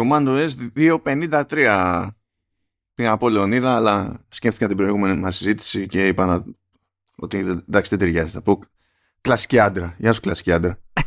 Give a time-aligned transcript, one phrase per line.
[0.00, 2.08] Commando S253
[2.94, 6.44] πήγα από Λεωνίδα, αλλά σκέφτηκα την προηγούμενη μας συζήτηση και είπα να...
[7.16, 8.32] ότι εντάξει δεν ταιριάζει.
[8.32, 8.60] Θα πω
[9.20, 9.94] κλασική άντρα.
[9.98, 10.78] Γεια σου κλασική άντρα.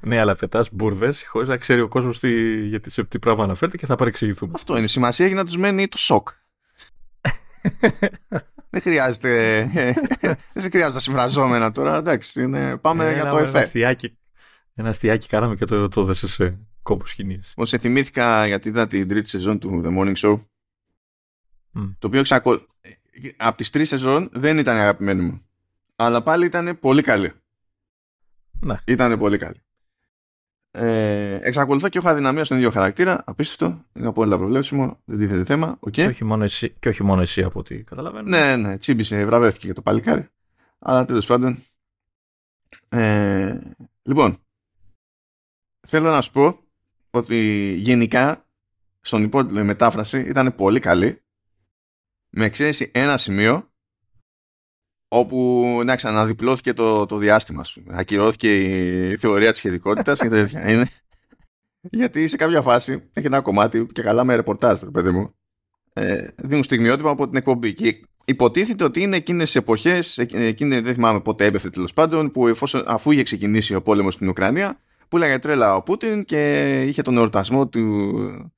[0.00, 2.20] ναι, αλλά πετάς μπουρδες χωρίς να ξέρει ο κόσμος
[2.68, 4.52] γιατί σε τι πράγμα αναφέρεται και θα παρεξηγηθούμε.
[4.54, 4.86] Αυτό είναι.
[4.86, 6.28] Σημασία έχει να τους μένει το σοκ.
[8.70, 9.62] δεν χρειάζεται.
[10.52, 11.96] δεν χρειάζεται τα συμφραζόμενα τώρα.
[11.96, 13.70] Εντάξει, είναι, πάμε για το εφέ.
[14.78, 17.52] Ένα αστιάκι κάναμε και το, το δέσες σε κόπος σκηνής.
[17.56, 20.40] Όπω σε θυμήθηκα γιατί είδα την τρίτη σεζόν του The Morning Show.
[21.98, 22.66] Το οποίο ξακολουθεί.
[23.36, 25.40] Από τις τρεις σεζόν δεν ήταν αγαπημένη μου.
[25.96, 27.32] Αλλά πάλι ήταν πολύ καλή.
[28.60, 28.76] Ναι.
[28.86, 29.60] Ήταν πολύ καλή.
[30.70, 33.22] Ε, εξακολουθώ και έχω αδυναμία στον ίδιο χαρακτήρα.
[33.26, 33.84] Απίστευτο.
[33.92, 35.00] Είναι απόλυτα προβλέψιμο.
[35.04, 35.78] Δεν τίθεται θέμα.
[35.86, 35.90] Okay.
[35.90, 38.28] Και, όχι μόνο εσύ, και όχι μόνο εσύ από ό,τι καταλαβαίνω.
[38.28, 38.78] Ναι, ναι.
[38.78, 40.28] Τσίμπησε, βραβεύτηκε για το παλικάρι.
[40.78, 41.58] Αλλά τέλος πάντων.
[42.88, 43.60] Ε,
[44.02, 44.38] λοιπόν,
[45.86, 46.58] θέλω να σου πω
[47.10, 47.36] ότι
[47.78, 48.46] γενικά
[49.00, 51.22] στον υπότιτλο η μετάφραση ήταν πολύ καλή
[52.30, 53.70] με εξαίρεση ένα σημείο
[55.08, 57.84] όπου να ξαναδιπλώθηκε το, το διάστημα σου.
[57.88, 58.60] Ακυρώθηκε
[59.10, 60.70] η θεωρία της σχετικότητας και τέτοια.
[60.70, 60.88] Είναι.
[61.80, 65.34] Γιατί σε κάποια φάση έχει ένα κομμάτι και καλά με ρεπορτάζ, παιδί μου.
[65.92, 67.74] Ε, δίνουν στιγμιότυπα από την εκπομπή.
[67.74, 72.48] Και υποτίθεται ότι είναι εκείνες τις εποχές, εκείνη δεν θυμάμαι πότε έπεφτε τέλος πάντων, που
[72.48, 77.02] εφόσον, αφού είχε ξεκινήσει ο πόλεμος στην Ουκρανία, που λέγανε τρέλα ο Πούτιν και είχε
[77.02, 78.52] τον εορτασμό του,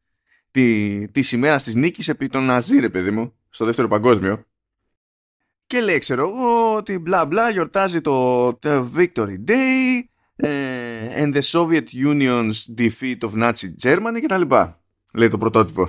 [0.51, 4.45] τη, της ημέρας της νίκης επί τον Ναζί, ρε παιδί μου, στο δεύτερο παγκόσμιο.
[5.67, 10.01] Και λέει, ξέρω εγώ, ότι μπλα μπλα γιορτάζει το, το Victory Day
[10.37, 14.55] ε, and the Soviet Union's defeat of Nazi Germany κτλ.
[15.13, 15.89] Λέει το πρωτότυπο.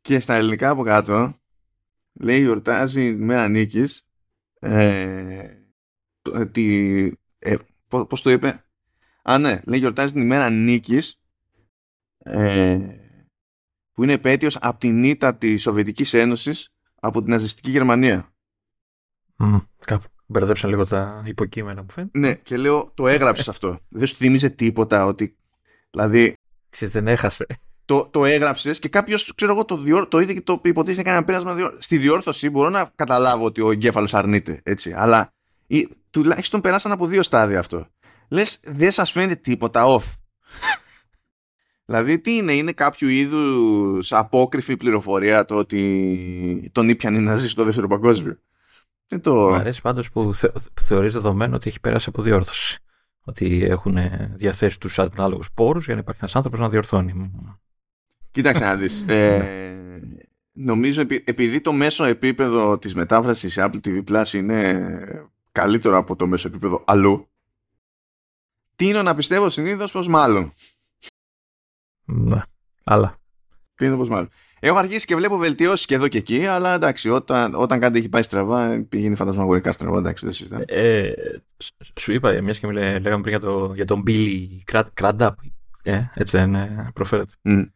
[0.00, 1.38] Και στα ελληνικά από κάτω
[2.12, 4.02] λέει γιορτάζει η μέρα νίκης
[4.58, 5.48] ε,
[6.52, 7.06] τη,
[7.38, 7.56] ε,
[7.88, 8.64] πώς το είπε
[9.26, 11.18] Α, ναι, λέει γιορτάζει την ημέρα νίκης.
[12.18, 12.78] Ε,
[13.92, 16.68] που είναι επέτειος από την ήττα της Σοβιετικής Ένωσης
[17.00, 18.32] από την ναζιστική Γερμανία.
[19.38, 22.18] Mm, κάπου μπερδέψαν λίγο τα υποκείμενα μου φαίνεται.
[22.18, 23.78] Ναι, και λέω το έγραψες αυτό.
[23.88, 25.36] Δεν σου θυμίζει τίποτα ότι.
[25.90, 26.36] Δηλαδή.
[26.68, 27.46] Ξέρεις, δεν έχασε.
[27.84, 31.02] Το, το έγραψες και κάποιος, ξέρω εγώ, το, διόρ, το είδε και το υποτίθεται να
[31.02, 31.54] κάνει ένα πέρασμα.
[31.54, 31.74] Διόρ...
[31.78, 34.60] Στη διόρθωση μπορώ να καταλάβω ότι ο εγκέφαλος αρνείται.
[34.64, 35.32] Έτσι, αλλά
[35.66, 37.88] ή, τουλάχιστον περάσαν από δύο στάδια αυτό
[38.34, 40.14] λες δεν σας φαίνεται τίποτα off.
[41.84, 47.64] δηλαδή τι είναι, είναι κάποιο είδους απόκριφη πληροφορία το ότι τον ήπιαν οι Ναζί στο
[47.64, 48.38] δεύτερο παγκόσμιο;
[49.06, 49.34] Δεν το...
[49.34, 50.48] Μου αρέσει πάντως που, θε,
[50.80, 52.78] θεωρείς δεδομένο ότι έχει περάσει από διόρθωση.
[53.26, 53.96] Ότι έχουν
[54.34, 57.30] διαθέσει τους ανάλογους πόρους για να υπάρχει ένας άνθρωπος να διορθώνει.
[58.30, 59.04] Κοίταξε να δεις.
[59.08, 60.00] ε,
[60.52, 64.88] νομίζω επειδή το μέσο επίπεδο της μετάφρασης σε Apple TV Plus είναι
[65.52, 67.28] καλύτερο από το μέσο επίπεδο αλλού
[68.76, 70.52] τίνω να πιστεύω συνήθως πως μάλλον.
[72.04, 72.40] Ναι,
[72.84, 73.18] αλλά.
[73.74, 74.28] Τίνω πως μάλλον.
[74.60, 78.08] Έχω αρχίσει και βλέπω βελτιώσεις και εδώ και εκεί, αλλά εντάξει, όταν, όταν κάτι έχει
[78.08, 80.64] πάει στραβά, πηγαίνει φαντασμαγορικά στραβά, εντάξει, δεν συζητάμε.
[80.68, 81.12] Ε,
[82.00, 84.46] σου είπα, μιας και λέγαμε πριν για, το, για τον Billy
[85.00, 85.30] Crudup,
[85.82, 86.56] ε, έτσι δεν
[86.92, 87.32] προφέρεται.
[87.42, 87.66] Mm.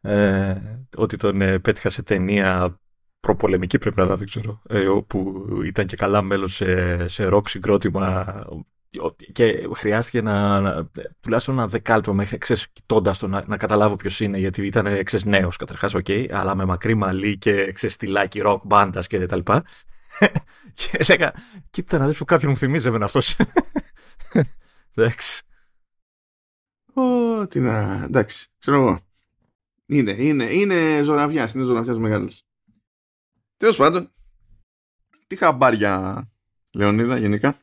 [0.00, 0.54] Ε,
[0.96, 2.80] ότι τον ε, πέτυχα σε ταινία
[3.20, 8.24] προπολεμική πρέπει να δεν ξέρω, ε, όπου ήταν και καλά μέλος σε, σε ροκ συγκρότημα
[9.32, 10.88] και χρειάστηκε να, να
[11.20, 15.24] τουλάχιστον ένα δεκάλεπτο μέχρι ξέρεις, κοιτώντας το να, να καταλάβω ποιος είναι γιατί ήταν ξέρεις,
[15.24, 19.64] νέος καταρχάς okay, αλλά με μακρύ μαλλί και ξέρεις, στυλάκι ροκ μπάντας και τα λοιπά
[20.74, 21.32] και έλεγα
[21.70, 23.36] κοίτα να δεις που κάποιον μου θυμίζει εμένα αυτός
[24.94, 25.42] εντάξει
[26.98, 28.98] Ω, τι να, εντάξει, ξέρω εγώ.
[29.86, 32.44] Είναι, είναι, είναι ζωγραφιάς, είναι ζωγραφιάς μεγάλος.
[33.56, 34.12] Τέλος πάντων,
[35.26, 36.24] τι χαμπάρια,
[36.70, 37.58] Λεωνίδα, γενικά.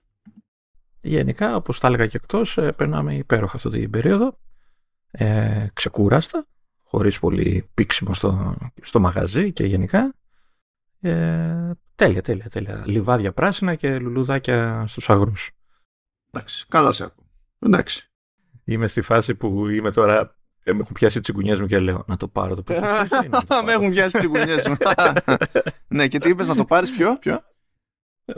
[1.05, 4.37] Γενικά, όπως τα έλεγα και εκτός, ε, περνάμε υπέροχα αυτή την περίοδο.
[5.11, 6.47] Ε, ξεκούραστα,
[6.83, 10.15] χωρίς πολύ πίξιμο στο, στο μαγαζί και γενικά.
[11.01, 12.83] Ε, τέλεια, τέλεια, τέλεια.
[12.85, 15.51] Λιβάδια πράσινα και λουλουδάκια στους αγρούς.
[16.31, 17.25] Εντάξει, καλά σε ακούω.
[17.59, 18.09] Εντάξει.
[18.63, 22.03] Είμαι στη φάση που είμαι τώρα ε, με έχουν πιάσει τι τσιγκουνιές μου και λέω
[22.07, 23.29] να το πάρω το παιδί.
[23.65, 24.77] Με έχουν πιάσει τι τσιγκουνιές μου.
[25.95, 27.41] ναι, και τι είπες να το πάρεις ποιο, ποιο.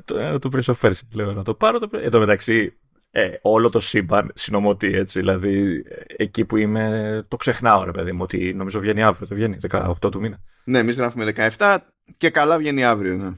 [0.06, 1.80] Το, το Prince of λέω να το πάρω.
[1.80, 1.89] Το...
[1.98, 2.78] Εν τω μεταξύ,
[3.12, 5.19] ε, όλο το σύμπαν συνομωτεί έτσι.
[5.19, 5.84] Δηλαδή,
[6.18, 9.28] εκεί που είμαι, το ξεχνάω, ρε παιδί μου, ότι νομίζω βγαίνει αύριο.
[9.28, 10.38] Το βγαίνει 18 του μήνα.
[10.63, 11.78] Ναι, εμείς γράφουμε 17
[12.18, 13.31] και καλά βγαίνει αύριο, ναι.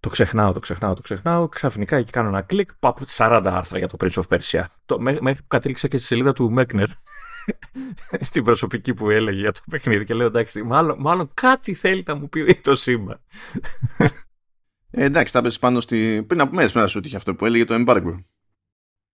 [0.00, 1.48] Το ξεχνάω, το ξεχνάω, το ξεχνάω.
[1.48, 4.64] Ξαφνικά εκεί κάνω ένα κλικ, πάω 40 άρθρα για το Prince of Persia.
[4.84, 6.88] Το, μέχρι που κατέληξα και στη σελίδα του Μέκνερ.
[8.28, 12.14] στην προσωπική που έλεγε για το παιχνίδι και λέω εντάξει, μάλλον, μάλλον κάτι θέλει να
[12.14, 13.20] μου πει το σύμπαν.
[14.90, 16.24] Ε, εντάξει, τα πες πάνω στη...
[16.26, 18.24] Πριν από μέρες να σου είχε αυτό που έλεγε το embargo.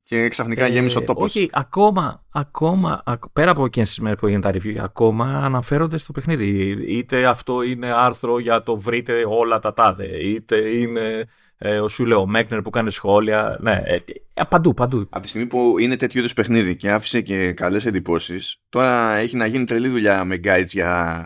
[0.03, 1.25] και ξαφνικά ε, γέμισε ο τόπος.
[1.25, 3.03] Όχι, ακόμα, ακόμα,
[3.33, 6.77] πέρα από εκείνες τις μέρες που έγινε τα review, ακόμα αναφέρονται στο παιχνίδι.
[6.89, 11.27] Είτε αυτό είναι άρθρο για το βρείτε όλα τα τάδε, είτε είναι
[11.65, 13.59] ε, ο σου ο Μέκνερ που κάνει σχόλια.
[13.61, 13.99] Ναι, ε,
[14.35, 15.07] ε, παντού, παντού.
[15.11, 19.37] Από τη στιγμή που είναι τέτοιο είδους παιχνίδι και άφησε και καλές εντυπώσεις, τώρα έχει
[19.37, 21.25] να γίνει τρελή δουλειά με guides για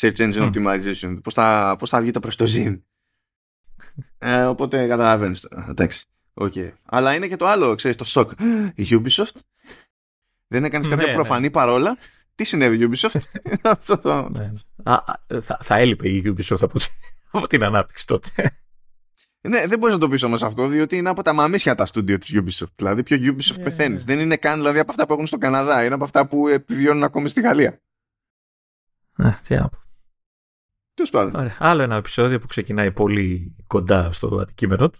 [0.00, 1.18] search engine optimization.
[1.22, 2.80] Πώς θα, πώς θα βγει το προς το zin;
[4.18, 5.66] Ε, οπότε καταλαβαίνεις τώρα.
[5.68, 6.04] Εντάξει.
[6.34, 6.70] Okay.
[6.84, 8.30] Αλλά είναι και το άλλο, ξέρεις, το σοκ.
[8.74, 9.36] Η Ubisoft
[10.46, 11.50] δεν έκανε κάποια ναι, προφανή ναι.
[11.50, 11.96] παρόλα.
[12.34, 13.20] Τι συνέβη η Ubisoft;
[14.38, 15.40] ναι.
[15.40, 16.78] θα, θα έλειπε η Ubisoft από,
[17.30, 18.58] από την ανάπτυξη τότε.
[19.40, 22.18] Ναι, δεν μπορείς να το πεις όμως αυτό, διότι είναι από τα μαμίσια τα στούντιο
[22.18, 22.72] της Ubisoft.
[22.76, 24.06] Δηλαδή, πιο Ubisoft yeah, ναι, πεθαίνεις.
[24.06, 24.14] Ναι.
[24.14, 27.02] Δεν είναι καν δηλαδή, από αυτά που έχουν στο Καναδά, είναι από αυτά που επιβιώνουν
[27.02, 27.80] ακόμη στη Γαλλία.
[29.16, 29.78] Ναι, τι να πω.
[30.98, 31.52] Τέλος πάντων.
[31.58, 34.98] Άλλο ένα επεισόδιο που ξεκινάει πολύ κοντά στο αντικείμενο του.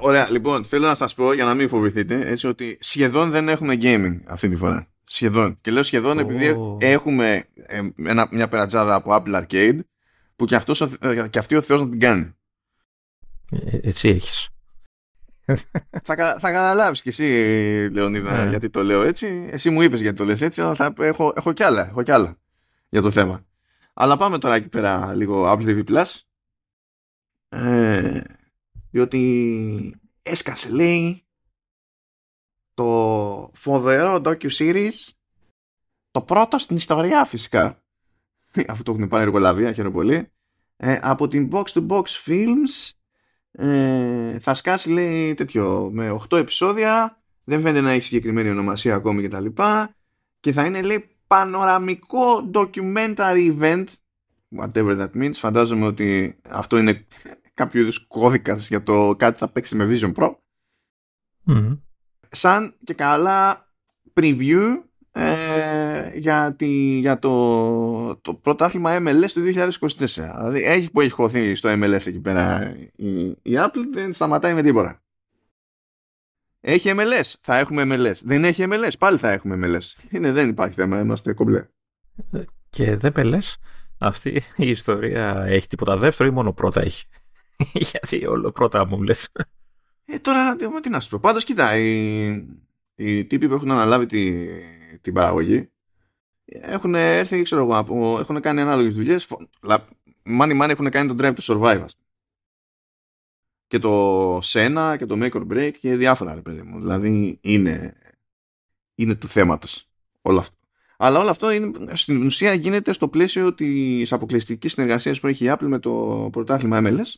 [0.00, 3.76] Ωραία, λοιπόν, θέλω να σας πω για να μην φοβηθείτε έτσι ότι σχεδόν δεν έχουμε
[3.80, 4.88] gaming αυτή τη φορά.
[5.04, 5.58] Σχεδόν.
[5.60, 6.20] Και λέω σχεδόν oh.
[6.20, 9.78] επειδή έχουμε ε, ένα, μια περατζάδα από Apple Arcade
[10.36, 12.34] που και, αυτός, ε, και αυτή ο Θεός να την κάνει.
[13.50, 14.48] Ε, έτσι έχεις.
[16.06, 17.24] θα, θα καταλάβεις κι εσύ
[17.92, 18.48] Λεωνίδα yeah.
[18.48, 19.48] γιατί το λέω έτσι.
[19.50, 22.10] Εσύ μου είπες γιατί το λες έτσι αλλά θα, έχω, έχω κι άλλα, έχω κι
[22.10, 22.36] άλλα
[22.88, 23.44] για το θέμα.
[23.94, 26.20] Αλλά πάμε τώρα εκεί πέρα λίγο Apple TV Plus.
[27.48, 28.22] Ε,
[28.90, 31.24] διότι έσκασε λέει
[32.74, 35.08] το φοβερό docu-series
[36.10, 37.82] το πρώτο στην ιστορία φυσικά.
[38.68, 40.28] Αφού το έχουν πάρει εργολαβία χαίρομαι πολύ.
[40.76, 42.90] Ε, από την Box to Box Films
[43.50, 47.22] ε, θα σκάσει λέει τέτοιο με 8 επεισόδια.
[47.44, 49.94] Δεν φαίνεται να έχει συγκεκριμένη ονομασία ακόμη και τα λοιπά.
[50.40, 53.84] Και θα είναι λέει πανοραμικό documentary event
[54.56, 57.06] whatever that means φαντάζομαι ότι αυτό είναι
[57.54, 60.34] κάποιο είδους κώδικας για το κάτι θα παίξει με Vision Pro.
[62.28, 63.68] Σαν και καλά
[64.14, 64.82] preview
[65.12, 69.96] ε, για, τη, για το, το πρωτάθλημα MLS του 2024.
[70.36, 74.62] Δηλαδή έχει που έχει χωθεί στο MLS εκεί πέρα η, η Apple δεν σταματάει με
[74.62, 75.02] τίποτα.
[76.60, 78.14] Έχει MLS, θα έχουμε MLS.
[78.24, 80.02] Δεν έχει MLS, πάλι θα έχουμε MLS.
[80.10, 81.66] Είναι, δεν υπάρχει θέμα, είμαστε κομπλέ.
[82.70, 83.56] Και δεν πελές,
[83.98, 87.04] αυτή η ιστορία έχει τίποτα δεύτερο ή μόνο πρώτα έχει;
[87.90, 89.28] Γιατί όλο πρώτα μου λες.
[90.04, 91.18] Ε, τώρα τι να σου πω.
[91.18, 92.26] Πάντως, κοίτα, οι,
[92.94, 94.46] οι τύποι που έχουν αναλάβει τη,
[95.00, 95.70] την παραγωγή
[96.44, 99.26] έχουν έρθει, ξέρω εγώ, από, έχουν κάνει ανάλογες δουλειές.
[100.22, 101.84] Μάνι μάνι έχουν κάνει τον Drive to Survive.
[103.70, 106.78] Και το Sena και το Make or Break και διάφορα, ρε παιδί μου.
[106.78, 107.96] Δηλαδή είναι,
[108.94, 109.88] είναι του θέματος
[110.20, 110.56] όλο αυτό.
[110.96, 115.52] Αλλά όλο αυτό είναι, στην ουσία γίνεται στο πλαίσιο της αποκλειστικής συνεργασίας που έχει η
[115.52, 117.14] Apple με το πρωτάθλημα MLS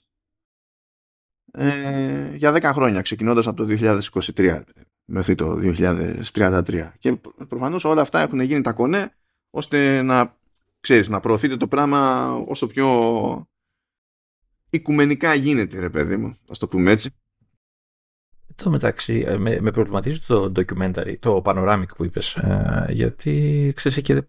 [1.53, 3.77] ε, για 10 χρόνια, ξεκινώντας από το
[4.37, 4.61] 2023
[5.05, 5.59] μέχρι το
[6.33, 6.91] 2033.
[6.99, 7.17] Και
[7.49, 9.15] προφανώς όλα αυτά έχουν γίνει τα κονέ
[9.51, 10.37] ώστε να,
[10.81, 12.89] ξέρεις, να προωθείτε το πράγμα όσο πιο
[14.73, 17.11] οικουμενικά γίνεται, ρε παιδί μου, ας το πούμε έτσι.
[18.55, 24.01] Το μεταξύ, ε, με, με προβληματίζει το documentary, το panoramic που είπες, ε, γιατί ξέρεις
[24.01, 24.23] και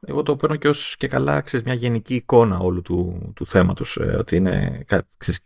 [0.00, 3.96] εγώ το παίρνω και ως και καλά ξέρεις, μια γενική εικόνα όλου του, του θέματος,
[3.96, 4.84] ε, ότι είναι
[5.16, 5.40] ξέρεις,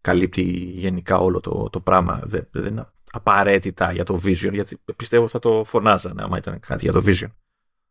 [0.00, 2.20] καλύπτει γενικά όλο το, το πράγμα.
[2.24, 6.84] Δεν, δεν είναι απαραίτητα για το Vision, γιατί πιστεύω θα το φωνάζανε άμα ήταν κάτι
[6.84, 7.28] για το Vision.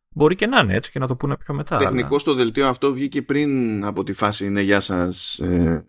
[0.09, 1.77] Μπορεί και να είναι έτσι και να το πούνε πιο μετά.
[1.77, 2.23] Τεχνικό αλλά...
[2.23, 5.85] το δελτίο αυτό βγήκε πριν από τη φάση ναι γεια σας ε,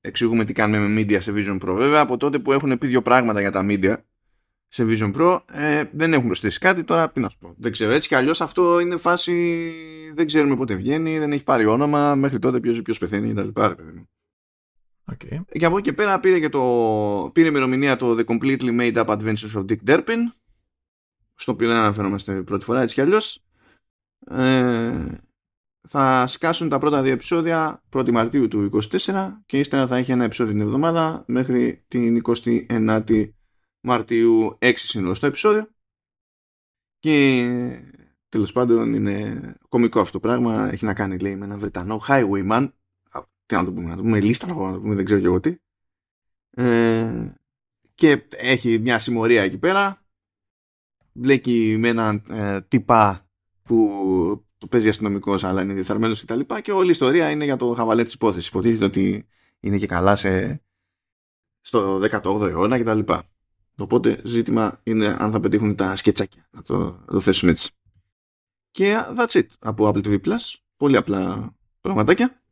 [0.00, 1.74] εξηγούμε τι κάνουμε με media σε Vision Pro.
[1.74, 3.94] Βέβαια από τότε που έχουν πει δύο πράγματα για τα media
[4.68, 7.54] σε Vision Pro ε, δεν έχουν προσθέσει κάτι τώρα τι να σου πω.
[7.58, 9.72] Δεν ξέρω έτσι κι αλλιώς αυτό είναι φάση
[10.14, 13.60] δεν ξέρουμε πότε βγαίνει, δεν έχει πάρει όνομα μέχρι τότε ποιος, ποιος πεθαίνει κτλ.
[15.12, 15.40] Okay.
[15.58, 19.06] Και από εκεί και πέρα πήρε, και το, πήρε ημερομηνία το The Completely Made Up
[19.06, 20.18] Adventures of Dick Durpin
[21.40, 23.44] στο οποίο δεν αναφερόμαστε πρώτη φορά έτσι κι αλλιώς
[24.26, 25.06] ε,
[25.88, 28.70] θα σκάσουν τα πρώτα δύο επεισόδια 1η Μαρτίου του
[29.06, 33.30] 24 και ύστερα θα έχει ένα επεισόδιο την εβδομάδα μέχρι την 29η
[33.80, 35.68] Μαρτίου 6 συνολωστό επεισόδιο
[36.98, 37.46] και
[38.28, 42.68] τέλος πάντων είναι κομικό αυτό το πράγμα έχει να κάνει λέει με ένα Βρετανό highwayman
[43.50, 45.40] τι να το πούμε, να το πούμε λίστα, να το πούμε, δεν ξέρω και εγώ
[45.40, 45.56] τι.
[46.50, 47.32] Ε,
[47.94, 50.04] και έχει μια συμμορία εκεί πέρα.
[51.12, 53.28] Μπλέκει με έναν ε, τυπά
[53.62, 56.38] που το παίζει αστυνομικός, αλλά είναι διεφθαρμένο κτλ.
[56.38, 58.48] Και, τα και όλη η ιστορία είναι για το χαβαλέ της υπόθεσης.
[58.48, 59.26] Υποτίθεται ότι
[59.60, 60.62] είναι και καλά σε,
[61.60, 63.12] στο 18ο αιώνα κτλ.
[63.76, 66.48] Οπότε ζήτημα είναι αν θα πετύχουν τα σκετσάκια.
[66.50, 67.70] Να το, να το θέσουμε έτσι.
[68.70, 70.54] Και that's it από Apple TV Plus.
[70.76, 72.42] Πολύ απλά πραγματάκια.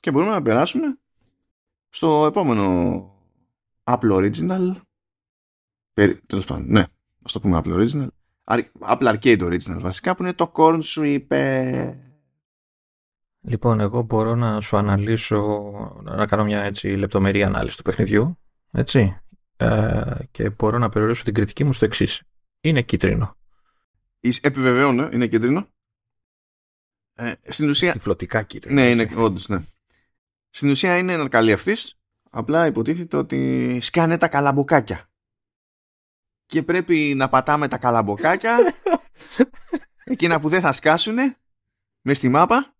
[0.00, 0.98] Και μπορούμε να περάσουμε
[1.88, 3.08] στο επόμενο
[3.84, 4.74] Apple Original
[6.26, 6.84] Τέλος πάντων, ναι.
[7.24, 8.06] Α το πούμε Apple Original.
[8.80, 11.94] Apple Arcade Original βασικά που είναι το Corn Sweeper.
[13.40, 15.40] Λοιπόν, εγώ μπορώ να σου αναλύσω,
[16.02, 18.38] να κάνω μια έτσι λεπτομερή ανάλυση του παιχνιδιού,
[18.70, 19.20] έτσι,
[19.56, 22.22] ε, και μπορώ να περιορίσω την κριτική μου στο εξής.
[22.60, 23.36] Είναι κίτρινο.
[24.40, 25.66] Επιβεβαιώνω, είναι κίτρινο.
[27.14, 27.92] Ε, στην ουσία...
[27.92, 28.80] Τυφλωτικά κίτρινο.
[28.80, 29.62] Ναι, είναι, όντως, ναι.
[30.50, 31.98] Στην ουσία είναι ένα καλή αυτής,
[32.30, 35.08] απλά υποτίθεται ότι σκάνε τα καλαμποκάκια.
[36.54, 38.58] Και πρέπει να πατάμε τα καλαμποκάκια,
[40.04, 41.36] εκείνα που δεν θα σκάσουνε,
[42.00, 42.74] μες στη μάπα,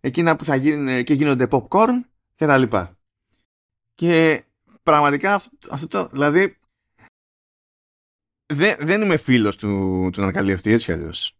[0.00, 2.00] εκείνα που θα γίνουν και γίνονται popcorn
[2.34, 2.98] και τα λοιπά.
[3.94, 4.44] Και
[4.82, 6.58] πραγματικά αυτό, το, δηλαδή
[8.46, 9.68] δεν, δεν είμαι φίλος του,
[10.12, 11.38] του ανακαλύφτη έτσι αλλιώς.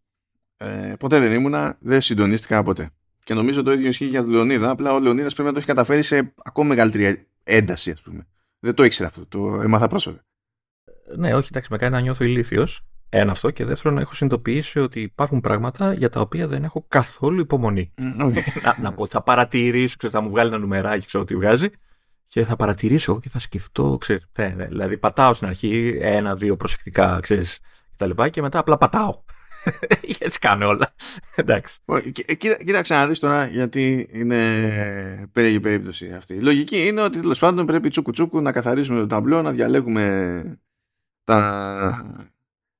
[0.57, 2.91] Ε, ποτέ δεν ήμουνα, δεν συντονίστηκα ποτέ.
[3.25, 5.69] Και νομίζω το ίδιο ισχύει για τον Λεωνίδα, απλά ο Λεωνίδας πρέπει να το έχει
[5.69, 8.27] καταφέρει σε ακόμα μεγαλύτερη ένταση ας πούμε.
[8.59, 10.27] Δεν το ήξερα αυτό, το έμαθα πρόσφατα.
[11.17, 12.83] Ναι, όχι, εντάξει, με κάνει να νιώθω ηλίθιος.
[13.09, 13.51] Ένα αυτό.
[13.51, 17.93] Και δεύτερον, έχω συνειδητοποιήσει ότι υπάρχουν πράγματα για τα οποία δεν έχω καθόλου υπομονή.
[18.65, 21.69] να, να πω, θα παρατηρήσω, θα μου βγάλει ένα νουμεράκι, ξέρω τι βγάζει
[22.29, 27.19] και θα παρατηρήσω και θα σκεφτώ, ξέρεις, ναι, ναι, δηλαδή πατάω στην αρχή ένα-δύο προσεκτικά,
[27.23, 29.23] ξέρεις, και τα λοιπά και μετά απλά πατάω.
[30.19, 30.95] Έτσι κάνω όλα.
[31.35, 31.79] Εντάξει.
[32.65, 36.35] κοίταξε να δεις τώρα γιατί είναι περίεργη περίπτωση αυτή.
[36.35, 40.43] Η λογική είναι ότι τέλος πάντων πρέπει τσούκου τσούκου να καθαρίσουμε το ταμπλό, να διαλέγουμε
[41.29, 42.23] τα,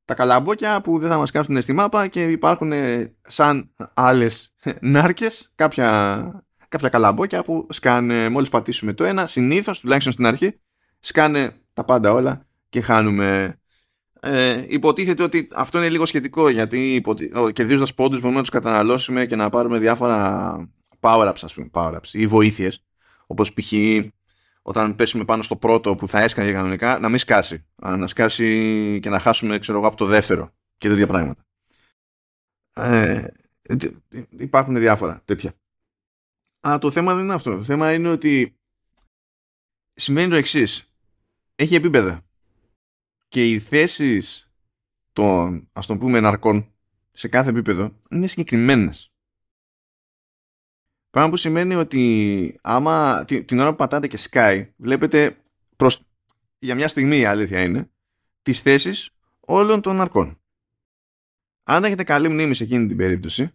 [0.05, 2.73] τα καλαμπόκια που δεν θα μας κάσουν στη μάπα και υπάρχουν
[3.27, 10.27] σαν άλλες νάρκες κάποια κάποια καλαμπόκια που σκάνε μόλις πατήσουμε το ένα, συνήθως, τουλάχιστον στην
[10.27, 10.61] αρχή,
[11.01, 13.59] σκάνε τα πάντα όλα και χάνουμε.
[14.21, 17.33] Ε, υποτίθεται ότι αυτό είναι λίγο σχετικό γιατί υποτι...
[17.53, 20.57] κερδίζοντας πόντους μπορούμε να τους καταναλώσουμε και να πάρουμε διάφορα
[21.01, 22.85] power-ups, ας πούμε, power-ups ή βοήθειες.
[23.27, 23.73] Όπως π.χ.
[24.69, 27.65] όταν πέσουμε πάνω στο πρώτο που θα έσκανε κανονικά, να μην σκάσει.
[27.83, 31.47] Να σκάσει και να χάσουμε, ξέρω εγώ, από το δεύτερο και τέτοια πράγματα.
[32.73, 33.27] Ε,
[34.39, 35.55] υπάρχουν διάφορα τέτοια.
[36.61, 37.57] Αλλά το θέμα δεν είναι αυτό.
[37.57, 38.57] Το θέμα είναι ότι
[39.95, 40.93] σημαίνει το εξής.
[41.55, 42.25] Έχει επίπεδα.
[43.29, 44.51] Και οι θέσεις
[45.13, 46.73] των, ας το πούμε, ναρκών
[47.13, 49.13] σε κάθε επίπεδο είναι συγκεκριμένες.
[51.11, 55.37] Πράγμα που σημαίνει ότι άμα την, ώρα που πατάτε και sky βλέπετε
[55.77, 56.03] προς,
[56.59, 57.91] για μια στιγμή η αλήθεια είναι
[58.43, 59.11] τις θέσεις
[59.41, 60.41] όλων των ναρκών.
[61.65, 63.51] Αν έχετε καλή μνήμη σε εκείνη την περίπτωση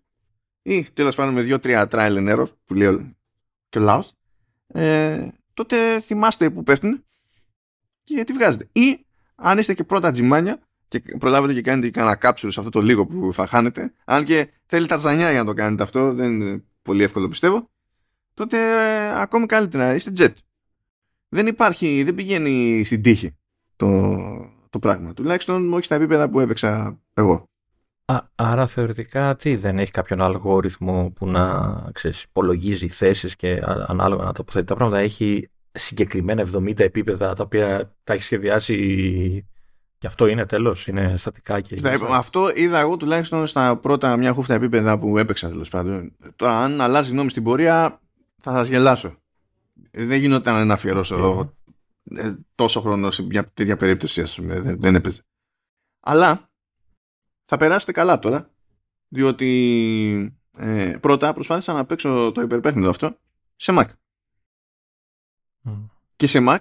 [0.62, 3.16] ή τέλος πάντων με δύο-τρία trial and error που λέει
[3.70, 4.14] και ο λαός,
[4.68, 7.06] ε, τότε θυμάστε που πέφτουν
[8.04, 8.70] και τι βγάζετε.
[8.72, 9.06] Ή
[9.36, 12.82] αν είστε και πρώτα τζιμάνια και προλάβετε και κάνετε και κανένα κάψουλο σε αυτό το
[12.82, 16.64] λίγο που θα χάνετε, αν και θέλει ταρζανιά για να το κάνετε αυτό, δεν είναι
[16.84, 17.70] πολύ εύκολο πιστεύω,
[18.34, 20.34] τότε ε, ακόμη καλύτερα είστε jet.
[21.30, 23.38] Δεν υπάρχει, δεν πηγαίνει στην τύχη
[23.76, 24.10] το,
[24.70, 25.14] το πράγμα.
[25.14, 27.48] Τουλάχιστον όχι στα επίπεδα που έπαιξα εγώ.
[28.06, 34.24] Α, άρα θεωρητικά τι, δεν έχει κάποιον αλγόριθμο που να ξέρεις, υπολογίζει θέσεις και ανάλογα
[34.24, 35.02] να τοποθετεί τα πράγματα.
[35.02, 39.48] Έχει συγκεκριμένα 70 επίπεδα τα οποία τα έχει σχεδιάσει
[40.04, 41.78] και αυτό είναι τέλος, είναι στατικά και...
[41.82, 46.16] Ναι, αυτό είδα εγώ τουλάχιστον στα πρώτα μια χούφτα επίπεδα που έπαιξα τέλος πάντων.
[46.36, 48.02] Τώρα αν αλλάζει γνώμη στην πορεία
[48.42, 49.16] θα σας γελάσω.
[49.92, 51.54] Δεν γινόταν να αφιερώσω
[52.04, 55.22] ε, τόσο χρόνο σε μια τέτοια περίπτωση ας πούμε, δεν, δεν έπαιζε.
[56.00, 56.50] Αλλά
[57.46, 58.50] θα περάσετε καλά τώρα,
[59.08, 63.18] διότι ε, πρώτα προσπάθησα να παίξω το υπερπέχνητο αυτό
[63.56, 63.88] σε Mac.
[66.16, 66.60] Και σε Mac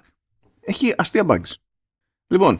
[0.59, 1.53] έχει αστεία bugs.
[2.27, 2.59] Λοιπόν,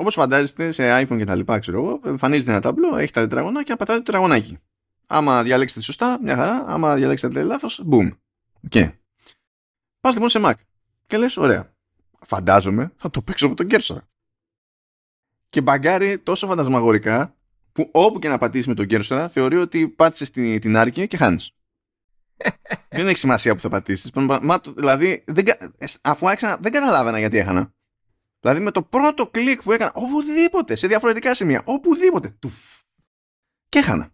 [0.00, 3.62] όπως φαντάζεστε σε iPhone και τα λοιπά, ξέρω εγώ, εμφανίζεται ένα ταμπλό, έχει τα τετραγωνάκια
[3.62, 4.58] και πατάτε το τετραγωνάκι.
[5.06, 6.64] Άμα διαλέξετε σωστά, μια χαρά.
[6.66, 8.10] Άμα διαλέξετε λάθος, boom.
[8.70, 8.92] Okay.
[10.00, 10.52] Πας λοιπόν σε Mac
[11.06, 11.72] και λες, ωραία.
[12.20, 13.98] Φαντάζομαι θα το παίξω με τον cursor
[15.48, 17.36] και μπαγκάρει τόσο φαντασμαγορικά
[17.72, 21.16] που όπου και να πατήσει με τον κέρσορα θεωρεί ότι πάτησε την, την άρκη και
[21.16, 21.52] χάνεις.
[22.88, 24.10] δεν έχει σημασία που θα πατήσεις.
[24.74, 25.44] Δηλαδή, δεν,
[26.02, 27.72] αφού άρχισα, δεν καταλάβαινα γιατί έχανα.
[28.40, 32.80] Δηλαδή, με το πρώτο κλικ που έκανα, οπουδήποτε, σε διαφορετικά σημεία, οπουδήποτε, τουφ,
[33.68, 34.12] και έχανα.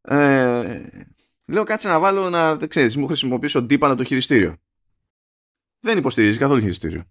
[0.00, 1.06] Ε,
[1.46, 4.56] λέω κάτσε να βάλω να, δεν ξέρεις, μου χρησιμοποιήσω ντύπανα το χειριστήριο.
[5.80, 7.04] Δεν υποστηρίζει καθόλου χειριστήριο.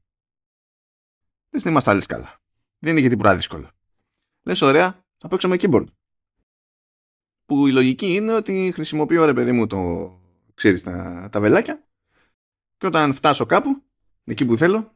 [1.50, 2.40] Δεν είμαστε άλλες καλά.
[2.80, 3.70] Δεν είναι και τίποτα δύσκολο.
[4.44, 5.86] Λες, ωραία, θα παίξω με keyboard.
[7.46, 10.12] Που η λογική είναι ότι χρησιμοποιώ ρε παιδί μου το,
[10.54, 11.84] ξέρεις, τα, τα βελάκια
[12.78, 13.84] και όταν φτάσω κάπου,
[14.24, 14.96] εκεί που θέλω,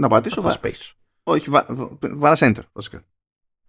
[0.00, 0.60] να πατήσω βα...
[0.60, 0.92] space.
[1.22, 1.66] Όχι, βα...
[2.00, 3.04] βάρα enter βασικά.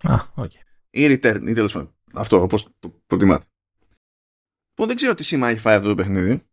[0.01, 0.51] Α, οκ.
[0.89, 1.95] Ή return, ή τέλος πάντων.
[2.13, 3.45] Αυτό, όπως το προτιμάτε.
[4.73, 6.45] Που δεν ξέρω τι σήμα έχει φάει αυτό το παιχνίδι.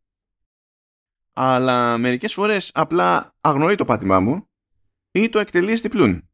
[1.32, 4.48] Αλλά μερικές φορές απλά αγνοεί το πάτημά μου
[5.10, 6.28] ή το εκτελεί διπλούν.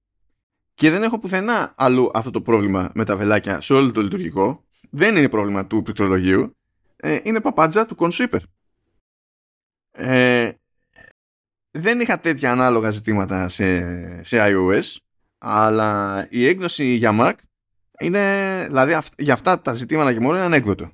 [0.74, 4.64] Και δεν έχω πουθενά αλλού αυτό το πρόβλημα με τα βελάκια σε όλο το λειτουργικό.
[4.90, 6.56] Δεν είναι πρόβλημα του πληκτρολογίου.
[6.96, 8.40] Ε, είναι παπάντζα του consweeper.
[9.90, 10.52] Ε,
[11.76, 14.96] δεν είχα τέτοια ανάλογα ζητήματα σε, σε iOS,
[15.38, 17.32] αλλά η έκδοση για Mac
[18.00, 20.90] είναι, δηλαδή για αυτά τα ζητήματα και μόνο είναι ανέκδοτο.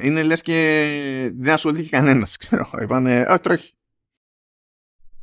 [0.00, 2.70] Είναι λες και δεν ασχολήθηκε κανένας, ξέρω.
[2.82, 3.72] Είπανε, α, τρέχει.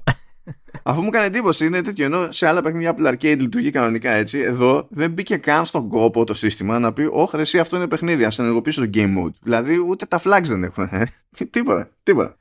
[0.83, 4.39] Αφού μου έκανε εντύπωση, είναι τέτοιο ενώ σε άλλα παιχνίδια Apple Arcade λειτουργεί κανονικά έτσι.
[4.39, 8.23] Εδώ δεν μπήκε καν στον κόπο το σύστημα να πει: Όχι, εσύ αυτό είναι παιχνίδι,
[8.23, 9.33] ας ενεργοποιήσω το game mode.
[9.41, 10.83] Δηλαδή ούτε τα flags δεν έχουν.
[10.91, 11.13] Ε.
[11.49, 12.37] τίποτα, τίποτα.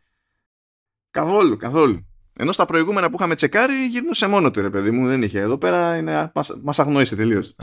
[1.11, 2.10] Καθόλου, καθόλου.
[2.41, 5.41] Ενώ στα προηγούμενα που είχαμε τσεκάρει γυρνούσε μόνο του ρε παιδί μου, δεν είχε.
[5.41, 6.33] Εδώ πέρα είναι,
[6.63, 7.55] μας, αγνώρισε τελείως.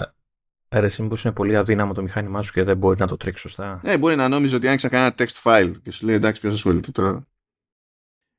[0.70, 3.42] Άρα εσύ μήπως είναι πολύ αδύναμο το μηχάνημά σου και δεν μπορεί να το τρέξει
[3.42, 3.80] σωστά.
[3.84, 6.92] Ε, μπορεί να νόμιζε ότι άνοιξα κανένα text file και σου λέει εντάξει ποιος ασχολείται
[6.92, 7.28] τώρα.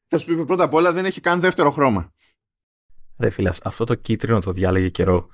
[0.06, 2.12] Θα σου πει πρώτα απ' όλα δεν έχει καν δεύτερο χρώμα.
[3.18, 5.28] Ρε φίλε, αυτό το κίτρινο το διάλεγε καιρό.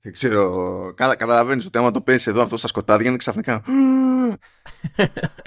[0.00, 0.92] Δεν ξέρω.
[0.94, 3.62] Καταλαβαίνεις ότι άμα το πέσει εδώ αυτό στα σκοτάδια είναι ξαφνικά.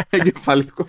[0.09, 0.85] Εγκεφαλικό.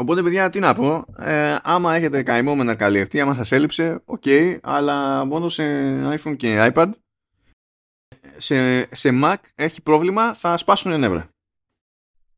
[0.00, 1.04] Οπότε, παιδιά, τι να πω.
[1.18, 5.64] Ε, άμα έχετε καημό με ένα καλλιεργητή, άμα σας έλειψε, OK, okay, αλλά μόνο σε
[6.16, 6.90] iPhone και iPad.
[8.36, 11.28] Σε, σε Mac έχει πρόβλημα, θα σπάσουν νεύρα.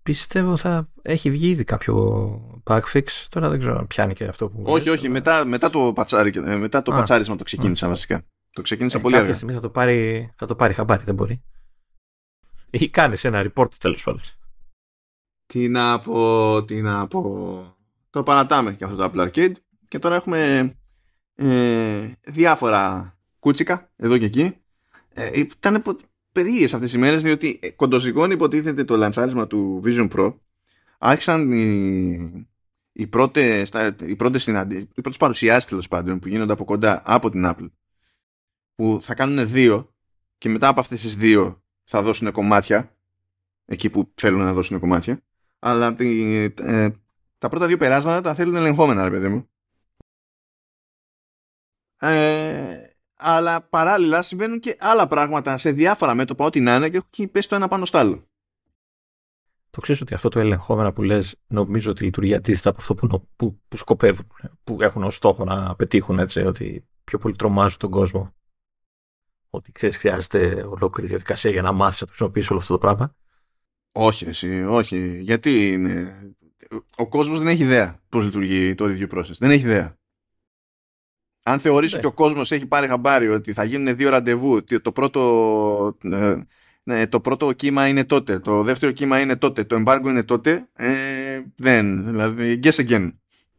[0.03, 3.05] Πιστεύω θα έχει βγει ήδη κάποιο fix.
[3.29, 4.63] Τώρα δεν ξέρω αν πιάνει και αυτό που.
[4.67, 5.09] Όχι, όχι.
[5.09, 8.23] Μετά, μετά το, πατσάρι, ε, μετά το πατσάρισμα το ξεκίνησα βασικά.
[8.51, 9.27] Το ξεκίνησα ε, πολύ αργά.
[9.27, 11.43] Κάποια στιγμή θα το πάρει, θα το πάρει χαμπάρι, δεν μπορεί.
[12.71, 14.21] Ή κάνει ένα report τέλος πάντων.
[15.53, 17.77] Τι να πω, τι να πω.
[18.11, 19.53] Το παρατάμε και αυτό το Apple Arcade.
[19.89, 20.73] Και τώρα έχουμε
[21.35, 24.57] ε, διάφορα κούτσικα εδώ και εκεί.
[25.09, 25.85] Ε, ήταν
[26.33, 30.35] περίεργες αυτές οι μέρες διότι ε, κοντοζυγώνει υποτίθεται το λανσάρισμα του Vision Pro.
[30.99, 32.49] Άρχισαν οι,
[32.93, 33.71] οι πρώτες
[34.07, 37.71] οι πρώτες, οι πρώτες παρουσιάσεις τέλος πάντων που γίνονται από κοντά από την Apple
[38.75, 39.95] που θα κάνουν δύο
[40.39, 42.97] και μετά από αυτές τις δύο θα δώσουν κομμάτια
[43.65, 45.23] εκεί που θέλουν να δώσουν κομμάτια
[45.61, 46.91] αλλά τη, ε,
[47.39, 49.51] τα πρώτα δύο περάσματα τα θέλουν ελεγχόμενα ρε παιδί μου
[51.97, 57.29] ε, αλλά παράλληλα συμβαίνουν και άλλα πράγματα σε διάφορα μέτωπα ό,τι να είναι και έχει
[57.29, 58.25] πέσει το ένα πάνω στο άλλο
[59.71, 63.29] το ξέρεις ότι αυτό το ελεγχόμενα που λες νομίζω ότι λειτουργεί αντίθετα από αυτό που,
[63.37, 64.27] που, που σκοπεύουν,
[64.65, 68.35] που έχουν ως στόχο να πετύχουν έτσι, ότι πιο πολύ τρομάζουν τον κόσμο.
[69.51, 73.15] Ότι ξέρεις, χρειάζεται ολόκληρη διαδικασία για να μάθεις να χρησιμοποιήσεις όλο αυτό το πράγμα.
[73.93, 75.19] Όχι, εσύ, όχι.
[75.21, 76.15] Γιατί είναι...
[76.97, 79.37] ο κόσμος δεν έχει ιδέα πώς λειτουργεί το review process.
[79.39, 79.99] Δεν έχει ιδέα.
[81.43, 81.99] Αν θεωρήσει ναι.
[81.99, 86.37] ότι ο κόσμος έχει πάρει χαμπάρι ότι θα γίνουν δύο ραντεβού, το πρώτο ε,
[86.83, 90.69] ναι, το πρώτο κύμα είναι τότε, το δεύτερο κύμα είναι τότε, το embargo είναι τότε,
[90.73, 93.13] ε, δεν, δηλαδή, guess again.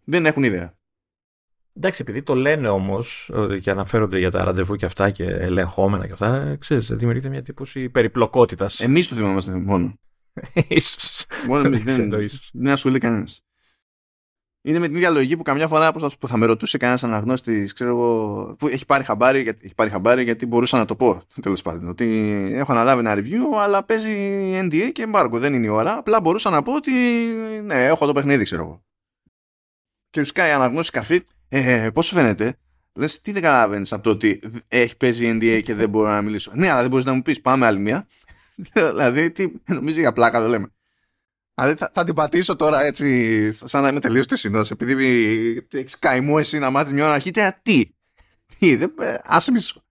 [0.04, 0.74] Δεν έχουν ιδέα.
[1.74, 6.12] Εντάξει, επειδή το λένε όμως και αναφέρονται για τα ραντεβού και αυτά και ελεγχόμενα και
[6.12, 8.80] αυτά, ξέρεις, δημιουργείται μια τύπωση περιπλοκότητας.
[8.80, 10.00] Εμείς το θυμόμαστε μόνο.
[10.67, 11.26] ίσως.
[11.48, 12.10] Μόνος εμεί δεν,
[12.54, 13.44] δεν ασχολείται κανένας
[14.63, 17.89] είναι με την ίδια λογική που καμιά φορά που θα με ρωτούσε κανένας αναγνώστης, ξέρω
[17.89, 21.88] εγώ, που έχει πάρει, χαμπάρι, έχει πάρει χαμπάρι γιατί μπορούσα να το πω τέλος πάντων.
[21.88, 22.06] Ότι
[22.54, 24.13] έχω αναλάβει ένα review, αλλά παίζει
[24.63, 25.32] NDA και embargo.
[25.32, 25.98] Δεν είναι η ώρα.
[25.98, 26.91] Απλά μπορούσα να πω ότι
[27.63, 28.84] ναι, έχω το παιχνίδι, ξέρω εγώ.
[30.10, 32.58] Και του κάνει αναγνώση καρφί, ε, πώς σου φαίνεται,
[32.94, 36.52] λες, τι δεν καταλαβαίνεις από το ότι έχει παίζει NDA και δεν μπορώ να μιλήσω.
[36.56, 38.08] Ναι, αλλά δεν μπορείς να μου πεις, πάμε άλλη μία.
[38.91, 40.71] δηλαδή, τι, νομίζω για πλάκα το λέμε.
[41.56, 46.36] Δηλαδή θα, θα την πατήσω τώρα έτσι, σαν να είμαι τελείως τεσσινός, επειδή έχεις καημό
[46.39, 47.60] εσύ να μάθεις μια ώρα αρχίτερα.
[47.63, 47.89] Τι,
[48.60, 49.84] τι, δεν, ε, άσμισο.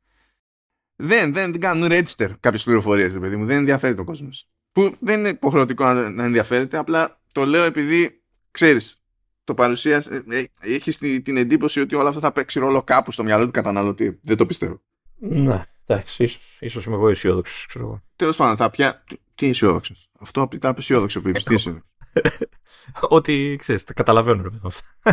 [0.97, 3.45] Δεν, δεν την κάνουν register κάποιες πληροφορίες, παιδί μου.
[3.45, 4.49] Δεν ενδιαφέρει τον κόσμος.
[4.73, 9.03] Που δεν είναι υποχρεωτικό να, να ενδιαφέρεται, απλά το λέω επειδή ξέρεις,
[9.45, 13.45] το παρουσίασε, ε, έχεις την εντύπωση ότι όλο αυτό θα παίξει ρόλο κάπου στο μυαλό
[13.45, 14.21] του καταναλωτή.
[14.23, 14.83] Δεν το πιστεύω.
[15.19, 18.03] Ναι, εντάξει, ίσως ίσως είμαι εγώ αισιόδοξος, ξέρω εγώ.
[18.17, 19.05] Τέλος πάντων, θα πια.
[19.35, 20.11] Τι αισιόδοξος.
[20.21, 21.45] Αυτό από τα αισιόδοξο που είπες.
[21.45, 21.83] Τι είσαι.
[23.09, 24.43] Ότι ξέρεις, τα καταλαβαίνω.
[24.43, 24.51] Ρε,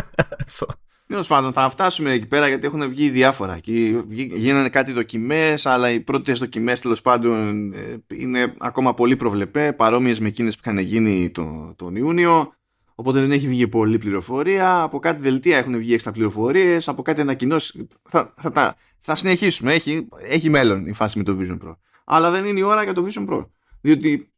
[1.06, 3.58] Τέλος πάντων, θα φτάσουμε εκεί πέρα γιατί έχουν βγει διάφορα.
[3.58, 9.72] Και γίνανε κάτι δοκιμές, αλλά οι πρώτες δοκιμές τέλος πάντων ε, είναι ακόμα πολύ προβλεπέ,
[9.72, 12.52] παρόμοιες με εκείνες που είχαν γίνει το, τον Ιούνιο.
[12.94, 14.82] Οπότε δεν έχει βγει πολλή πληροφορία.
[14.82, 16.88] Από κάτι δελτία έχουν βγει έξτρα πληροφορίες.
[16.88, 17.86] Από κάτι ανακοινώσεις.
[18.08, 19.72] Θα, θα, θα συνεχίσουμε.
[19.72, 21.76] Έχει, έχει μέλλον η φάση με το Vision Pro.
[22.04, 23.48] Αλλά δεν είναι η ώρα για το Vision Pro.
[23.80, 24.32] Διότι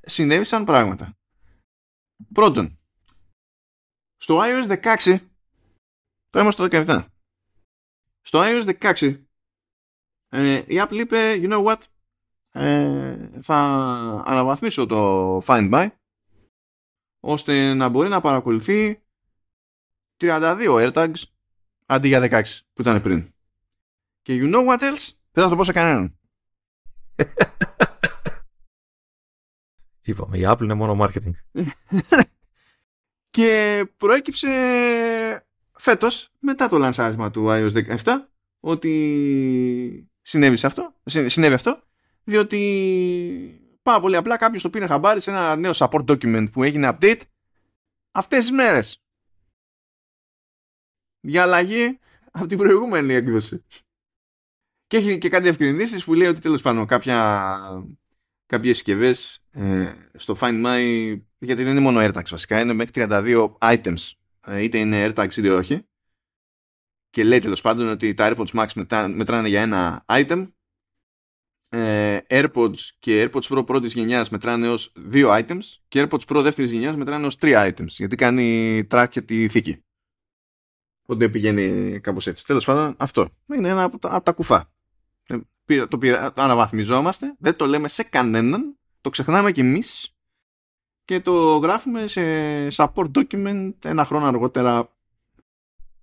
[0.00, 1.18] συνέβησαν πράγματα.
[2.32, 2.78] Πρώτον,
[4.16, 5.18] στο iOS 16,
[6.30, 7.04] τώρα είμαστε στο 17,
[8.20, 9.22] στο iOS 16,
[10.28, 11.80] ε, η Apple είπε, you know what,
[12.50, 13.56] ε, θα
[14.26, 15.88] αναβαθμίσω το Find My,
[17.20, 19.02] ώστε να μπορεί να παρακολουθεί
[20.16, 21.22] 32 AirTags
[21.86, 23.34] αντί για 16 που ήταν πριν.
[24.30, 25.10] Και you know what else?
[25.30, 26.18] Δεν θα το πω σε κανέναν.
[30.02, 31.30] Είπαμε, η Apple είναι μόνο marketing.
[33.36, 34.48] και προέκυψε
[35.72, 38.16] φέτος, μετά το λανσάρισμα του iOS 17,
[38.60, 41.82] ότι συνέβη αυτό, συνέβη αυτό,
[42.24, 42.58] διότι
[43.82, 47.20] πάρα πολύ απλά κάποιος το πήρε χαμπάρι σε ένα νέο support document που έγινε update
[48.10, 49.02] αυτές τις μέρες.
[51.20, 51.98] Για αλλαγή
[52.30, 53.64] από την προηγούμενη έκδοση.
[54.90, 57.58] Και έχει και κάτι ευκρινήσεις που λέει ότι τέλος πάντων κάποια,
[58.46, 63.52] κάποιες συσκευές ε, στο Find My, γιατί δεν είναι μόνο AirTags βασικά, είναι μέχρι 32
[63.58, 64.10] items,
[64.46, 65.86] ε, είτε είναι AirTags είτε όχι.
[67.10, 68.66] Και λέει τέλος πάντων ότι τα AirPods Max
[69.14, 70.48] μετράνε για ένα item
[71.68, 76.70] ε, AirPods και AirPods Pro πρώτης γενιάς μετράνε ως δύο items και AirPods Pro δεύτερης
[76.70, 79.84] γενιάς μετράνε ως τρία items γιατί κάνει track και τη θήκη.
[81.02, 82.46] Οπότε πηγαίνει κάπως έτσι.
[82.46, 84.70] Τέλος πάντων αυτό είναι ένα από τα, από τα κουφά.
[85.74, 90.14] Ε, το, πήρα, το αναβαθμιζόμαστε, δεν το λέμε σε κανέναν, το ξεχνάμε κι εμείς
[91.04, 92.22] και το γράφουμε σε
[92.72, 94.88] support document ένα χρόνο αργότερα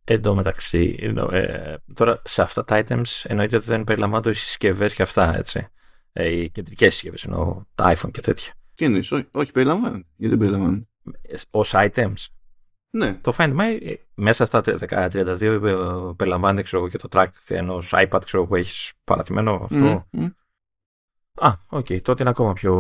[0.10, 4.94] Εν τω μεταξύ, ε, τώρα σε αυτά τα items εννοείται ότι δεν περιλαμβάνονται οι συσκευές
[4.94, 5.68] και αυτά, έτσι.
[6.14, 8.54] Ε, οι κεντρικές συσκευές, εννοώ τα iPhone και τέτοια.
[8.74, 10.06] Τι εννοείς, όχι, όχι περιλαμβάνονται.
[10.16, 10.88] Γιατί δεν περιλαμβάνονται;
[11.52, 12.26] Ω items.
[12.98, 13.14] Ναι.
[13.22, 15.60] Το Find My ε, μέσα στα 1032 ε,
[16.16, 20.08] περιλαμβάνεται ξέρω, και το track ενός iPad ξέρω, που έχεις παρατημένο αυτό.
[20.18, 20.32] Mm,
[21.40, 22.74] Α, OK, okay, τότε είναι ακόμα πιο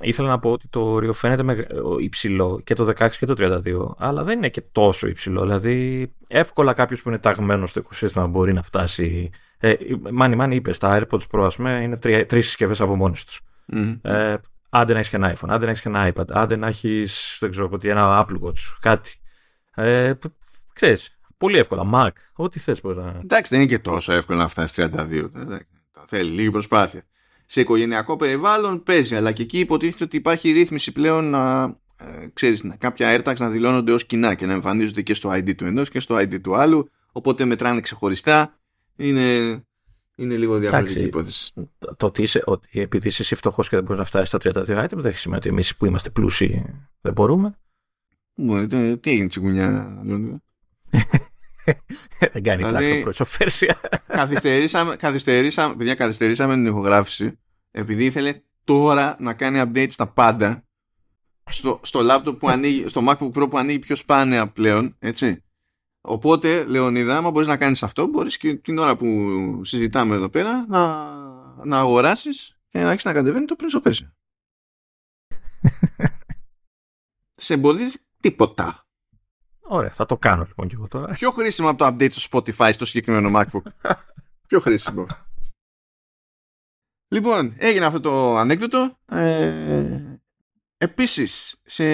[0.00, 1.66] ήθελα να πω ότι το όριο φαίνεται με
[2.00, 5.40] υψηλό και το 16 και το 32, αλλά δεν είναι και τόσο υψηλό.
[5.40, 9.30] Δηλαδή, εύκολα κάποιος που είναι ταγμένος στο οικοσύστημα μπορεί να φτάσει.
[9.58, 9.74] Ε,
[10.10, 13.40] μάνι, μάνι είπες, τα AirPods Pro, ας πούμε, είναι τρεις συσκευές από μόνε τους.
[13.72, 13.98] Mm.
[14.02, 14.36] Ε,
[14.70, 17.36] άντε να έχεις και ένα iPhone, άντε να έχεις και ένα iPad, άντε να έχεις,
[17.40, 19.19] δεν ξέρω τι, ένα Apple Watch, κάτι.
[19.74, 20.12] Ε,
[20.72, 21.90] ξέρεις, πολύ εύκολα.
[21.94, 23.18] Mac, ό,τι θες μπορείς να.
[23.22, 25.30] Εντάξει, δεν είναι και τόσο εύκολο να φτάσεις 32.
[26.06, 27.04] Θέλει λίγη προσπάθεια
[27.50, 31.62] σε οικογενειακό περιβάλλον παίζει, αλλά και εκεί υποτίθεται ότι υπάρχει ρύθμιση πλέον να,
[31.96, 35.54] ε, ξέρεις, να, κάποια AirTags να δηλώνονται ως κοινά και να εμφανίζονται και στο ID
[35.54, 38.58] του ενός και στο ID του άλλου, οπότε μετράνε ξεχωριστά.
[38.96, 39.60] Είναι,
[40.16, 41.52] είναι λίγο διαφορετική υπόθεση.
[41.96, 44.96] Το ότι, είσαι, ότι επειδή είσαι φτωχός και δεν μπορείς να φτάσεις στα 32 items,
[44.96, 46.64] δεν έχει σημαίνει ότι εμείς που είμαστε πλούσιοι
[47.00, 47.58] δεν μπορούμε.
[48.40, 50.02] Μου, τι έγινε τσιγκουνιά,
[52.32, 53.24] Δεν κάνει δηλαδή, το
[54.06, 57.38] καθυστερήσαμε, καθυστερήσαμε, παιδιά, καθυστερήσαμε την ηχογράφηση
[57.70, 60.64] επειδή ήθελε τώρα να κάνει update στα πάντα.
[61.50, 65.44] Στο, στο laptop που ανοίγει, στο MacBook Pro που ανοίγει πιο σπάνια πλέον, έτσι.
[66.00, 70.66] Οπότε, Λεωνίδα, άμα μπορείς να κάνεις αυτό, μπορείς και την ώρα που συζητάμε εδώ πέρα
[70.68, 71.14] να,
[71.64, 73.92] να αγοράσεις και να έχεις να κατεβαίνει το Prince of
[77.34, 78.84] Σε εμποδίζει τίποτα.
[79.60, 81.12] Ωραία, θα το κάνω λοιπόν και εγώ τώρα.
[81.12, 83.62] Πιο χρήσιμο από το update στο Spotify στο συγκεκριμένο MacBook.
[84.48, 85.06] Πιο χρήσιμο.
[87.08, 88.98] Λοιπόν, έγινε αυτό το ανέκδοτο.
[89.06, 90.18] Ε,
[90.76, 91.84] επίσης, σε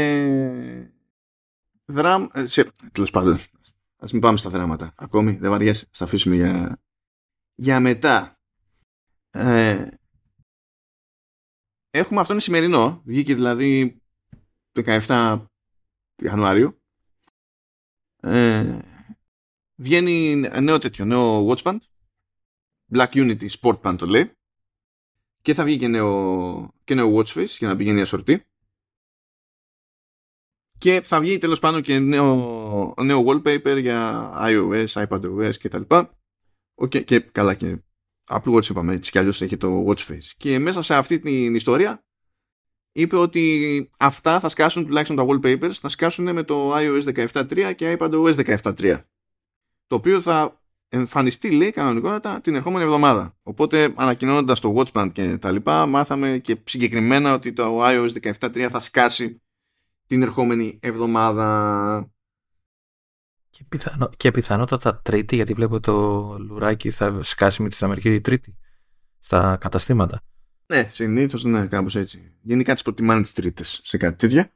[1.85, 2.27] δράμ...
[2.33, 2.73] Ε, σε...
[2.93, 3.39] Τέλος πάντων,
[3.97, 4.93] ας μην πάμε στα δράματα.
[4.97, 5.89] Ακόμη, δεν βαριέσαι.
[5.91, 6.81] Θα αφήσουμε για,
[7.55, 8.39] για μετά.
[9.31, 9.87] Ε,
[11.91, 13.03] έχουμε αυτό είναι σημερινό.
[13.05, 14.01] Βγήκε δηλαδή
[14.85, 15.47] 17
[16.17, 16.81] Ιανουάριου.
[18.21, 18.79] Ε,
[19.75, 21.79] βγαίνει νέο τέτοιο, νέο Watchband
[22.93, 24.33] Black Unity Sport Band το λέει.
[25.43, 28.47] Και θα βγει και νέο, και νέο Watchface για να πηγαίνει ασορτή.
[30.79, 36.19] Και θα βγει τέλος πάντων και νέο, νέο wallpaper για iOS, iPadOS και τα λοιπά.
[36.75, 37.83] Okay, και καλά και
[38.31, 42.06] Apple Watch είπαμε έτσι κι αλλιώς έχει το Watchface και μέσα σε αυτή την ιστορία
[42.97, 47.97] είπε ότι αυτά θα σκάσουν τουλάχιστον τα wallpapers θα σκάσουν με το iOS 17.3 και
[47.99, 49.03] iPadOS 17.3
[49.87, 53.37] το οποίο θα εμφανιστεί λέει κανονικότατα την ερχόμενη εβδομάδα.
[53.43, 58.09] Οπότε ανακοινώνοντας το Watchband και τα λοιπά μάθαμε και συγκεκριμένα ότι το iOS
[58.41, 59.43] 17.3 θα σκάσει
[60.07, 62.11] την ερχόμενη εβδομάδα.
[63.51, 68.57] Και, πιθανό, και πιθανότατα τρίτη γιατί βλέπω το λουράκι θα σκάσει με τη Αμερική τρίτη
[69.19, 70.23] στα καταστήματα
[70.67, 72.33] ναι, συνήθως ναι, κάπως έτσι.
[72.43, 74.53] Γενικά τι προτιμάνε τις Τρίτες σε κάτι τέτοια.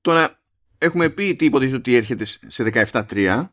[0.00, 0.42] Τώρα
[0.78, 3.48] έχουμε πει τι υποτίθεται ότι έρχεται σε 17.3.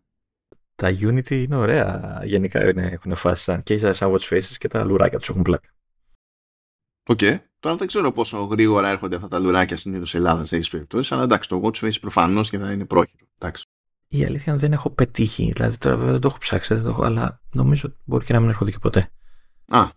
[0.75, 2.21] Τα Unity είναι ωραία.
[2.25, 5.69] Γενικά είναι, έχουν φάσεις σαν και σαν watch faces και τα λουράκια τους έχουν πλάκα.
[7.07, 7.19] OK.
[7.21, 7.37] Okay.
[7.59, 11.23] Τώρα δεν ξέρω πόσο γρήγορα έρχονται αυτά τα λουράκια συνήθως Ελλάδα σε τέτοιες περιπτώσεις, αλλά
[11.23, 13.25] εντάξει, το watch face προφανώς και θα είναι πρόχειρο.
[13.37, 13.65] Εντάξει.
[14.07, 15.51] Η αλήθεια είναι δεν έχω πετύχει.
[15.51, 18.39] Δηλαδή τώρα δεν το έχω ψάξει, δεν το έχω, αλλά νομίζω ότι μπορεί και να
[18.39, 19.11] μην έρχονται και ποτέ.
[19.67, 19.89] Α,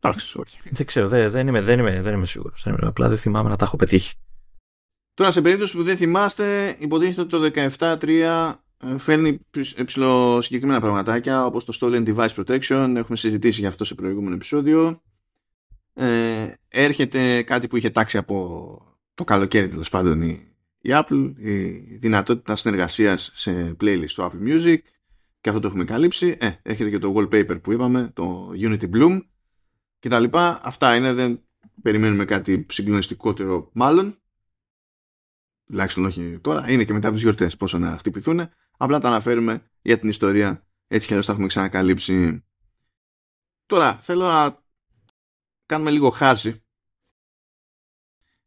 [0.00, 0.58] Εντάξει, όχι.
[0.70, 2.66] Δεν ξέρω, δεν, δεν είμαι, δεν είμαι, δεν είμαι σίγουρος.
[2.66, 4.14] Απλά δεν θυμάμαι να τα έχω πετύχει.
[5.14, 8.52] Τώρα, σε περίπτωση που δεν θυμάστε, υποτίθεται ότι το 17.3
[8.84, 9.40] ε, φέρνει
[9.84, 15.02] ψηλό συγκεκριμένα πραγματάκια όπως το Stolen Device Protection έχουμε συζητήσει για αυτό σε προηγούμενο επεισόδιο
[15.94, 21.68] ε, έρχεται κάτι που είχε τάξει από το καλοκαίρι τέλος πάντων η, η Apple η
[21.96, 24.78] δυνατότητα συνεργασίας σε playlist του Apple Music
[25.40, 29.20] και αυτό το έχουμε καλύψει ε, έρχεται και το wallpaper που είπαμε το Unity Bloom
[29.98, 31.42] και τα λοιπά αυτά είναι δεν
[31.82, 34.18] περιμένουμε κάτι συγκλονιστικότερο μάλλον
[35.68, 38.50] τουλάχιστον όχι τώρα, είναι και μετά από τις γιορτές πόσο να χτυπηθούν.
[38.76, 42.44] Απλά τα αναφέρουμε για την ιστορία, έτσι κι αλλιώς τα έχουμε ξανακαλύψει.
[43.66, 44.62] Τώρα, θέλω να
[45.66, 46.62] κάνουμε λίγο χάζι.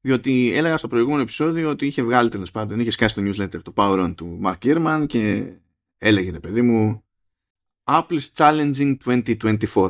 [0.02, 3.74] Διότι έλεγα στο προηγούμενο επεισόδιο ότι είχε βγάλει τέλος πάντων, είχε σκάσει το newsletter το
[3.76, 5.54] Power On του Mark Gurman και
[5.98, 7.04] έλεγε, παιδί μου,
[7.84, 9.90] Apple's Challenging 2024.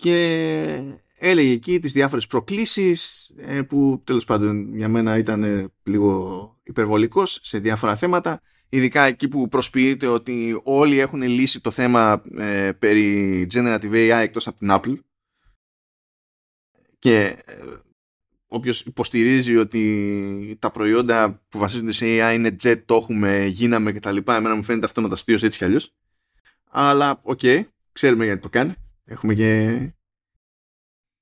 [0.00, 0.82] Και
[1.18, 7.38] έλεγε εκεί τις διάφορες προκλήσεις ε, που τέλος πάντων για μένα ήταν ε, λίγο υπερβολικός
[7.42, 13.46] σε διάφορα θέματα ειδικά εκεί που προσποιείται ότι όλοι έχουν λύσει το θέμα ε, περί
[13.52, 14.98] Generative AI εκτός από την Apple
[16.98, 17.54] και ε,
[18.46, 24.16] όποιος υποστηρίζει ότι τα προϊόντα που βασίζονται σε AI είναι jet, το έχουμε, γίναμε κτλ.
[24.16, 25.94] Εμένα μου φαίνεται αυτό αστείος έτσι κι αλλιώς.
[26.70, 28.74] Αλλά OK, okay, ξέρουμε γιατί το κάνει.
[29.10, 29.92] Έχουμε και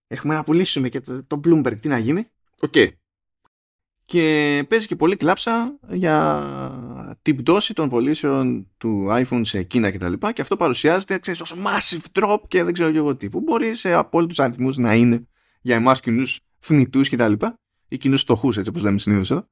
[0.06, 1.80] Έχουμε να πουλήσουμε και το, το Bloomberg.
[1.80, 2.26] Τι να γίνει.
[2.60, 2.72] OK.
[2.74, 2.88] Okay.
[4.04, 10.12] Και παίζει και πολύ κλάψα για την πτώση των πωλήσεων του iPhone σε Κίνα κτλ.
[10.12, 13.28] Και, και αυτό παρουσιάζεται ξέρεις, ως massive drop και δεν ξέρω εγώ τι.
[13.28, 15.26] Που μπορεί σε απόλυτους αριθμούς να είναι
[15.60, 17.32] για εμάς κοινούς θνητούς κτλ.
[17.88, 19.48] Ή κοινούς φτωχούς, έτσι όπως λέμε συνήθως εδώ.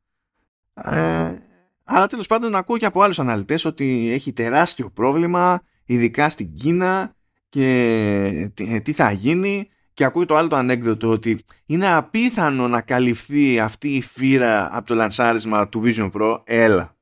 [0.75, 1.39] Ε,
[1.85, 7.17] αλλά τέλος πάντων ακούω και από άλλους αναλυτές ότι έχει τεράστιο πρόβλημα, ειδικά στην Κίνα
[7.49, 8.51] και
[8.83, 13.89] τι θα γίνει και ακούει το άλλο το ανέκδοτο ότι είναι απίθανο να καλυφθεί αυτή
[13.89, 16.41] η φύρα από το λανσάρισμα του Vision Pro.
[16.45, 16.97] Έλα.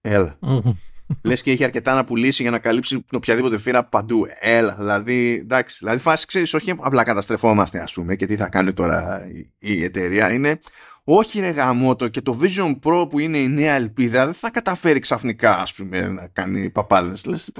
[0.00, 0.38] Έλα.
[1.22, 4.26] Λες και έχει αρκετά να πουλήσει για να καλύψει την οποιαδήποτε φύρα παντού.
[4.40, 4.74] Έλα.
[4.78, 5.76] Δηλαδή, εντάξει.
[5.78, 9.84] Δηλαδή, φάση ξέρεις, όχι απλά καταστρεφόμαστε, ας πούμε, και τι θα κάνει τώρα η, η
[9.84, 10.32] εταιρεία.
[10.32, 10.58] Είναι,
[11.04, 14.98] όχι ρε γαμότο και το Vision Pro που είναι η νέα ελπίδα δεν θα καταφέρει
[14.98, 17.24] ξαφνικά, ας πούμε, να κάνει παπάδες.
[17.24, 17.52] Λες,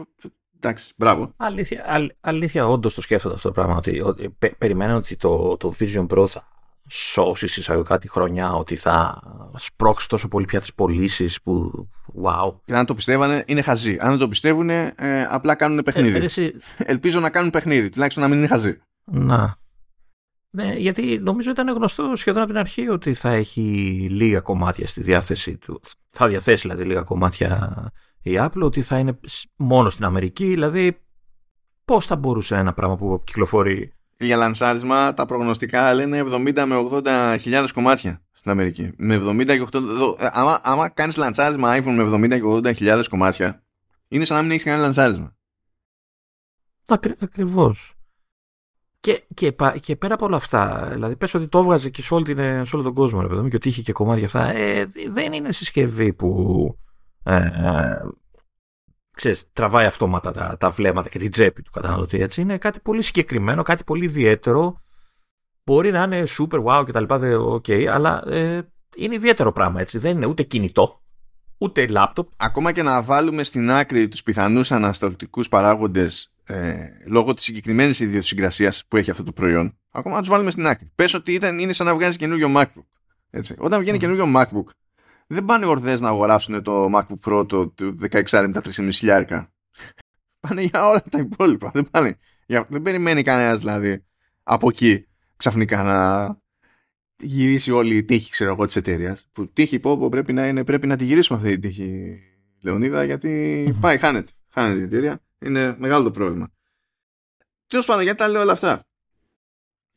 [0.65, 1.33] Εντάξει, μπράβο.
[1.37, 3.77] Αλήθεια, α, αλήθεια όντως το σκέφτονται αυτό το πράγμα.
[3.77, 6.49] Ότι, ότι πε, περιμένω ότι το, το Vision Pro θα
[6.89, 9.23] σώσει εισαγωγικά τη χρονιά, ότι θα
[9.57, 11.73] σπρώξει τόσο πολύ πια τις πωλήσεις που.
[12.23, 12.55] Wow.
[12.65, 13.97] Και αν το πιστεύανε, είναι χαζοί.
[14.01, 14.95] Αν δεν το πιστεύουν, ε,
[15.31, 16.17] απλά κάνουν παιχνίδι.
[16.17, 16.55] Ε, εσύ...
[16.77, 18.79] Ελπίζω να κάνουν παιχνίδι, τουλάχιστον να μην είναι χαζοί.
[19.05, 19.57] Να.
[20.51, 23.61] Ναι, γιατί νομίζω ήταν γνωστό σχεδόν από την αρχή ότι θα έχει
[24.11, 25.81] λίγα κομμάτια στη διάθεση του.
[26.09, 27.73] Θα διαθέσει δηλαδή λίγα κομμάτια
[28.25, 29.19] η Apple ότι θα είναι
[29.57, 31.01] μόνο στην Αμερική, δηλαδή
[31.85, 37.37] πώς θα μπορούσε ένα πράγμα που κυκλοφορεί; Για λανσάρισμα τα προγνωστικά λένε 70 με 80
[37.41, 38.93] χιλιάδες κομμάτια στην Αμερική.
[38.97, 39.83] Με 70 και 80,
[40.19, 43.63] ε, άμα, άμα κάνεις λανσάρισμα iPhone με 70 και 80 χιλιάδες κομμάτια,
[44.09, 45.37] είναι σαν να μην έχεις κάνει λανσάρισμα.
[46.89, 47.95] Ακρι, ακριβώς.
[49.01, 52.83] Και, και, και, πέρα από όλα αυτά, δηλαδή πες ότι το έβγαζε και σε, όλο
[52.83, 56.79] τον κόσμο, ρε παιδί και ότι είχε και κομμάτια αυτά, ε, δεν είναι συσκευή που
[57.25, 58.01] ε, ε,
[59.17, 62.21] ξέρεις, τραβάει αυτόματα τα, τα βλέμματα και την τσέπη του καταναλωτή.
[62.21, 62.41] Έτσι.
[62.41, 64.83] Είναι κάτι πολύ συγκεκριμένο, κάτι πολύ ιδιαίτερο.
[65.65, 67.05] Μπορεί να είναι super wow κτλ.
[67.09, 69.81] Okay, αλλά ε, είναι ιδιαίτερο πράγμα.
[69.81, 69.99] Έτσι.
[69.99, 71.03] Δεν είναι ούτε κινητό,
[71.59, 72.29] ούτε λάπτοπ.
[72.37, 78.85] Ακόμα και να βάλουμε στην άκρη τους πιθανούς ανασταλτικούς παράγοντες ε, λόγω της συγκεκριμένης ιδιοσυγκρασίας
[78.89, 80.91] που έχει αυτό το προϊόν, ακόμα να τους βάλουμε στην άκρη.
[80.95, 82.87] Πες ότι ήταν, είναι σαν να βγάζει καινούριο MacBook.
[83.31, 83.55] Έτσι.
[83.59, 84.01] Όταν βγαίνει mm.
[84.01, 84.65] καινούριο MacBook,
[85.27, 87.75] δεν πάνε ορδές να αγοράσουν το MacBook Pro το
[88.11, 89.53] 16 με τα 3,5 χιλιάρικα.
[90.41, 91.71] Πάνε για όλα τα υπόλοιπα.
[91.75, 94.05] Δεν, πάνε, για, δεν περιμένει κανένας δηλαδή
[94.43, 95.07] από εκεί
[95.37, 96.29] ξαφνικά να
[97.17, 99.29] γυρίσει όλη η τύχη ξέρω εγώ της εταιρείας.
[99.33, 102.19] Που τύχη πω, πρέπει, να είναι, πρέπει να τη γυρίσουμε αυτή τη τύχη
[102.61, 104.33] Λεωνίδα γιατί πάει χάνεται.
[104.49, 105.21] Χάνεται η εταιρεία.
[105.39, 106.53] Είναι μεγάλο το πρόβλημα.
[107.67, 108.87] Τέλος πάντων γιατί τα λέω όλα αυτά.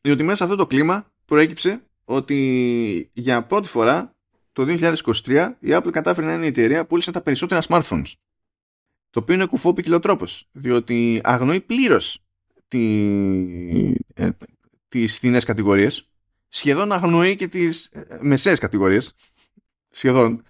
[0.01, 4.15] Διότι μέσα σε αυτό το κλίμα προέκυψε ότι για πρώτη φορά
[4.57, 4.65] το
[5.25, 8.11] 2023 η Apple κατάφερε να είναι η εταιρεία που πούλησε τα περισσότερα smartphones.
[9.09, 10.49] Το οποίο είναι κουφό τρόπος.
[10.51, 12.23] διότι αγνοεί πλήρως
[12.67, 12.83] τι,
[14.13, 14.29] ε,
[14.87, 16.09] τις φθηνές κατηγορίες
[16.47, 19.13] σχεδόν αγνοεί και τις ε, μεσαίες κατηγορίες
[19.89, 20.43] σχεδόν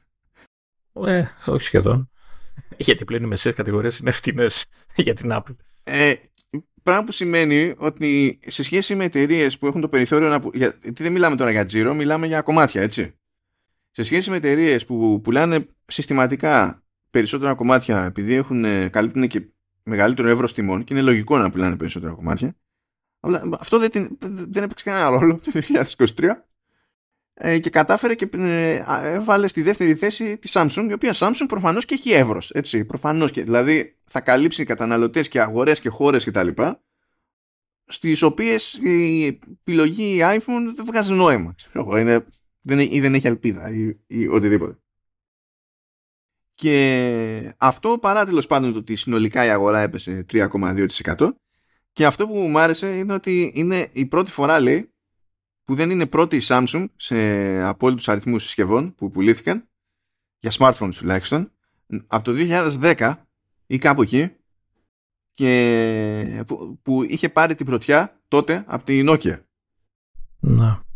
[0.93, 2.10] ε, όχι σχεδόν
[2.78, 4.65] γιατί πλέον οι μεσαίες κατηγορίες είναι ευθύνες
[4.96, 6.13] για την Apple ε,
[6.84, 11.12] πράγμα που σημαίνει ότι σε σχέση με εταιρείες που έχουν το περιθώριο να γιατί δεν
[11.12, 13.17] μιλάμε τώρα για τζίρο μιλάμε για κομμάτια έτσι
[13.97, 19.47] σε σχέση με εταιρείες που πουλάνε συστηματικά περισσότερα κομμάτια επειδή έχουν, ε, καλύπτουν και
[19.83, 22.55] μεγαλύτερο εύρος τιμών και είναι λογικό να πουλάνε περισσότερα κομμάτια.
[23.19, 24.17] Αλλά αυτό δεν,
[24.49, 25.62] δεν έπαιξε κανένα ρόλο το
[26.15, 26.29] 2023
[27.33, 31.86] ε, και κατάφερε και ε, έβαλε στη δεύτερη θέση τη Samsung, η οποία Samsung προφανώς
[31.86, 36.31] και έχει εύρος, έτσι, προφανώς και, δηλαδή θα καλύψει καταναλωτές και αγορές και χώρες και
[36.31, 36.83] τα λοιπά,
[37.86, 41.55] στις οποίες η επιλογή iPhone δεν βγάζει νόημα,
[41.97, 42.25] είναι,
[42.67, 44.77] δεν, ή δεν έχει ελπίδα ή, ή οτιδήποτε.
[46.53, 51.30] Και αυτό παρά τέλος πάντων το ότι συνολικά η αγορά έπεσε 3,2%
[51.91, 54.91] και αυτό που μου άρεσε είναι ότι είναι η πρώτη φορά λέει
[55.63, 57.17] που δεν είναι πρώτη η Samsung σε
[57.62, 59.69] απόλυτους αριθμούς συσκευών που πουλήθηκαν
[60.39, 61.51] για smartphones τουλάχιστον
[62.08, 63.13] από το 2010
[63.67, 64.32] ή κάπου εκεί
[65.34, 66.45] και
[66.82, 69.39] που, είχε πάρει την πρωτιά τότε από την Nokia.
[70.39, 70.87] Να.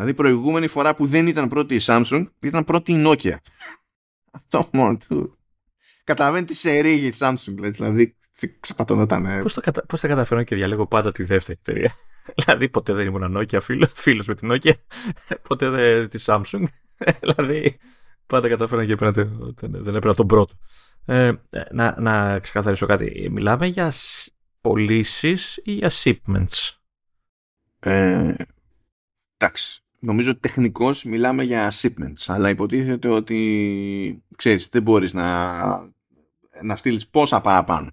[0.00, 3.36] Δηλαδή προηγούμενη φορά που δεν ήταν πρώτη η Samsung ήταν πρώτη η Nokia.
[4.30, 5.38] Αυτό μόνο του.
[6.04, 8.16] Καταλαβαίνει τι σε ρίγει η Samsung δηλαδή
[8.60, 9.42] ξεπατωνόταν.
[9.42, 9.86] Πώς, το κατα...
[9.86, 11.92] Πώς θα καταφέρω και διαλέγω πάντα τη δεύτερη εταιρεία.
[12.44, 14.72] δηλαδή ποτέ δεν ήμουν Nokia φίλο, φίλος με την Nokia,
[15.48, 16.64] ποτέ δεν τη Samsung.
[17.20, 17.78] δηλαδή
[18.26, 19.28] πάντα καταφέρω και έπαιρνα,
[19.60, 20.54] δεν έπαιρνα τον πρώτο.
[21.04, 21.32] Ε,
[21.70, 23.28] να, να ξεκαθαρίσω κάτι.
[23.30, 23.92] Μιλάμε για
[24.60, 26.70] πωλήσεις ή για shipments;
[27.80, 28.34] Ε,
[29.36, 29.82] εντάξει.
[30.02, 35.58] Νομίζω ότι τεχνικώς μιλάμε για shipments, αλλά υποτίθεται ότι ξέρεις, δεν μπορείς να,
[36.62, 37.90] να στείλεις πόσα παραπάνω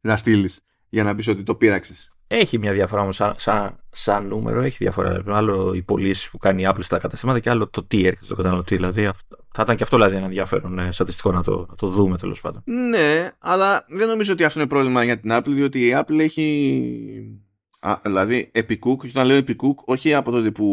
[0.00, 2.10] να στείλεις για να πεις ότι το πείραξες.
[2.26, 5.22] Έχει μια διαφορά όμως σαν, σαν, σαν, νούμερο, έχει διαφορά.
[5.26, 8.34] Άλλο οι πωλήσει που κάνει η Apple στα καταστήματα και άλλο το τι έρχεται στο
[8.34, 8.76] καταναλωτή.
[8.76, 9.10] Δηλαδή,
[9.52, 12.40] θα ήταν και αυτό δηλαδή ένα ενδιαφέρον ε, στατιστικό να το, να το δούμε τέλος
[12.40, 12.62] πάντων.
[12.64, 17.40] Ναι, αλλά δεν νομίζω ότι αυτό είναι πρόβλημα για την Apple, διότι η Apple έχει.
[17.82, 20.64] Α, δηλαδή, επί Cook, και όταν λέω επί Cook, όχι από τότε που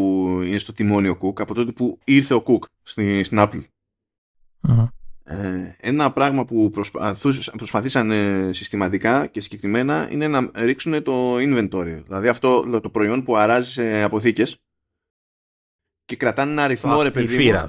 [0.44, 3.64] είναι στο τιμόνιο Cook, από τότε που ήρθε ο Cook στην, στην Apple.
[4.68, 4.88] Uh-huh.
[5.24, 6.72] Ε, ένα πράγμα που
[7.58, 8.12] προσπαθήσαν
[8.54, 12.04] συστηματικά και συγκεκριμένα είναι να ρίξουν το inventory.
[12.04, 14.62] Δηλαδή αυτό το προϊόν που αράζει σε αποθήκες
[16.06, 17.66] και κρατάνε ένα αριθμό ρε παιδί φύρα,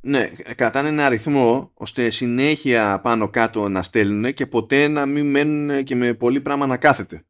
[0.00, 5.84] Ναι, κρατάνε ένα αριθμό ώστε συνέχεια πάνω κάτω να στέλνουν και ποτέ να μην μένουν
[5.84, 7.24] και με πολύ πράγμα να κάθεται.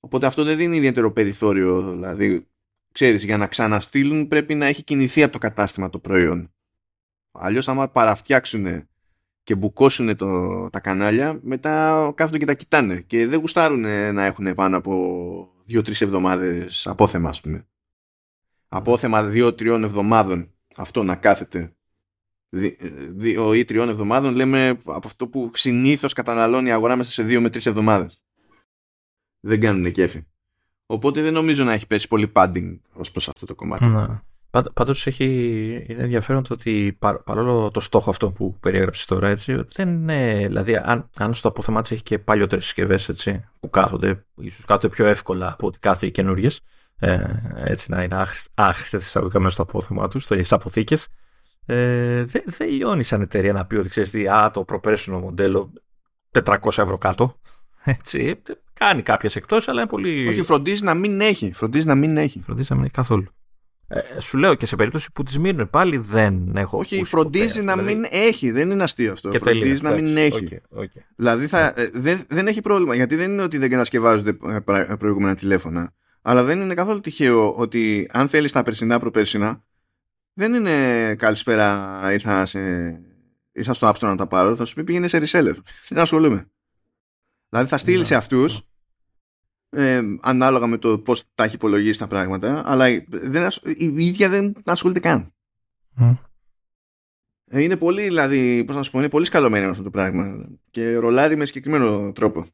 [0.00, 1.90] Οπότε αυτό δεν δίνει ιδιαίτερο περιθώριο.
[1.90, 2.46] Δηλαδή,
[2.92, 6.52] ξέρεις, για να ξαναστείλουν πρέπει να έχει κινηθεί από το κατάστημα το προϊόν.
[7.32, 8.88] Αλλιώς άμα παραφτιάξουν
[9.42, 13.80] και μπουκώσουν το, τα κανάλια, μετά κάθονται και τα κοιτάνε και δεν γουστάρουν
[14.14, 17.66] να έχουν πάνω από δύο-τρεις εβδομάδες απόθεμα, ας πούμε.
[18.68, 21.72] Απόθεμα δύο-τριών εβδομάδων αυτό να κάθεται
[23.10, 27.40] δύο ή τριών εβδομάδων λέμε από αυτό που συνήθως καταναλώνει η αγορά μέσα σε δύο
[27.40, 28.22] με τρεις εβδομάδες.
[29.40, 30.26] Δεν κάνουν κέφι.
[30.86, 33.84] Οπότε δεν νομίζω να έχει πέσει πολύ padding ως προς αυτό το κομμάτι.
[33.84, 34.06] Ναι.
[34.74, 40.44] Πάντως είναι ενδιαφέρον το ότι παρόλο το στόχο αυτό που περιέγραψες τώρα, έτσι, δεν είναι.
[40.46, 43.10] Δηλαδή, αν, αν στο απόθεμά τη έχει και παλιότερες συσκευές
[43.60, 46.50] που κάθονται, ίσως κάθονται πιο εύκολα από ότι κάθε οι καινούριε,
[46.98, 47.24] ε,
[47.54, 51.08] έτσι να είναι άχρηστε εισαγωγικά μέσα στο απόθεμά τους, στις αποθήκες.
[51.66, 55.72] Ε, δεν δε λιώνει σαν εταιρεία να πει ότι ξέρεις τι, α, το προπέρσινο μοντέλο
[56.32, 57.38] 400 ευρώ κάτω.
[57.84, 58.42] Έτσι,
[58.78, 60.28] κάνει κάποιες εκτό, αλλά είναι πολύ.
[60.28, 61.52] Όχι, φροντίζει να μην έχει.
[61.54, 62.42] Φροντίζει να μην έχει.
[62.44, 63.26] Φροντίζει να μην έχει καθόλου.
[63.90, 66.78] Ε, σου λέω και σε περίπτωση που τη μείνουν πάλι δεν έχω.
[66.78, 67.94] Όχι, φροντίζει να δηλαδή...
[67.94, 68.50] μην έχει.
[68.50, 69.28] Δεν είναι αστείο αυτό.
[69.28, 70.48] Και φροντίζει να μην έχει.
[70.50, 71.02] Okay, okay.
[71.16, 72.94] Δηλαδή θα, ε, δεν, δεν έχει πρόβλημα.
[72.94, 74.36] Γιατί δεν είναι ότι δεν κατασκευάζονται
[74.88, 75.92] ε, προηγούμενα τηλέφωνα.
[76.22, 79.64] Αλλά δεν είναι καθόλου τυχαίο ότι αν θέλεις τα περσινά προπέρσινα,
[80.32, 82.00] δεν είναι καλησπέρα.
[82.12, 82.60] Ήρθα, σε,
[83.52, 84.56] ήρθα στο App Store να τα πάρω.
[84.56, 85.54] Θα σου πει πήγαινε σε reseller.
[85.88, 86.46] Δεν ασχολούμαι.
[87.48, 88.62] Δηλαδή θα στείλει σε αυτούς
[89.70, 94.52] ε, ανάλογα με το πώς τα έχει υπολογίσει τα πράγματα αλλά δεν, η ίδια δεν
[94.64, 95.32] ασχολείται καν.
[97.50, 100.96] Ε, είναι πολύ δηλαδή πώς να σου πω είναι πολύ σκαλωμένη αυτό το πράγμα και
[100.96, 102.46] ρολάρει με συγκεκριμένο τρόπο.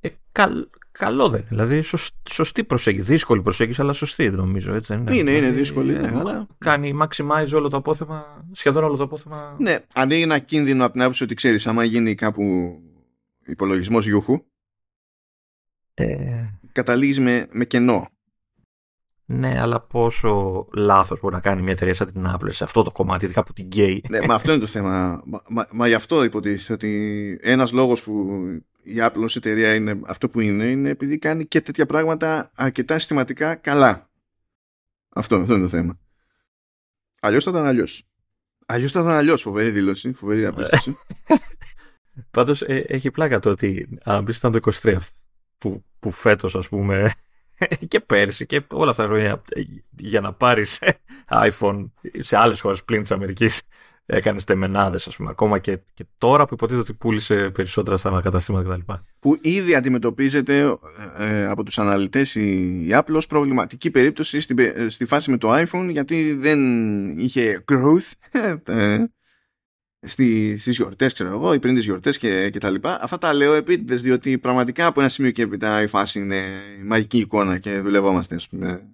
[0.00, 1.82] Ε, καλ, καλό δεν δηλαδή
[2.28, 3.12] σωστή προσέγγιση.
[3.12, 5.14] Δύσκολη προσέγγιση αλλά σωστή νομίζω έτσι είναι.
[5.14, 6.46] Είναι, δηλαδή, είναι δύσκολη ναι, ε, αλλά...
[6.58, 9.56] κάνει maximize όλο το απόθεμα σχεδόν όλο το απόθεμα.
[9.58, 12.42] Ναι ανοίγει ένα κίνδυνο από την άποψη ότι ξέρεις άμα γίνει κάπου
[13.46, 14.44] υπολογισμός γιούχου
[15.94, 16.44] ε...
[16.72, 18.08] καταλήγεις με, με κενό.
[19.26, 22.90] Ναι, αλλά πόσο λάθος μπορεί να κάνει μια εταιρεία σαν την Apple σε αυτό το
[22.90, 24.00] κομμάτι, ειδικά από την gay.
[24.08, 25.22] Ναι, μα αυτό είναι το θέμα.
[25.24, 28.42] Μα, μα, μα γι' αυτό υποτίθεται ότι ένας λόγος που
[28.82, 32.98] η Apple ως εταιρεία είναι αυτό που είναι, είναι επειδή κάνει και τέτοια πράγματα αρκετά
[32.98, 34.10] συστηματικά καλά.
[35.08, 35.98] Αυτό, αυτό είναι το θέμα.
[37.20, 38.04] Αλλιώς θα ήταν αλλιώς.
[38.66, 39.42] Αλλιώς θα ήταν αλλιώς.
[39.42, 40.96] Φοβερή δήλωση, φοβερή απόσταση.
[42.30, 45.16] Πάντως ε, έχει πλάκα το ότι αν πει ήταν το 23 αυτό
[45.58, 47.12] που, που φέτος ας πούμε
[47.88, 49.42] και πέρσι και όλα αυτά τα χρόνια
[49.96, 50.78] για να πάρεις
[51.28, 53.62] iPhone σε άλλες χώρες πλήν της Αμερικής
[54.06, 55.30] έκανες τεμενάδες, ας πούμε.
[55.30, 58.92] Ακόμα και, και τώρα που υποτίθεται ότι πούλησε περισσότερα στα καταστήματα κτλ.
[59.18, 60.78] Που ήδη αντιμετωπίζεται
[61.18, 62.40] ε, από τους αναλυτές η,
[62.86, 64.54] η Apple ως προβληματική περίπτωση στη,
[64.88, 66.58] στη φάση με το iPhone γιατί δεν
[67.18, 68.12] είχε growth
[68.64, 69.04] ε,
[70.04, 73.32] στι στις γιορτές ξέρω εγώ ή πριν τις γιορτές και, και τα λοιπά αυτά τα
[73.32, 76.42] λέω επίτηδες διότι πραγματικά από ένα σημείο και έπειτα η φάση είναι
[76.84, 78.88] μαγική εικόνα και δουλευόμαστε ας πούμε.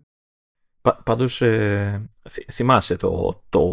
[0.83, 2.11] Πα, πάντως ε,
[2.53, 3.69] θυμάσαι το, το,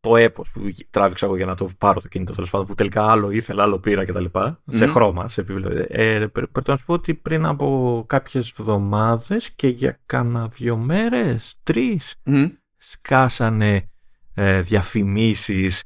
[0.00, 0.60] το έπος που
[0.90, 3.78] τράβηξα εγώ για να το πάρω το κινητό τέλος πάντων που τελικά άλλο ήθελα, άλλο
[3.78, 4.24] πήρα κτλ.
[4.32, 4.54] Mm.
[4.66, 5.84] Σε χρώμα, σε επίπεδο.
[5.88, 11.54] Ε, πρέπει να σου πω ότι πριν από κάποιες εβδομάδες και για κάνα δύο μέρες,
[11.62, 12.50] τρεις, mm.
[12.76, 13.88] σκάσανε
[14.34, 15.82] ε, διαφημίσεις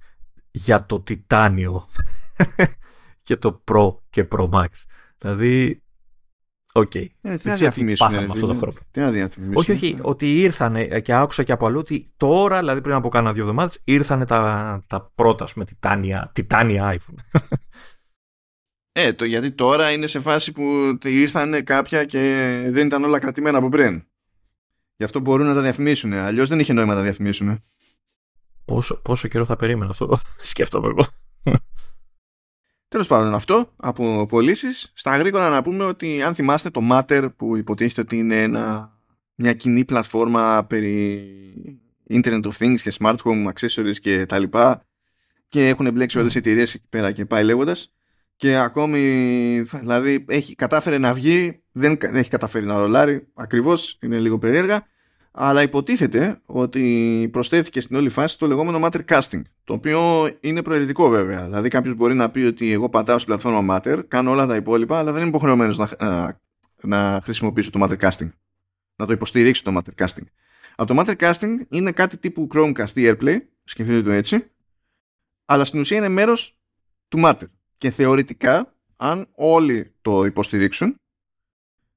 [0.57, 1.87] για το τιτάνιο
[3.27, 4.67] και το Pro και Pro Max.
[5.19, 5.83] Δηλαδή,
[6.73, 6.91] OK.
[6.95, 7.07] Okay.
[7.21, 8.15] Ε, τι να διαφημίσουν.
[8.31, 8.73] αυτό το χρόνο.
[8.91, 9.57] Τι να διαφημίσουν.
[9.57, 13.33] Όχι, όχι, ότι ήρθανε και άκουσα και από αλλού ότι τώρα, δηλαδή πριν από κάνα
[13.33, 17.41] δύο εβδομάδες, ήρθανε τα, τα πρώτα, με τιτάνια, τιτάνια iPhone.
[18.93, 22.19] Ε, το, γιατί τώρα είναι σε φάση που ήρθανε κάποια και
[22.71, 24.07] δεν ήταν όλα κρατημένα από πριν.
[24.97, 26.13] Γι' αυτό μπορούν να τα διαφημίσουν.
[26.13, 27.63] Αλλιώς δεν είχε νόημα να τα διαφημίσουν.
[28.67, 30.19] Πόσο, πόσο καιρό θα περίμενα αυτό,
[30.51, 31.07] σκέφτομαι εγώ.
[32.89, 34.91] Τέλος πάντων, αυτό από πωλήσεις.
[34.95, 38.97] Στα γρήγορα να πούμε ότι αν θυμάστε το Matter που υποτίθεται ότι είναι ένα,
[39.35, 41.23] μια κοινή πλατφόρμα περί
[42.11, 44.87] Internet of Things και Smart Home Accessories και τα λοιπά
[45.49, 47.95] και έχουν μπλέξει όλες οι εταιρείες εκεί πέρα και πάει λέγοντας.
[48.37, 49.01] και ακόμη
[49.61, 54.87] δηλαδή έχει κατάφερε να βγει δεν έχει καταφέρει να ρολάρει ακριβώς είναι λίγο περίεργα
[55.39, 61.09] αλλά υποτίθεται ότι προσθέθηκε στην όλη φάση το λεγόμενο Matter Casting, το οποίο είναι προαιρετικό
[61.09, 61.45] βέβαια.
[61.45, 64.99] Δηλαδή κάποιος μπορεί να πει ότι εγώ πατάω στην πλατφόρμα Matter, κάνω όλα τα υπόλοιπα,
[64.99, 66.41] αλλά δεν είμαι υποχρεωμένος να,
[66.83, 68.31] να χρησιμοποιήσω το Matter Casting.
[68.97, 70.25] Να το υποστηρίξω το Matter Casting.
[70.77, 74.51] Από το Matter Casting είναι κάτι τύπου Chromecast ή AirPlay, σκεφτείτε το έτσι,
[75.45, 76.59] αλλά στην ουσία είναι μέρος
[77.09, 77.49] του Matter.
[77.79, 80.97] Και θεωρητικά, αν όλοι το υποστηρίξουν,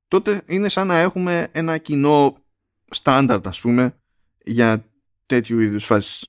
[0.08, 2.44] τότε είναι σαν να έχουμε ένα κοινό
[2.92, 3.96] στάνταρτ ας πούμε
[4.44, 4.86] για
[5.26, 6.28] τέτοιου είδους φάσεις.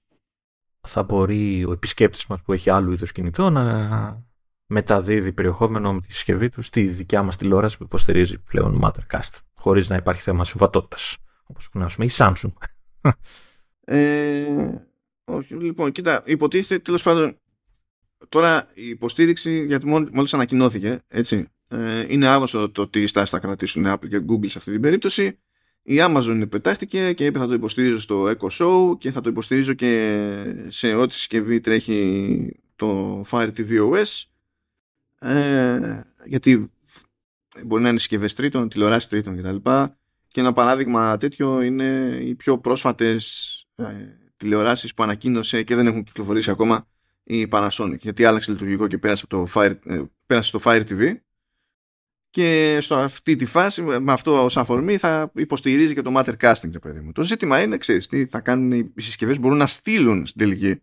[0.80, 4.24] Θα μπορεί ο επισκέπτης μας που έχει άλλου είδους κινητό να
[4.66, 9.88] μεταδίδει περιεχόμενο με τη συσκευή του στη δικιά μας τηλεόραση που υποστηρίζει πλέον Mattercast χωρίς
[9.88, 12.52] να υπάρχει θέμα συμβατότητας όπως γνωρίζουμε η Samsung.
[13.84, 14.44] Ε,
[15.24, 17.36] όχι, λοιπόν, κοίτα, υποτίθεται τέλος πάντων
[18.28, 23.84] τώρα η υποστήριξη γιατί μόλις ανακοινώθηκε έτσι, ε, είναι άγνωστο το τι στάση θα κρατήσουν
[23.86, 25.38] Apple και Google σε αυτή την περίπτωση
[25.90, 29.72] η Amazon πετάχτηκε και είπε θα το υποστηρίζω στο Echo Show και θα το υποστηρίζω
[29.72, 30.24] και
[30.68, 34.22] σε ό,τι συσκευή τρέχει το Fire TV OS
[35.28, 36.70] ε, γιατί
[37.64, 39.56] μπορεί να είναι συσκευές τρίτων, τηλεοράσεις τρίτων κτλ.
[40.28, 43.84] Και ένα παράδειγμα τέτοιο είναι οι πιο πρόσφατες ε,
[44.36, 46.86] τηλεοράσεις που ανακοίνωσε και δεν έχουν κυκλοφορήσει ακόμα
[47.24, 51.14] η Panasonic γιατί άλλαξε λειτουργικό και πέρασε, το Fire, ε, πέρασε στο Fire TV
[52.30, 56.80] και στο αυτή τη φάση με αυτό ως αφορμή θα υποστηρίζει και το matter casting
[56.80, 57.12] παιδί μου.
[57.12, 60.82] Το ζήτημα είναι ξέρεις τι θα κάνουν οι συσκευές μπορούν να στείλουν στην τελική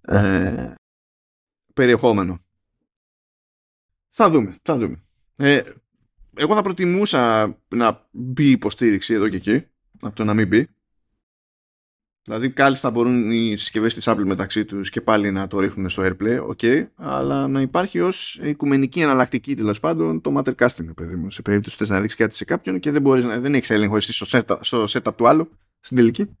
[0.00, 0.74] ε,
[1.74, 2.44] περιεχόμενο.
[4.08, 5.02] Θα δούμε, θα δούμε.
[5.36, 5.62] Ε,
[6.34, 9.66] εγώ θα προτιμούσα να μπει υποστήριξη εδώ και εκεί
[10.00, 10.68] από το να μην μπει
[12.24, 16.02] Δηλαδή κάλλιστα μπορούν οι συσκευές της Apple μεταξύ τους και πάλι να το ρίχνουν στο
[16.06, 21.30] AirPlay, ok, αλλά να υπάρχει ως οικουμενική εναλλακτική τέλος πάντων το Matter Casting, παιδί μου.
[21.30, 23.96] Σε περίπτωση που θες να δείξεις κάτι σε κάποιον και δεν, μπορείς, δεν έχεις έλεγχο
[23.96, 25.50] εσύ στο setup, στο setup του άλλου
[25.80, 26.36] στην τελική.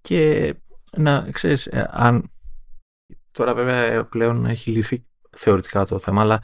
[0.00, 0.54] Και
[0.96, 2.30] να ξέρεις, ε, αν.
[3.30, 6.42] Τώρα βέβαια πλέον έχει λυθεί θεωρητικά το θέμα, αλλά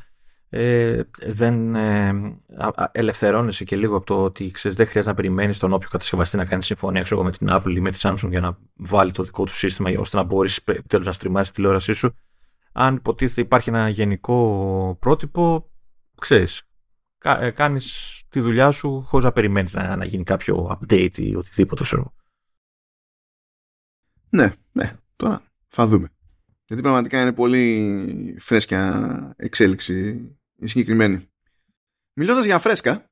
[0.49, 2.13] ε, δεν ε,
[2.93, 6.45] ελευθερώνεσαι και λίγο από το ότι ξέρεις, δεν χρειάζεται να περιμένεις τον όποιο κατασκευαστή να
[6.45, 9.45] κάνει συμφωνία ξέρω, με την Apple ή με τη Samsung για να βάλει το δικό
[9.45, 12.15] του σύστημα ώστε να μπορείς τέλος να στριμάρεις τη τηλεόρασή σου.
[12.73, 15.71] Αν υποτίθεται υπάρχει ένα γενικό πρότυπο,
[16.21, 16.63] ξέρεις,
[17.19, 21.37] κα, ε, κάνεις τη δουλειά σου χωρίς να περιμένεις να, να γίνει κάποιο update ή
[21.37, 22.15] οτιδήποτε, ξέρω.
[24.29, 26.09] Ναι, ναι, τώρα θα δούμε.
[26.67, 31.29] Γιατί πραγματικά είναι πολύ φρέσκια εξέλιξη η συγκεκριμένη.
[32.13, 33.11] Μιλώντας για φρέσκα,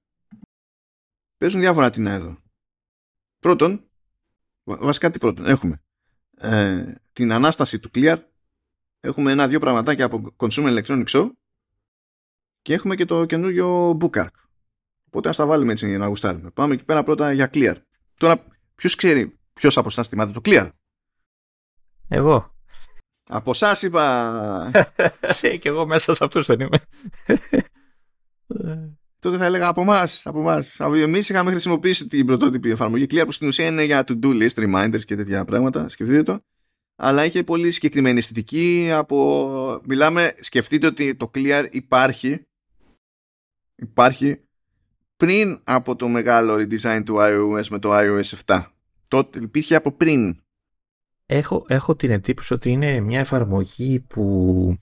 [1.37, 2.39] παίζουν διάφορα την εδώ.
[3.39, 3.91] Πρώτον,
[4.65, 5.83] βασικά τι πρώτον, έχουμε
[6.37, 8.23] ε, την ανάσταση του Clear,
[9.01, 11.31] έχουμε ένα-δύο πραγματάκια από Consumer Electronic Show
[12.63, 14.35] και έχουμε και το καινούριο Bookark.
[15.07, 16.51] Οπότε ας τα βάλουμε έτσι για να γουστάρουμε.
[16.51, 17.77] Πάμε εκεί πέρα πρώτα για Clear.
[18.17, 20.71] Τώρα, ποιος ξέρει ποιος από εσά θυμάται το Clear;
[22.09, 22.54] Εγώ.
[23.29, 24.70] Από εσά είπα.
[25.41, 26.79] Ε, και εγώ μέσα σε αυτούς δεν είμαι.
[29.18, 30.27] Τότε θα έλεγα από εμάς.
[30.27, 30.81] Από εμάς.
[30.81, 35.05] Εμείς είχαμε χρησιμοποιήσει την πρωτότυπη εφαρμογή Clear που στην ουσία είναι για to-do list, reminders
[35.05, 35.89] και τέτοια πράγματα.
[35.89, 36.41] Σκεφτείτε το.
[36.97, 39.81] αλλά είχε πολύ συγκεκριμένη αισθητική από...
[39.87, 42.47] Μιλάμε, σκεφτείτε ότι το Clear υπάρχει
[43.77, 44.41] υπάρχει
[45.16, 48.64] πριν από το μεγάλο redesign του iOS με το iOS 7.
[49.09, 50.43] Τότε υπήρχε από πριν.
[51.27, 54.79] Έχω, έχω την εντύπωση ότι είναι μια εφαρμογή που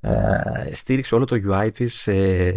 [0.00, 2.52] ε, στήριξε όλο το UI της σε,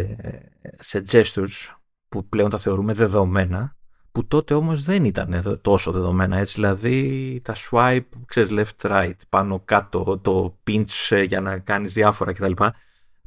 [0.78, 1.74] σε gestures
[2.08, 3.76] που πλέον τα θεωρούμε δεδομένα
[4.12, 9.60] που τότε όμως δεν ήταν τόσο δεδομένα έτσι δηλαδή τα swipe ξέρεις left right πάνω
[9.64, 12.52] κάτω το pinch ε, για να κάνεις διάφορα κτλ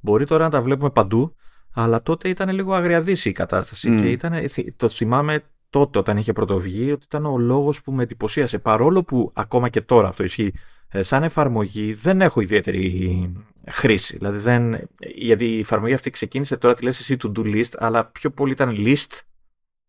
[0.02, 1.36] μπορεί τώρα να τα βλέπουμε παντού
[1.74, 4.02] αλλά τότε ήταν λίγο αγριαδίση η κατάσταση mm.
[4.02, 4.34] και ήταν,
[4.76, 5.44] το θυμάμαι
[5.74, 9.82] τότε όταν είχε πρωτοβγεί ότι ήταν ο λόγος που με εντυπωσίασε παρόλο που ακόμα και
[9.82, 10.54] τώρα αυτό ισχύει
[10.88, 13.34] ε, σαν εφαρμογή δεν έχω ιδιαίτερη
[13.70, 14.18] χρήση.
[14.18, 18.06] Δηλαδή δεν, γιατί η εφαρμογή αυτή ξεκίνησε τώρα τη λες εσύ to do list, αλλά
[18.06, 19.20] πιο πολύ ήταν list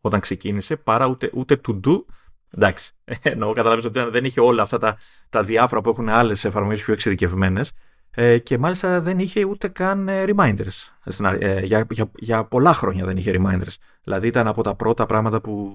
[0.00, 2.04] όταν ξεκίνησε, παρά ούτε, ούτε to do.
[2.50, 4.96] Εντάξει, εννοώ καταλάβεις ότι δεν είχε όλα αυτά τα,
[5.28, 7.72] τα διάφορα που έχουν άλλες εφαρμογές πιο εξειδικευμένες
[8.14, 10.92] ε, και μάλιστα δεν είχε ούτε καν ε, reminders.
[11.38, 13.74] Ε, για, για, για πολλά χρόνια δεν είχε reminders.
[14.04, 15.72] Δηλαδή ήταν από τα πρώτα πράγματα που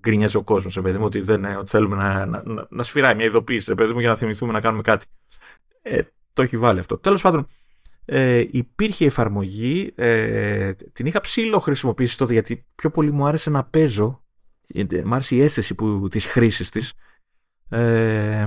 [0.00, 3.24] γκρίνιαζε ο κόσμος, παιδί μου, ότι, δεν, ότι θέλουμε να, να, να, να σφυράει μια
[3.24, 5.06] ειδοποίηση, παιδί μου, για να θυμηθούμε να κάνουμε κάτι.
[5.82, 6.00] Ε,
[6.32, 6.98] το έχει βάλει αυτό.
[6.98, 7.46] Τέλος πάντων,
[8.04, 13.64] ε, υπήρχε εφαρμογή, ε, την είχα ψήλο χρησιμοποιήσει τότε γιατί πιο πολύ μου άρεσε να
[13.64, 14.22] παίζω,
[14.74, 16.92] ε, μου άρεσε η αίσθηση που, της χρήσης της.
[17.68, 18.46] Ε,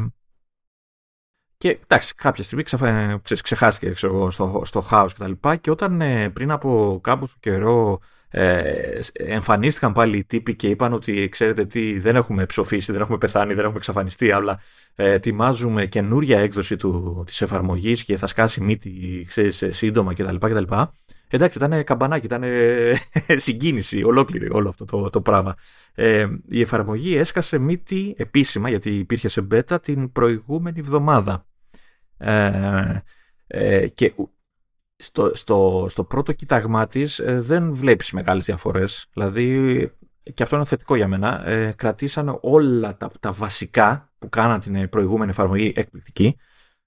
[1.60, 3.22] και εντάξει, κάποια στιγμή ξαφα...
[3.44, 5.32] ξεχάστηκε ξέρω, στο, στο χάος κτλ.
[5.32, 8.00] Και, και όταν ε, πριν από κάποιο καιρό
[8.30, 13.18] ε, εμφανίστηκαν πάλι οι τύποι και είπαν ότι ξέρετε τι, δεν έχουμε ψοφήσει, δεν έχουμε
[13.18, 14.60] πεθάνει, δεν έχουμε εξαφανιστεί, αλλά
[14.96, 20.36] ε, ετοιμάζουμε καινούρια έκδοση του, της εφαρμογής και θα σκάσει μύτη ξέρεις, σύντομα κτλ.
[20.36, 20.74] κτλ.
[21.32, 22.44] Εντάξει, ήταν καμπανάκι, ήταν
[23.46, 25.56] συγκίνηση ολόκληρη όλο αυτό το, το πράγμα.
[25.96, 31.46] Ε, η εφαρμογή έσκασε μύτη επίσημα, γιατί υπήρχε σε beta, την προηγούμενη εβδομάδα.
[32.20, 33.04] Ε,
[33.48, 34.14] ε, και
[34.96, 39.08] στο, στο, στο πρώτο κοίταγμά της ε, δεν βλέπεις μεγάλες διαφορές.
[39.14, 39.92] Δηλαδή,
[40.34, 44.90] και αυτό είναι θετικό για μένα, ε, κρατήσαν όλα τα, τα βασικά που κάναν την
[44.90, 46.38] προηγούμενη εφαρμογή εκπληκτική.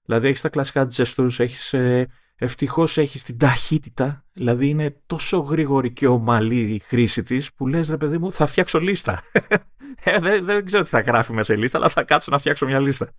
[0.05, 5.91] Δηλαδή, έχεις τα κλασικά gestures, έχεις, ε, ευτυχώς έχεις την ταχύτητα, δηλαδή είναι τόσο γρήγορη
[5.91, 9.21] και ομαλή η χρήση της που λες ρε παιδί μου θα φτιάξω λίστα.
[10.03, 12.65] ε, δεν, δεν ξέρω τι θα γράφει μέσα σε λίστα, αλλά θα κάτσω να φτιάξω
[12.65, 13.11] μια λίστα.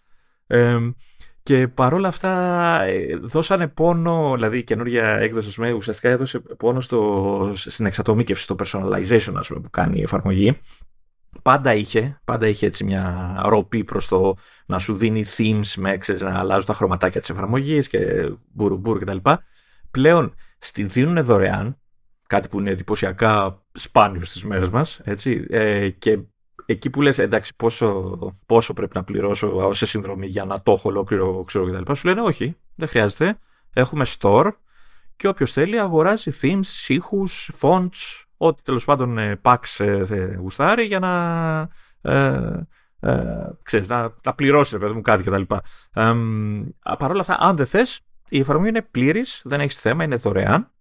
[0.47, 0.79] Ε,
[1.45, 2.33] και παρόλα αυτά
[2.83, 8.57] ε, δώσανε πόνο, δηλαδή η καινούργια έκδοση με ουσιαστικά έδωσε πόνο στο, στην εξατομίκευση, στο
[8.59, 10.59] personalization ας πούμε, που κάνει η εφαρμογή.
[11.43, 14.37] Πάντα είχε, πάντα είχε έτσι μια ροπή προς το
[14.67, 19.17] να σου δίνει themes με ξέρεις, να αλλάζουν τα χρωματάκια της εφαρμογής και μπουρουμπουρ κτλ.
[19.91, 21.79] Πλέον στη δίνουν δωρεάν,
[22.27, 26.19] κάτι που είναι εντυπωσιακά σπάνιος στις μέρες μας, έτσι, ε, και
[26.67, 30.89] εκεί που λες εντάξει πόσο, πόσο πρέπει να πληρώσω σε συνδρομή για να το έχω
[30.89, 31.93] ολόκληρο ξέρω κτλ.
[31.93, 33.39] Σου λένε όχι, δεν χρειάζεται.
[33.73, 34.51] Έχουμε store
[35.17, 40.99] και όποιος θέλει αγοράζει themes, ήχους, fonts, ό,τι τέλος πάντων ε, packs ε, γουστάρει για
[40.99, 41.13] να
[42.13, 42.67] ε,
[43.01, 45.43] ε, ξέρεις, να, να πληρώσει παιδί μου κάτι κτλ.
[45.93, 46.13] Ε,
[46.99, 50.74] Παρ' όλα αυτά, αν δεν θες, η εφαρμογή είναι πλήρης, δεν έχεις θέμα, είναι δωρεάν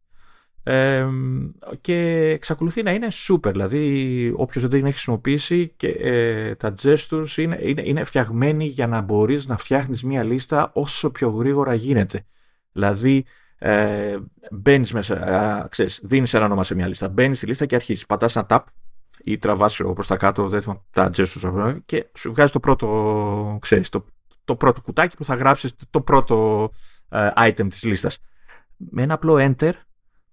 [1.82, 3.52] και εξακολουθεί να είναι super.
[3.52, 8.88] Δηλαδή, όποιος δεν την έχει χρησιμοποιήσει και ε, τα gestures είναι, είναι, είναι φτιαγμένοι για
[8.88, 12.26] να μπορείς να φτιάχνεις μία λίστα όσο πιο γρήγορα γίνεται.
[12.72, 13.26] Δηλαδή,
[13.58, 14.18] ε,
[14.52, 18.06] μπαίνεις μέσα, ξέρεις, δίνεις ένα όνομα σε μια λίστα, μπαίνεις στη λίστα και αρχίζεις.
[18.06, 18.60] Πατάς ένα tap
[19.24, 23.90] ή τραβάς προς τα κάτω δεν θυμάμαι, τα gestures και σου βγάζει το πρώτο, ξέρεις,
[23.90, 24.06] το,
[24.44, 26.70] το πρώτο κουτάκι που θα γράψεις το πρώτο
[27.10, 28.20] ε, item της λίστας.
[28.78, 29.72] Με ένα απλό enter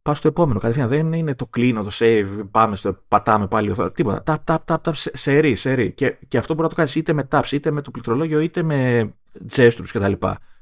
[0.03, 0.59] Πάω στο επόμενο.
[0.59, 3.75] Κατευθείαν δεν είναι το κλείνω, το save, πάμε στο, πατάμε πάλι.
[3.95, 4.23] Τίποτα.
[4.23, 7.29] Ταπ, ταπ, ταπ, ταπ, σε σε Και, και αυτό μπορεί να το κάνεις είτε με
[7.31, 9.11] taps, είτε με το πληκτρολόγιο, είτε με
[9.57, 10.13] gestures κτλ.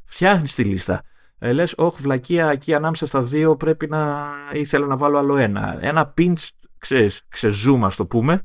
[0.05, 1.03] Φτιάχνεις τη λίστα.
[1.39, 4.29] Ε, Λες, όχι, βλακεία εκεί ανάμεσα στα δύο πρέπει να.
[4.53, 5.79] ήθελα να βάλω άλλο ένα.
[5.81, 8.43] Ένα pinch, ξέρεις, ξεζούμα, ας το πούμε.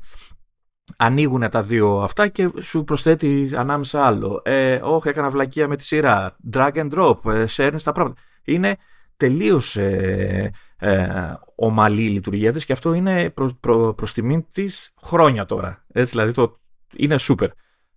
[0.96, 4.42] Ανοίγουν τα δύο αυτά και σου προσθέτει ανάμεσα άλλο.
[4.44, 6.36] Ε, όχι, έκανα βλακεία με τη σειρά.
[6.52, 8.20] Drag and drop, ε, σέρνεις τα πράγματα.
[8.44, 8.76] Είναι
[9.16, 11.08] τελείως ε, ε,
[11.54, 15.84] ομαλή η λειτουργία της και αυτό είναι προς, προ, προς τιμήν της χρόνια τώρα.
[15.92, 16.60] Έτσι δηλαδή το,
[16.96, 17.48] είναι super.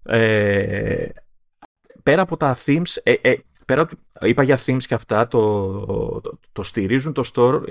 [0.03, 1.07] Ε,
[2.03, 3.87] πέρα από τα themes, ε, ε, πέρα,
[4.21, 5.79] είπα για themes και αυτά, το,
[6.21, 7.61] το, το στηρίζουν το store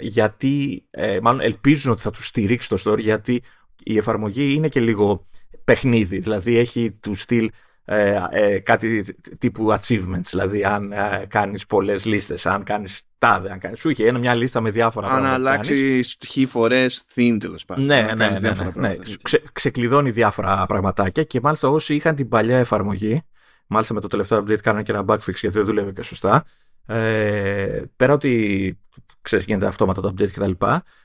[0.00, 3.42] γιατί, ε, μάλλον ελπίζουν ότι θα τους στηρίξει το store γιατί
[3.82, 5.26] η εφαρμογή είναι και λίγο
[5.64, 7.50] παιχνίδι, δηλαδή έχει του στυλ
[7.88, 9.04] ε, ε, κάτι
[9.38, 14.06] τύπου achievements, δηλαδή αν ε, κάνεις πολλές λίστες, αν κάνεις τάδε, αν κάνεις, σου είχε
[14.06, 15.34] ένα, μια λίστα με διάφορα αν πράγματα.
[15.34, 17.84] Αν αλλάξει χι φορές theme τέλος πάντων.
[17.84, 18.94] Ναι, ναι, ναι, ναι, ναι, ναι.
[19.22, 23.22] Ξε, ξεκλειδώνει διάφορα πραγματάκια και μάλιστα όσοι είχαν την παλιά εφαρμογή
[23.66, 26.44] Μάλιστα με το τελευταίο update κάνανε και ένα bugfix γιατί δεν δούλευε και σωστά.
[26.86, 28.78] Ε, πέρα ότι
[29.26, 30.50] ξέρεις, γίνεται αυτόματα το update κτλ.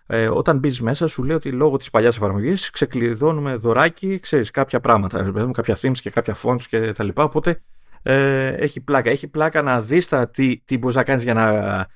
[0.07, 4.80] Ε, όταν μπεις μέσα, σου λέει ότι λόγω της παλιάς εφαρμογής ξεκλειδώνουμε δωράκι, ξέρεις, κάποια
[4.80, 5.32] πράγματα.
[5.51, 7.09] κάποια themes και κάποια fonts κτλ.
[7.13, 7.61] Οπότε
[8.03, 9.09] ε, έχει πλάκα.
[9.09, 11.88] Έχει πλάκα να δεις τι, τι μπορείς να κάνεις για να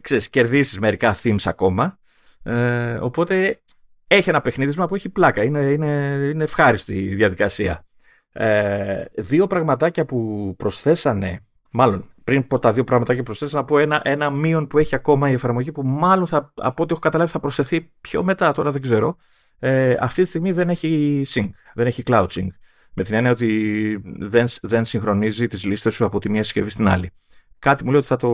[0.00, 1.98] ξέρεις, κερδίσεις μερικά themes ακόμα.
[2.42, 3.60] Ε, οπότε
[4.06, 5.42] έχει ένα παιχνίδισμα που έχει πλάκα.
[5.42, 7.84] Είναι, είναι, είναι ευχάριστη η διαδικασία.
[8.32, 13.78] Ε, δύο πραγματάκια που προσθέσανε, μάλλον πριν από τα δύο πραγματάκια που προσθέσανε, να πω
[13.78, 17.30] ένα, ένα μείον που έχει ακόμα η εφαρμογή που μάλλον θα, από ό,τι έχω καταλάβει
[17.30, 19.16] θα προσθεθεί πιο μετά, τώρα δεν ξέρω.
[19.58, 22.48] Ε, αυτή τη στιγμή δεν έχει sync, δεν έχει cloud sync.
[22.94, 26.88] Με την έννοια ότι δεν, δεν συγχρονίζει τις λίστες σου από τη μία συσκευή στην
[26.88, 27.10] άλλη.
[27.58, 28.30] Κάτι μου λέει ότι θα το,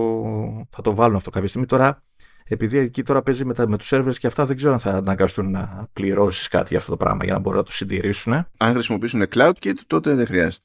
[0.71, 1.67] θα το βάλουν αυτό κάποια στιγμή.
[1.67, 2.03] Τώρα
[2.45, 4.91] επειδή εκεί τώρα παίζει με, τα, με τους servers και αυτά, δεν ξέρω αν θα
[4.91, 8.33] αναγκαστούν να πληρώσεις κάτι για αυτό το πράγμα για να μπορούν να το συντηρήσουν.
[8.57, 10.65] Αν χρησιμοποιήσουν CloudKit, τότε δεν χρειάζεται.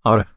[0.00, 0.33] Ωραία.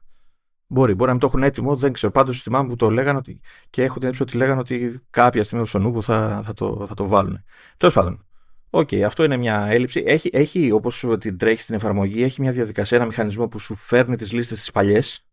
[0.67, 2.11] Μπορεί, μπορεί να μην το έχουν έτοιμο, δεν ξέρω.
[2.11, 3.39] Πάντως θυμάμαι που το λέγανε ότι,
[3.69, 7.07] και έχω την ότι λέγανε ότι κάποια στιγμή στο νου θα, θα, το, θα το
[7.07, 7.43] βάλουν.
[7.77, 8.25] Τέλος πάντων.
[8.69, 10.03] OK, okay, αυτό είναι μια έλλειψη.
[10.05, 14.15] Έχει, έχει όπως την τρέχει στην εφαρμογή, έχει μια διαδικασία, ένα μηχανισμό που σου φέρνει
[14.15, 15.25] τις λίστες τις παλιές.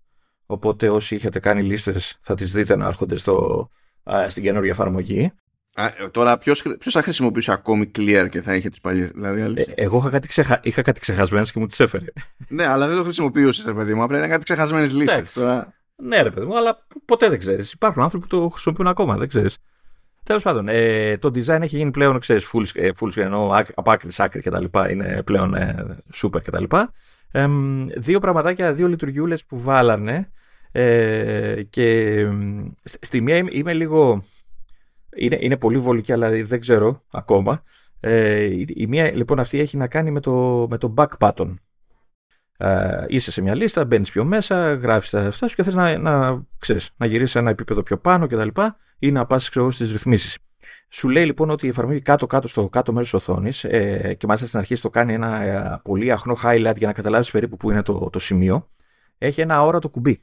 [0.47, 3.68] Οπότε όσοι είχατε κάνει λίστες θα τις δείτε να έρχονται στο,
[4.28, 5.32] στην καινούργια εφαρμογή.
[5.75, 9.72] Α, ε, τώρα, ποιος θα χρησιμοποιήσει ακόμη Clear και θα είχε τις παλιές; Δηλαδή, ε,
[9.75, 10.61] εγώ είχα κάτι, ξεχα...
[10.62, 12.05] είχα κάτι ξεχασμένες και μου τις έφερε.
[12.49, 14.03] ναι, αλλά δεν το χρησιμοποιούσες, ρε παιδί μου.
[14.03, 15.33] Απλά είναι κάτι ξεχασμένες λίστες.
[15.33, 15.75] Τώρα...
[15.97, 17.72] Ναι, ρε παιδί μου, αλλά ποτέ δεν ξέρεις.
[17.72, 19.59] Υπάρχουν άνθρωποι που το χρησιμοποιούν ακόμα, δεν ξέρεις.
[20.25, 23.91] Τέλος πάντων, ε, το design έχει γίνει πλέον, ξέρεις, full, ε, full screen, ενώ από
[23.91, 24.64] άκρη σε άκρη κτλ.
[24.91, 26.64] Είναι πλέον ε, super κτλ.
[27.31, 27.47] Ε,
[27.97, 30.31] δύο πραγματάκια, δύο λειτουργιούλες που βάλανε
[30.72, 32.16] ε, και
[33.01, 34.25] στη μία είμαι λίγο.
[35.17, 37.62] Είναι, είναι πολύ βολική, αλλά δεν ξέρω ακόμα.
[38.01, 41.55] Ε, η μία λοιπόν αυτή έχει να κάνει με το, με το back button.
[42.57, 45.99] Ε, είσαι σε μια λίστα, μπαίνεις πιο μέσα, γράφεις τα αυτά σου και θες να,
[45.99, 46.43] να,
[46.97, 48.49] να γυρίσεις ένα επίπεδο πιο πάνω κτλ.
[48.99, 50.39] ή να πας στις ρυθμίσεις.
[50.89, 54.47] Σου λέει λοιπόν ότι η εφαρμογή κάτω-κάτω στο κάτω μέρος της οθόνης ε, και μάλιστα
[54.47, 57.83] στην αρχή το κάνει ένα ε, πολύ αχνό highlight για να καταλάβεις περίπου πού είναι
[57.83, 58.69] το, το σημείο.
[59.19, 60.21] Έχει ένα όρατο κουμπί.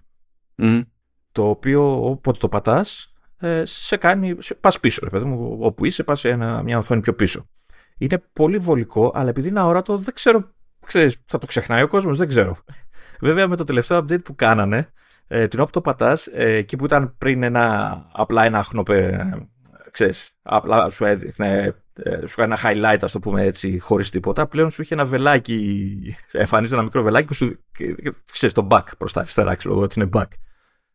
[1.32, 3.11] Το οποίο όποτε το πατάς,
[3.42, 4.38] ε, σε κάνει.
[4.60, 5.58] Πας πίσω, ρε παιδί μου.
[5.60, 7.50] Όπου είσαι, πας σε μια οθόνη πιο πίσω.
[7.98, 10.52] Είναι πολύ βολικό, αλλά επειδή είναι αόρατο, δεν ξέρω.
[10.86, 12.58] Ξέρεις, θα το ξεχνάει ο κόσμος, δεν ξέρω.
[13.22, 14.90] Βέβαια, με το τελευταίο update που κάνανε,
[15.28, 19.20] ε, την όπου το πατάς, ε, εκεί που ήταν πριν ένα, απλά ένα χνοπε,
[19.92, 24.48] ξέρεις, απλά σου έδειχνε, ε, σου έκανε ένα highlight, ας το πούμε έτσι, χωρίς τίποτα.
[24.48, 27.60] Πλέον σου είχε ένα βελάκι, εμφανίζει ένα μικρό βελάκι που σου,
[28.32, 30.28] ξέρεις, το back προς τα αριστερά, ξέρω εγώ ότι είναι back.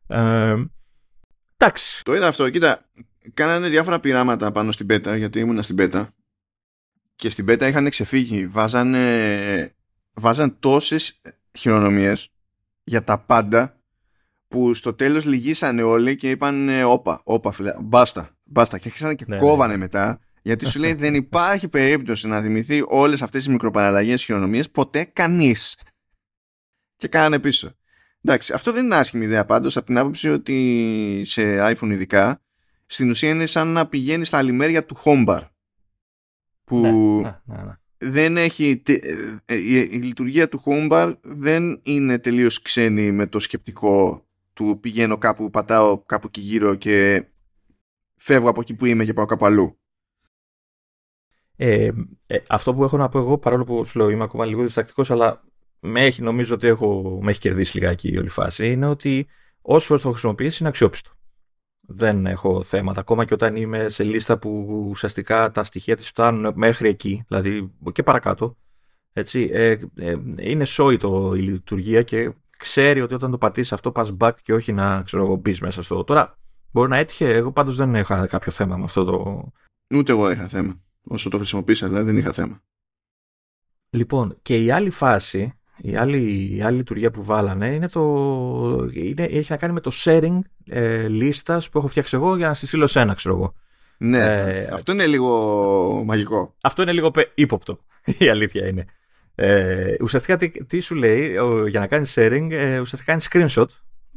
[0.06, 0.54] Ε,
[1.56, 2.02] εντάξει.
[2.04, 2.50] Το είδα αυτό.
[2.50, 2.84] Κοίτα,
[3.34, 6.14] κάνανε διάφορα πειράματα πάνω στην πέτα, γιατί ήμουνα στην πέτα.
[7.16, 8.46] Και στην πέτα είχαν ξεφύγει.
[8.46, 9.74] Βάζανε,
[10.12, 11.20] βάζαν τόσες
[11.58, 12.30] χειρονομίες
[12.84, 13.80] για τα πάντα
[14.48, 19.24] που στο τέλος λυγίσανε όλοι και είπαν όπα, όπα φίλε, μπάστα, μπάστα και άρχισαν και
[19.28, 19.78] ναι, ναι, κόβανε ναι.
[19.78, 25.04] μετά γιατί σου λέει δεν υπάρχει περίπτωση να θυμηθεί όλες αυτές οι μικροπαραλλαγές χειρονομίες ποτέ
[25.04, 25.78] κανείς
[26.96, 27.74] και κάνανε πίσω
[28.28, 32.42] Εντάξει, αυτό δεν είναι άσχημη ιδέα πάντως από την άποψη ότι σε iPhone ειδικά
[32.86, 35.40] στην ουσία είναι σαν να πηγαίνεις στα αλλημέρια του homebar
[36.64, 37.72] που ναι, ναι, ναι, ναι.
[37.96, 38.94] δεν έχει ε,
[39.44, 45.18] ε, η, η, λειτουργία του homebar δεν είναι τελείως ξένη με το σκεπτικό του πηγαίνω
[45.18, 47.26] κάπου, πατάω κάπου εκεί γύρω και
[48.14, 49.78] φεύγω από εκεί που είμαι και πάω κάπου αλλού.
[51.56, 51.90] Ε,
[52.26, 55.10] ε, αυτό που έχω να πω εγώ, παρόλο που σου λέω είμαι ακόμα λίγο διστακτικός,
[55.10, 55.44] αλλά
[55.80, 59.26] με έχει, νομίζω ότι έχω, με έχει κερδίσει λιγάκι η όλη φάση, είναι ότι
[59.62, 61.10] όσο φορέ το χρησιμοποιήσει είναι αξιόπιστο.
[61.88, 63.00] Δεν έχω θέματα.
[63.00, 67.72] Ακόμα και όταν είμαι σε λίστα που ουσιαστικά τα στοιχεία της φτάνουν μέχρι εκεί, δηλαδή
[67.92, 68.56] και παρακάτω.
[69.12, 74.16] Έτσι, ε, ε, είναι σόητο η λειτουργία και ξέρει ότι όταν το πατήσεις αυτό πας
[74.18, 76.04] back και όχι να ξέρω μπεις μέσα στο.
[76.04, 76.38] Τώρα
[76.70, 79.44] μπορεί να έτυχε, εγώ πάντως δεν είχα κάποιο θέμα με αυτό το.
[79.94, 80.80] Ούτε εγώ είχα θέμα.
[81.08, 82.62] Όσο το χρησιμοποίησα, δηλαδή δεν είχα θέμα.
[83.90, 88.02] Λοιπόν, και η άλλη φάση η άλλη, η άλλη λειτουργία που βάλανε είναι το,
[88.92, 92.54] είναι, έχει να κάνει με το sharing ε, λίστας που έχω φτιάξει εγώ για να
[92.54, 93.54] στη στείλω σε ένα, ξέρω εγώ.
[93.98, 96.54] Ναι, ε, αυτό είναι λίγο μαγικό.
[96.60, 97.78] Αυτό είναι λίγο ύποπτο,
[98.18, 98.84] η αλήθεια είναι.
[99.34, 101.36] Ε, ουσιαστικά τι, τι, σου λέει,
[101.68, 103.66] για να κάνεις sharing, ε, ουσιαστικά κάνεις screenshot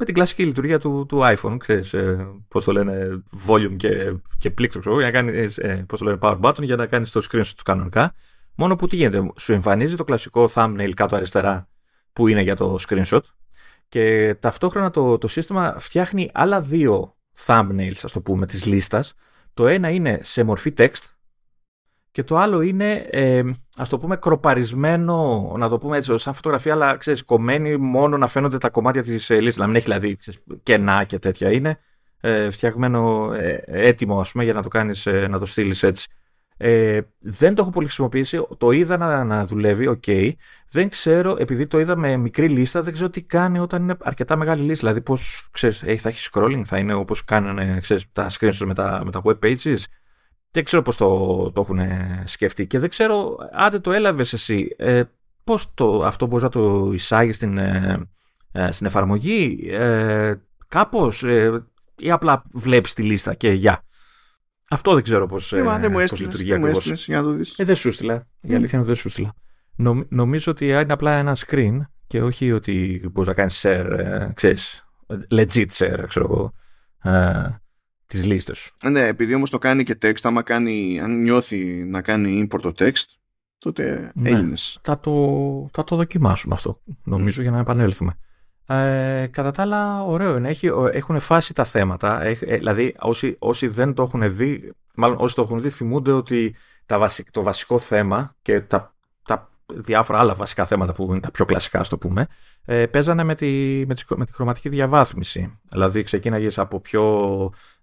[0.00, 4.50] με την κλασική λειτουργία του, του iPhone, ξέρεις, ε, πώς το λένε, volume και, και
[4.50, 7.20] πλήκτρο, ξέρω, για να κάνεις, ε, πώς το λένε, power button, για να κάνεις το
[7.30, 8.14] screenshot τους κανονικά.
[8.54, 11.68] Μόνο που τι γίνεται, σου εμφανίζει το κλασικό thumbnail κάτω αριστερά
[12.12, 13.20] που είναι για το screenshot
[13.88, 19.14] και ταυτόχρονα το, το σύστημα φτιάχνει άλλα δύο thumbnails, ας το πούμε, της λίστας.
[19.54, 21.14] Το ένα είναι σε μορφή text
[22.10, 23.42] και το άλλο είναι, ε,
[23.76, 28.26] ας το πούμε, κροπαρισμένο, να το πούμε έτσι, σαν φωτογραφία, αλλά ξέρεις, κομμένη μόνο να
[28.26, 31.52] φαίνονται τα κομμάτια της ε, λίστας, να μην έχει δηλαδή ξέρεις, κενά και τέτοια.
[31.52, 31.78] Είναι
[32.20, 36.08] ε, φτιαγμένο ε, έτοιμο, ας πούμε, για να το κάνεις, ε, να το στείλεις έτσι.
[36.62, 38.46] Ε, δεν το έχω πολύ χρησιμοποιήσει.
[38.58, 40.02] Το είδα να, να δουλεύει, OK.
[40.06, 40.32] Okay.
[40.70, 44.36] Δεν ξέρω, επειδή το είδα με μικρή λίστα, δεν ξέρω τι κάνει όταν είναι αρκετά
[44.36, 44.86] μεγάλη λίστα.
[44.86, 49.10] Δηλαδή, πώς θα έχεις scrolling, θα είναι όπως κάνανε ξέρεις, τα screenshots με τα, με
[49.10, 49.76] τα web pages.
[50.50, 51.06] Δεν ξέρω πώς το,
[51.54, 51.80] το έχουν
[52.24, 55.02] σκεφτεί και δεν ξέρω, αν το έλαβες εσύ, ε,
[55.44, 58.08] πώς αυτό μπορείς να το εισάγεις στην, ε,
[58.52, 60.34] ε, στην εφαρμογή, ε,
[60.68, 61.64] κάπως, ε,
[61.98, 63.84] ή απλά βλέπεις τη λίστα και γεια.
[64.72, 67.58] Αυτό δεν ξέρω πώς ε, δεν μου λειτουργεί δεν μου για να το δεις.
[67.58, 68.26] Ε, δεν σου στείλα.
[68.40, 69.34] Η αλήθεια είναι δεν σου στείλα.
[70.08, 74.84] νομίζω ότι είναι απλά ένα screen και όχι ότι μπορείς να κάνεις share, ε, ξέρεις,
[75.30, 76.52] legit share, ξέρω εγώ,
[77.02, 77.48] ε,
[78.06, 78.74] τις λίστες σου.
[78.90, 82.72] Ναι, επειδή όμως το κάνει και text, άμα κάνει, αν νιώθει να κάνει import το
[82.78, 83.04] text,
[83.58, 84.78] τότε ναι, έγινες.
[84.82, 88.18] Θα το, θα το δοκιμάσουμε αυτό, νομίζω, για να επανέλθουμε.
[88.70, 90.48] Ε, κατά τα άλλα, ωραίο είναι.
[90.48, 92.22] Έχει, έχουν φάσει τα θέματα.
[92.22, 96.12] Έχει, ε, δηλαδή, όσοι, όσοι δεν το έχουν δει, μάλλον όσοι το έχουν δει, θυμούνται
[96.12, 96.54] ότι
[96.86, 101.44] τα το βασικό θέμα και τα, τα διάφορα άλλα βασικά θέματα που είναι τα πιο
[101.44, 102.26] κλασικά, ας το πούμε,
[102.64, 103.46] ε, παίζανε με τη,
[103.86, 105.58] με, τη, με τη χρωματική διαβάθμιση.
[105.70, 107.04] Δηλαδή, ξεκίναγες από πιο,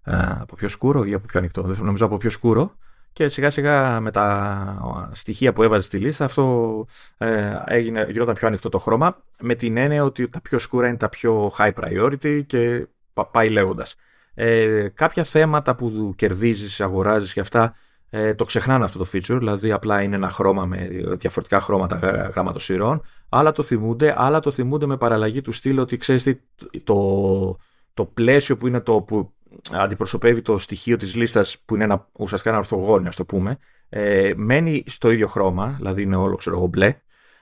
[0.04, 2.76] ε, από πιο σκούρο ή από πιο ανοιχτό; Δεν νομίζω από πιο σκούρο
[3.12, 6.86] και σιγά σιγά με τα στοιχεία που έβαζε στη λίστα αυτό
[7.18, 10.96] ε, έγινε, γινόταν πιο ανοιχτό το χρώμα με την έννοια ότι τα πιο σκούρα είναι
[10.96, 12.86] τα πιο high priority και
[13.30, 13.96] πάει λέγοντας.
[14.34, 17.74] Ε, κάποια θέματα που κερδίζεις, αγοράζεις και αυτά
[18.10, 21.96] ε, το ξεχνάνε αυτό το feature, δηλαδή απλά είναι ένα χρώμα με διαφορετικά χρώματα
[22.34, 26.36] γραμματοσυρών, άλλα το θυμούνται, άλλα το θυμούνται με παραλλαγή του στυλ ότι ξέρεις
[26.84, 27.58] το,
[27.94, 29.32] το πλαίσιο που είναι το που
[29.72, 34.32] αντιπροσωπεύει το στοιχείο της λίστας που είναι ένα, ουσιαστικά ένα ορθογώνιο, ας το πούμε, ε,
[34.36, 36.96] μένει στο ίδιο χρώμα, δηλαδή είναι όλο ξέρω εγώ μπλε,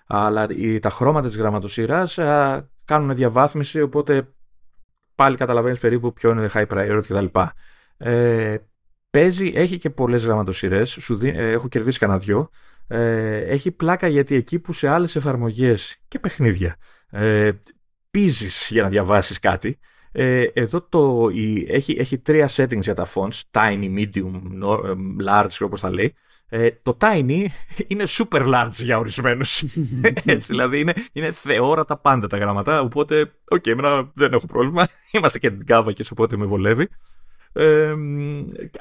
[0.07, 0.47] αλλά
[0.81, 4.29] τα χρώματα της γραμματοσύρας ε, κάνουν διαβάθμιση, οπότε
[5.15, 7.27] πάλι καταλαβαίνεις περίπου ποιο είναι high priority κτλ.
[7.97, 8.57] Ε,
[9.11, 12.51] παίζει, έχει και πολλές γραμματοσύρες, σου ε, έχω κερδίσει κανένα δυο,
[12.87, 16.77] ε, έχει πλάκα γιατί εκεί που σε άλλες εφαρμογές και παιχνίδια
[17.11, 17.51] ε,
[18.11, 19.79] πίζεις για να διαβάσεις κάτι,
[20.19, 24.33] ε, εδώ το, η, έχει, έχει τρία settings για τα fonts, tiny, medium,
[24.85, 24.93] ε,
[25.29, 26.15] large όπως τα λέει.
[26.49, 27.45] Ε, το tiny
[27.87, 29.65] είναι super large για ορισμένους.
[30.25, 34.89] Έτσι, δηλαδή είναι, είναι θεόρατα πάντα τα γράμματα, οπότε, OK, okay, εμένα δεν έχω πρόβλημα.
[35.13, 36.89] Είμαστε και γκαβάκες, οπότε με βολεύει.
[37.53, 37.95] Ε,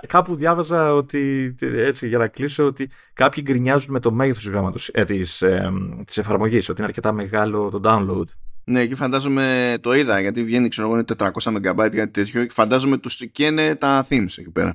[0.08, 5.04] κάπου διάβαζα ότι, έτσι για να κλείσω, ότι κάποιοι γκρινιάζουν με το μέγεθος της, ε,
[5.04, 5.72] της, ε,
[6.06, 8.45] της εφαρμογής, ότι είναι αρκετά μεγάλο το download.
[8.66, 12.98] Ναι, εκεί φαντάζομαι το είδα γιατί βγαίνει ξέρω εγώ 400 MB κάτι τέτοιο και φαντάζομαι
[12.98, 14.74] τους καίνε τα themes εκεί πέρα.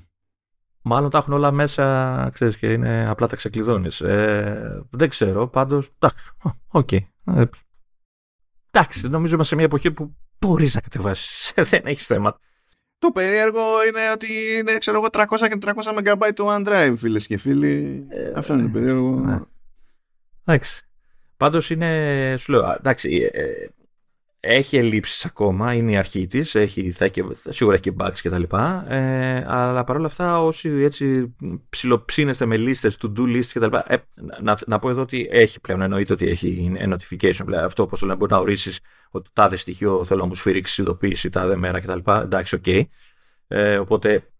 [0.83, 4.01] Μάλλον τα έχουν όλα μέσα, ξέρεις, και είναι απλά τα ξεκλειδώνεις.
[4.01, 6.31] Ε, δεν ξέρω, πάντως, εντάξει,
[6.69, 6.89] OK.
[6.93, 6.99] Okay.
[7.35, 7.45] Ε,
[8.71, 12.39] εντάξει, νομίζω είμαστε σε μια εποχή που μπορείς να κατεβάσεις, δεν έχεις θέμα.
[12.99, 14.27] Το περίεργο είναι ότι
[14.59, 18.07] είναι, ξέρω εγώ, 300 και 300 MB το OneDrive, φίλες και φίλοι.
[18.09, 19.11] Ε, Αυτό είναι το περίεργο.
[19.11, 19.39] Ναι.
[20.45, 20.85] Εντάξει.
[21.37, 23.43] Πάντως είναι, σου λέω, εντάξει, ε,
[24.41, 26.93] έχει ελλείψεις ακόμα, είναι η αρχή της, θα έχει,
[27.49, 28.43] σίγουρα έχει και bugs κτλ.
[28.89, 31.35] Ε, αλλά παρόλα αυτά, όσοι έτσι
[31.71, 33.77] ψιλοψήνεστε με λίστες, to-do lists κτλ.
[33.87, 33.97] Ε,
[34.43, 37.65] να, να πω εδώ ότι έχει πλέον, εννοείται ότι έχει notification πλέον.
[37.65, 38.81] Αυτό όπως λέμε, μπορεί να ορίσεις
[39.11, 42.11] ότι το τάδε στοιχείο θέλω να μου σφυρίξεις ειδοποίηση τάδε μέρα κτλ.
[42.11, 42.63] Εντάξει, OK.
[42.67, 42.83] Okay.
[43.49, 44.31] Ε, οπότε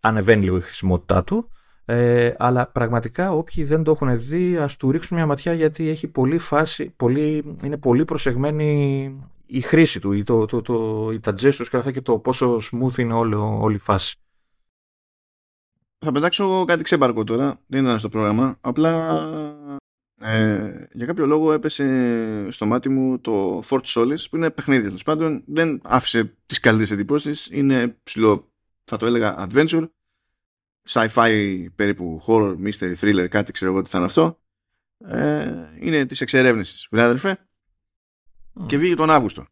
[0.00, 1.50] ανεβαίνει λίγο η χρησιμότητά του.
[1.84, 6.08] Ε, αλλά πραγματικά όποιοι δεν το έχουν δει ας του ρίξουν μια ματιά γιατί έχει
[6.08, 11.66] πολύ φάση, πολύ, είναι πολύ προσεγμένη η χρήση του, ή το, το, το, τα gestures
[11.70, 14.16] και αυτά και το πόσο smooth είναι όλο, όλη η φάση.
[16.04, 19.20] Θα πετάξω κάτι ξέμπαρκο τώρα, δεν ήταν στο πρόγραμμα, απλά
[20.20, 25.02] ε, για κάποιο λόγο έπεσε στο μάτι μου το Fort Solis που είναι παιχνίδι τέλος
[25.02, 28.50] πάντων, δεν άφησε τις καλύτερες εντυπώσεις, είναι ψηλό
[28.84, 29.88] θα το έλεγα adventure
[30.88, 34.40] sci-fi περίπου horror, mystery, thriller, κάτι ξέρω εγώ τι θα είναι αυτό.
[34.98, 37.46] Ε, είναι της εξερεύνησης, βρε αδερφέ.
[38.66, 39.46] Και βγήκε τον Αύγουστο.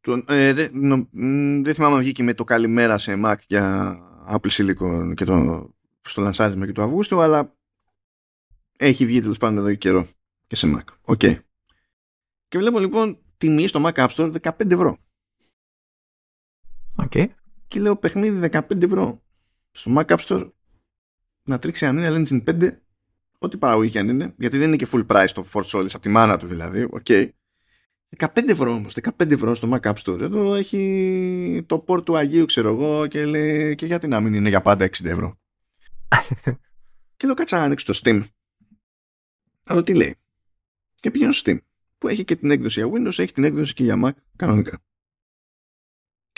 [0.00, 1.08] Τον, ε, δεν
[1.64, 3.96] δε θυμάμαι να βγήκε με το καλημέρα σε Mac για
[4.28, 5.68] Apple Silicon και το,
[6.00, 7.56] στο λανσάρισμα και του Αυγούστου, αλλά
[8.78, 10.08] έχει βγει τέλος πάντων εδώ και καιρό
[10.46, 10.94] και σε Mac.
[11.02, 11.20] OK.
[11.22, 11.38] Okay.
[12.48, 14.96] Και βλέπω λοιπόν τιμή στο Mac App Store 15 ευρώ.
[16.96, 17.10] OK.
[17.14, 17.26] Okay
[17.68, 19.22] και λέω παιχνίδι 15 ευρώ
[19.70, 20.50] στο Mac App Store
[21.42, 22.70] να τρέξει Unreal Engine 5
[23.38, 26.00] ό,τι παραγωγή και αν είναι γιατί δεν είναι και full price το Force Solis από
[26.00, 27.28] τη μάνα του δηλαδή OK okay.
[28.16, 32.44] 15 ευρώ όμως 15 ευρώ στο Mac App Store εδώ έχει το port του Αγίου
[32.44, 35.38] ξέρω εγώ και λέει και γιατί να μην είναι για πάντα 60 ευρώ;
[37.16, 38.22] Και λέω κάτσε να ανοίξω το Steam.
[39.64, 40.16] Αλλά τι λέει.
[40.94, 41.58] Και πηγαίνω στο Steam
[41.98, 44.82] που έχει και την έκδοση για Windows, έχει την έκδοση και για Mac κανονικά.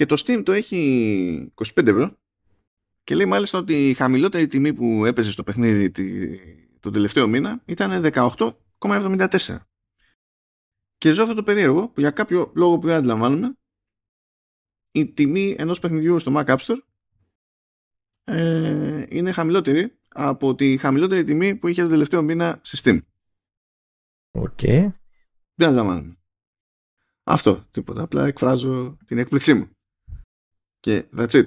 [0.00, 2.18] Και το Steam το έχει 25 ευρώ
[3.04, 5.90] και λέει μάλιστα ότι η χαμηλότερη τιμή που έπαιζε στο παιχνίδι
[6.80, 8.10] τον τελευταίο μήνα ήταν
[8.78, 9.58] 18,74.
[10.98, 13.56] Και ζω αυτό το περίεργο που για κάποιο λόγο που δεν αντιλαμβάνομαι
[14.90, 16.80] η τιμή ενός παιχνιδιού στο Mac App Store
[18.24, 22.98] ε, είναι χαμηλότερη από τη χαμηλότερη τιμή που είχε τον τελευταίο μήνα σε Steam.
[24.30, 24.58] OK.
[24.62, 24.88] Okay.
[25.54, 26.18] Δεν αντιλαμβάνομαι.
[27.22, 28.02] Αυτό, τίποτα.
[28.02, 29.70] Απλά εκφράζω την έκπληξή μου.
[30.80, 31.46] Και that's it.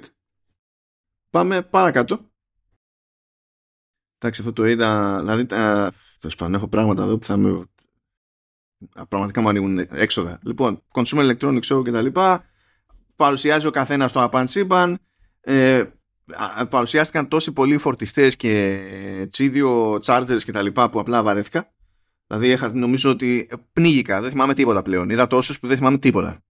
[1.30, 2.30] Πάμε παρακάτω.
[4.18, 5.18] Εντάξει, αυτό το είδα.
[5.18, 5.46] Δηλαδή,
[6.18, 7.64] τέλος πάντων, έχω πράγματα εδώ που θα με.
[9.08, 10.38] Πραγματικά μου ανοίγουν έξοδα.
[10.42, 12.44] Λοιπόν, consumer electronics show και τα λοιπά.
[13.16, 14.98] Παρουσιάζει ο καθένας το απαντσίμπαν.
[15.40, 15.84] Ε,
[16.68, 21.74] παρουσιάστηκαν τόσοι πολλοί φορτιστές και τσίδιο chargers και τα λοιπά που απλά βαρέθηκα.
[22.26, 24.20] Δηλαδή, είχα, νομίζω ότι πνίγηκα.
[24.20, 25.10] Δεν θυμάμαι τίποτα πλέον.
[25.10, 26.43] Είδα τόσους που δεν θυμάμαι τίποτα.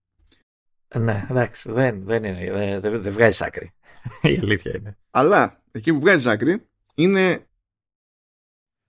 [0.98, 3.72] Ναι, εντάξει, δεν, δεν, είναι, δεν, δεν βγάζει άκρη.
[4.22, 4.96] Η αλήθεια είναι.
[5.10, 7.46] Αλλά εκεί που βγάζει άκρη είναι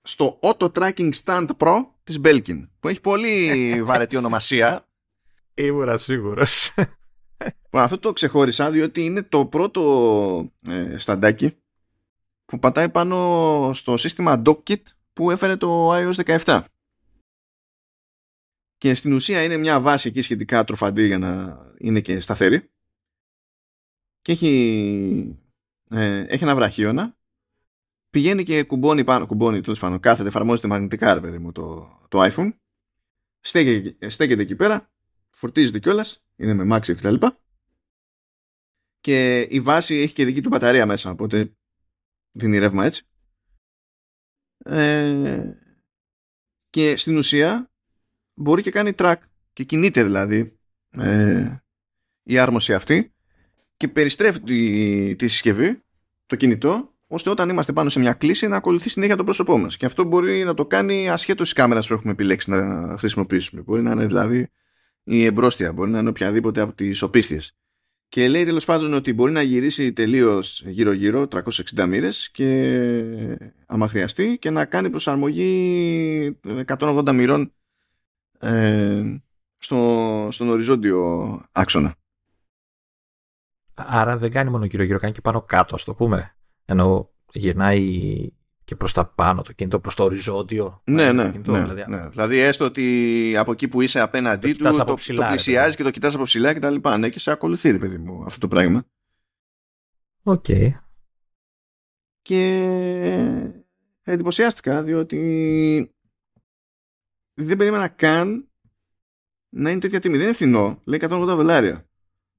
[0.02, 3.52] στο Auto Tracking Stand Pro της Belkin που έχει πολύ
[3.88, 4.88] βαρετή ονομασία.
[5.54, 6.74] Ήμουνα σίγουρος.
[7.72, 11.58] Αυτό το ξεχώρισα διότι είναι το πρώτο ε, σταντάκι
[12.46, 14.82] που πατάει πάνω στο σύστημα DocKit
[15.14, 16.62] που έφερε το iOS 17
[18.86, 22.70] και στην ουσία είναι μια βάση εκεί σχετικά τροφαντή για να είναι και σταθερή
[24.22, 25.40] και έχει,
[25.90, 27.18] ε, έχει ένα βραχίωνα
[28.10, 32.24] πηγαίνει και κουμπώνει πάνω, κουμπώνει τέλος πάνω, κάθεται, εφαρμόζεται μαγνητικά ρε παιδί μου το, το
[32.24, 32.54] iPhone
[33.40, 34.92] στέκεται, στέκεται εκεί πέρα
[35.30, 37.16] φορτίζεται κιόλας, είναι με Maxi κτλ.
[37.16, 37.32] Και,
[39.00, 41.56] και η βάση έχει και δική του μπαταρία μέσα, οπότε
[42.32, 43.04] δίνει ρεύμα έτσι.
[44.58, 45.52] Ε,
[46.70, 47.70] και στην ουσία
[48.36, 49.16] μπορεί και κάνει track
[49.54, 50.58] και κινείται δηλαδή
[50.90, 51.56] ε,
[52.24, 53.14] η άρμοση αυτή
[53.78, 55.84] και περιστρέφει τη, τη συσκευή,
[56.26, 59.78] το κινητό, ώστε όταν είμαστε πάνω σε μια κλίση να ακολουθεί συνέχεια το πρόσωπό μας.
[59.78, 63.62] Και αυτό μπορεί να το κάνει ασχέτως της κάμερας που έχουμε επιλέξει να χρησιμοποιήσουμε.
[63.62, 64.50] Μπορεί να είναι δηλαδή
[65.04, 67.56] η εμπρόστια, μπορεί να είναι οποιαδήποτε από τις οπίστιες.
[68.10, 71.28] Και λέει τέλος πάντων ότι μπορεί να γυρίσει τελείως γύρω-γύρω
[71.76, 72.78] 360 μοίρες και
[73.66, 77.54] άμα χρειαστεί και να κάνει προσαρμογή 180 μοιρών
[78.40, 79.16] ε,
[79.58, 81.96] στο, στον οριζόντιο άξονα.
[83.74, 86.36] Άρα δεν κάνει μόνο γύρω-γύρω, κάνει και πάνω κάτω, ας το πούμε.
[86.66, 88.30] Ενώ γυρνάει
[88.64, 90.82] και προς τα πάνω το κινητό, προς το οριζόντιο.
[90.84, 91.84] Ναι, ναι, κινητό, ναι, δηλαδή.
[91.88, 92.10] ναι.
[92.10, 95.84] Δηλαδή έστω ότι από εκεί που είσαι απέναντί το του, το, ψηλά, το πλησιάζει και
[95.84, 96.98] το κοιτάς από ψηλά και τα λοιπά.
[96.98, 98.84] Ναι, και σε ακολουθεί, ρε παιδί μου, αυτό το πράγμα.
[100.24, 100.46] OK.
[100.48, 100.70] Okay.
[102.22, 103.52] Και
[104.04, 105.96] εντυπωσιάστηκα, διότι
[107.36, 108.48] δεν περίμενα καν
[109.50, 110.16] να είναι τέτοια τιμή.
[110.16, 111.86] Δεν είναι φθηνό, λέει 180 δολάρια.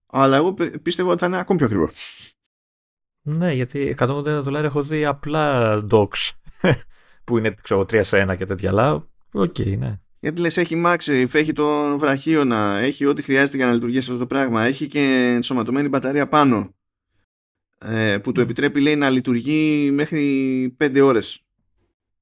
[0.07, 1.91] Αλλά εγώ πίστευα ότι θα είναι ακόμη πιο ακριβό.
[3.23, 6.31] Ναι, γιατί 180 δολάρια έχω δει απλά docks
[7.25, 8.71] που είναι ξέρω, 3 σε 1 και τέτοια.
[8.71, 10.01] Αλλά OK, okay, ναι.
[10.21, 14.27] Γιατί λες έχει MagSafe, έχει τον βραχίωνα, έχει ό,τι χρειάζεται για να λειτουργήσει αυτό το
[14.27, 16.75] πράγμα, έχει και ενσωματωμένη μπαταρία πάνω
[17.79, 21.45] ε, που το επιτρέπει λέει να λειτουργεί μέχρι 5 ώρες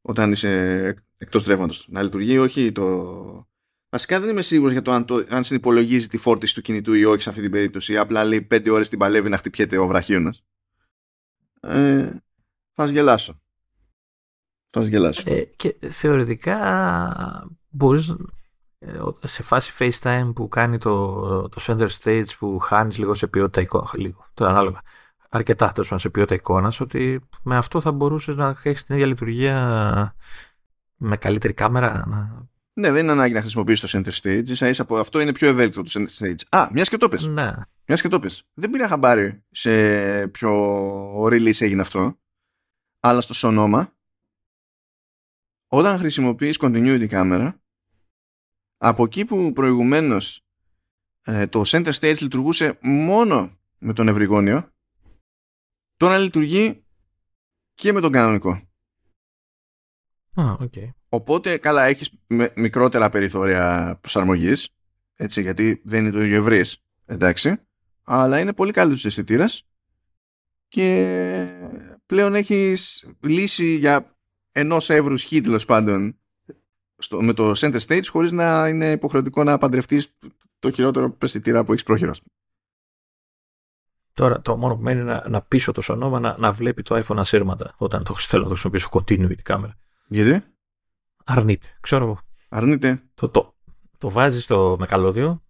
[0.01, 1.87] όταν είσαι εκτός ρεύματος.
[1.89, 3.49] Να λειτουργεί όχι το...
[3.89, 7.05] Βασικά δεν είμαι σίγουρος για το αν, το, αν συνυπολογίζει τη φόρτιση του κινητού ή
[7.05, 7.99] όχι σε αυτή την περίπτωση.
[7.99, 10.43] Απλά λέει 5 ώρες την παλεύει να χτυπιέται ο βραχίωνας
[11.67, 12.11] ε,
[12.75, 13.41] θα γελάσω.
[14.71, 15.23] Θα γελάσω.
[15.31, 16.59] Ε, και θεωρητικά
[17.69, 18.17] μπορείς
[18.79, 23.61] ε, σε φάση FaceTime που κάνει το, το center stage που χάνεις λίγο σε ποιότητα
[23.61, 24.81] εικόνα, λίγο, το ανάλογα,
[25.29, 30.15] αρκετά τόσο σε ποιότητα εικόνας, ότι με αυτό θα μπορούσες να έχεις την ίδια λειτουργία
[30.97, 32.05] με καλύτερη κάμερα.
[32.07, 32.49] Να...
[32.73, 34.49] Ναι, δεν είναι ανάγκη να χρησιμοποιήσει το center stage.
[34.49, 36.41] Ίσα ίσα από αυτό είναι πιο ευέλικτο το center stage.
[36.49, 37.27] Α, μιας και το πες.
[37.27, 37.53] Ναι.
[37.87, 38.43] Μιας και το πες.
[38.55, 42.19] Δεν πήρα χαμπάρι σε ποιο release έγινε αυτό.
[43.01, 43.97] Αλλά στο σονόμα,
[45.69, 47.61] όταν χρησιμοποιείς continuity κάμερα,
[48.77, 50.45] από εκεί που προηγουμένως
[51.23, 54.73] ε, το center stage λειτουργούσε μόνο με τον ευρυγόνιο,
[55.97, 56.85] τώρα λειτουργεί
[57.75, 58.69] και με τον κανονικό.
[60.37, 60.89] Ah, okay.
[61.09, 62.11] Οπότε, καλά, έχεις
[62.55, 64.69] μικρότερα περιθώρια προσαρμογής,
[65.15, 67.59] έτσι, γιατί δεν είναι το ίδιο ευρύς, εντάξει
[68.05, 69.67] αλλά είναι πολύ καλύτερος αισθητήρας
[70.69, 71.47] και
[72.07, 74.17] πλέον έχεις λύση για
[74.53, 76.19] ενός εύρους χ τέλος πάντων
[76.97, 80.19] στο, με το center stage χωρίς να είναι υποχρεωτικό να παντρευτείς
[80.59, 82.13] το χειρότερο αισθητήρα που έχεις πρόχειρο.
[84.13, 87.03] Τώρα το μόνο που μένει είναι να, να πείσω το Sonoma να, να βλέπει το
[87.05, 89.79] iPhone ασύρματα όταν το θέλω να το χρησιμοποιήσω continuity κάμερα.
[90.07, 90.45] Γιατί;
[91.25, 92.19] Αρνείται, ξέρω εγώ.
[92.49, 93.03] Αρνείται.
[93.15, 93.55] Το, το,
[93.99, 95.43] το βάζει με καλώδιο,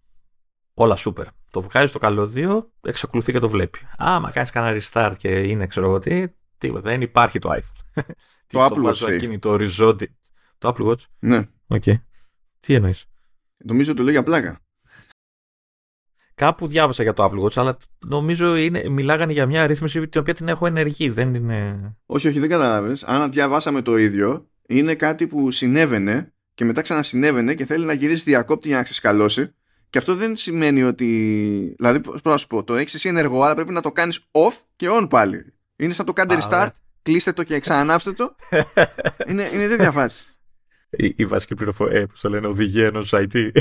[0.73, 1.25] όλα super.
[1.49, 3.79] Το βγάζει στο καλώδιο, εξακολουθεί και το βλέπει.
[3.97, 6.27] Άμα κάνεις κανένα restart και είναι, ξέρω εγώ τι,
[6.57, 8.03] τίποτα, δεν υπάρχει το iPhone.
[8.47, 9.39] το Apple Watch.
[9.39, 10.15] Το οριζόντι.
[10.57, 11.41] Το Apple Watch; Ναι.
[11.67, 11.93] Okay.
[12.59, 13.05] Τι εννοείς;
[13.57, 14.64] Νομίζω το λέει για πλάκα.
[16.35, 17.77] Κάπου διάβασα για το Apple Watch, αλλά
[18.07, 21.09] νομίζω είναι, μιλάγανε για μια αρρύθμιση την οποία την έχω ενεργή.
[21.09, 21.79] Δεν είναι.
[22.05, 22.95] Όχι, όχι, δεν καταλάβει.
[23.05, 28.23] Αν διαβάσαμε το ίδιο, είναι κάτι που συνέβαινε και μετά ξανασυνέβαινε και θέλει να γυρίσει
[28.23, 29.53] διακόπτη για να ξεσκαλώσει.
[29.89, 31.05] Και αυτό δεν σημαίνει ότι.
[31.77, 34.61] Δηλαδή, πώς να σου πω, το έχεις εσύ ενεργό, αλλά πρέπει να το κάνεις off
[34.75, 35.53] και on πάλι.
[35.75, 36.69] Είναι σαν το κάντε restart,
[37.01, 38.35] κλείστε το και ξανανάψτε το.
[39.29, 40.29] είναι, είναι τέτοια φάση.
[40.89, 43.51] Η, η βασική πληροφορία, ε, το λένε, οδηγία ενός IT.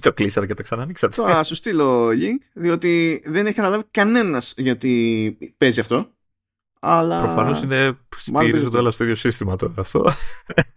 [0.00, 1.14] Το κλείσατε και το ξανανοίξατε.
[1.14, 6.10] Τώρα σου στείλω link, διότι δεν έχει καταλάβει κανένας γιατί παίζει αυτό.
[6.80, 7.22] Αλλά...
[7.22, 10.10] Προφανώς είναι στηρίζονται όλα στο ίδιο σύστημα τώρα αυτό.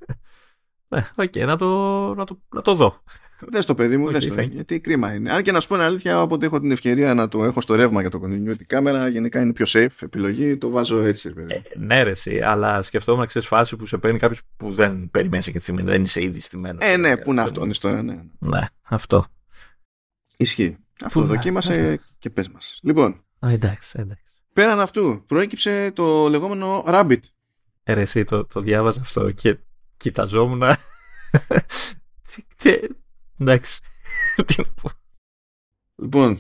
[0.90, 1.68] ναι, οκ, να, το,
[2.14, 3.04] να, το, να το δω.
[3.40, 4.42] Δες το παιδί μου, okay, το.
[4.42, 5.32] Γιατί κρίμα είναι.
[5.32, 7.76] Αν και να σου πω την αλήθεια, όποτε έχω την ευκαιρία να το έχω στο
[7.76, 11.34] ρεύμα για το continuity camera, γενικά είναι πιο safe επιλογή, το βάζω έτσι.
[11.34, 11.54] Παιδί.
[11.54, 15.46] Ε, ναι, ρε, εσύ, αλλά σκεφτόμουν εξής φάση που σε παίρνει κάποιος που δεν περιμένεις
[15.46, 16.86] και τη στιγμή, δεν είσαι ήδη στημένος.
[16.86, 18.22] Ε, ναι, πού να αυτό τώρα, ναι.
[18.40, 19.26] Ναι, αυτό.
[20.38, 20.78] Ισχύει.
[21.04, 22.80] Αυτό που δοκίμασε και πες μας.
[22.84, 23.24] Λοιπόν.
[23.46, 24.24] Α, εντάξει, εντάξει.
[24.54, 27.20] Πέραν αυτού, προέκυψε το λεγόμενο Rabbit.
[27.84, 29.58] Ε, ρε, εσύ, το, το διάβαζα αυτό και
[29.98, 30.62] κοιταζόμουν.
[33.40, 33.82] Εντάξει.
[34.46, 34.90] Τι να πω.
[35.96, 36.40] Λοιπόν,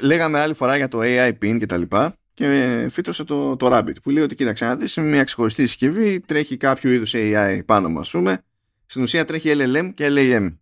[0.00, 4.02] λέγαμε άλλη φορά για το AI PIN και τα λοιπά και φύτρωσε το, το Rabbit
[4.02, 8.10] που λέει ότι κοίταξε να δεις μια ξεχωριστή συσκευή τρέχει κάποιο είδους AI πάνω μας
[8.10, 8.42] πούμε
[8.86, 10.56] στην ουσία τρέχει LLM και LAM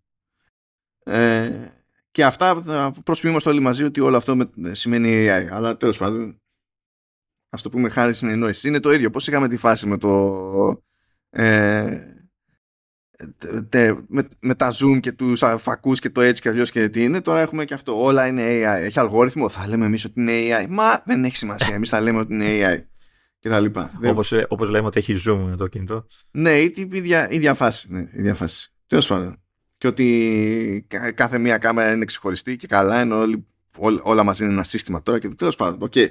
[1.04, 1.50] ε,
[2.10, 6.40] και αυτά θα προσποιούμαστε όλοι μαζί ότι όλο αυτό με, σημαίνει AI αλλά τέλος πάντων
[7.48, 10.82] ας το πούμε χάρη συνεννόηση είναι το ίδιο πως είχαμε τη φάση με το
[11.30, 12.15] ε,
[14.08, 17.20] με, με, τα zoom και τους φακούς και το έτσι και αλλιώς και τι είναι
[17.20, 18.02] τώρα έχουμε και αυτό.
[18.02, 21.74] Όλα είναι AI έχει αλγόριθμο θα λέμε εμείς ότι είναι AI μα δεν έχει σημασία
[21.74, 22.82] εμείς θα λέμε ότι είναι AI
[23.38, 23.92] και τα λοιπά.
[24.04, 26.06] Όπως, ε, όπως λέμε ότι έχει zoom με το κινητό.
[26.30, 29.40] Ναι η ίδια, ίδια φάση ναι, ίδια φάση τέλος πάντων.
[29.78, 33.46] Και ότι κάθε μία κάμερα είναι ξεχωριστή και καλά ενώ όλοι,
[33.78, 35.88] ό, όλα μαζί είναι ένα σύστημα τώρα και τέλος πάντων.
[35.92, 36.08] Okay.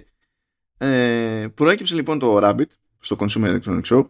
[0.77, 2.65] ε, προέκυψε λοιπόν το Rabbit
[2.99, 4.09] στο Consumer Electronics Show.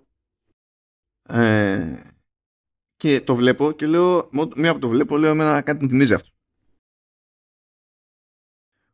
[1.30, 2.15] Ε,
[3.06, 6.30] και το βλέπω και λέω, μία που το βλέπω, λέω εμένα κάτι μου θυμίζει αυτό.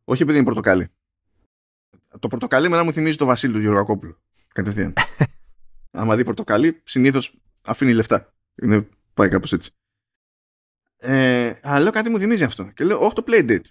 [0.03, 0.87] Όχι επειδή είναι πορτοκάλι.
[2.19, 4.17] Το πορτοκάλι εμένα μου θυμίζει το Βασίλειο του Γεωργακόπουλου.
[4.53, 4.93] Κατευθείαν.
[5.91, 8.33] Άμα δει πορτοκάλι, συνήθως αφήνει λεφτά.
[8.61, 9.71] Είναι, πάει κάπως έτσι.
[10.97, 12.63] Ε, αλλά λέω κάτι μου θυμίζει αυτό.
[12.63, 13.65] Και λέω, Όχι το Playdate.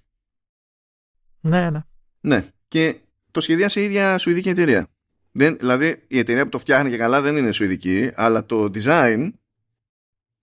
[1.40, 1.84] Ναι, ναι.
[2.20, 2.48] Ναι.
[2.68, 4.88] Και το σχεδίασε η ίδια Σουηδική εταιρεία.
[5.32, 9.30] Δεν, δηλαδή η εταιρεία που το φτιάχνει και καλά δεν είναι Σουηδική, αλλά το design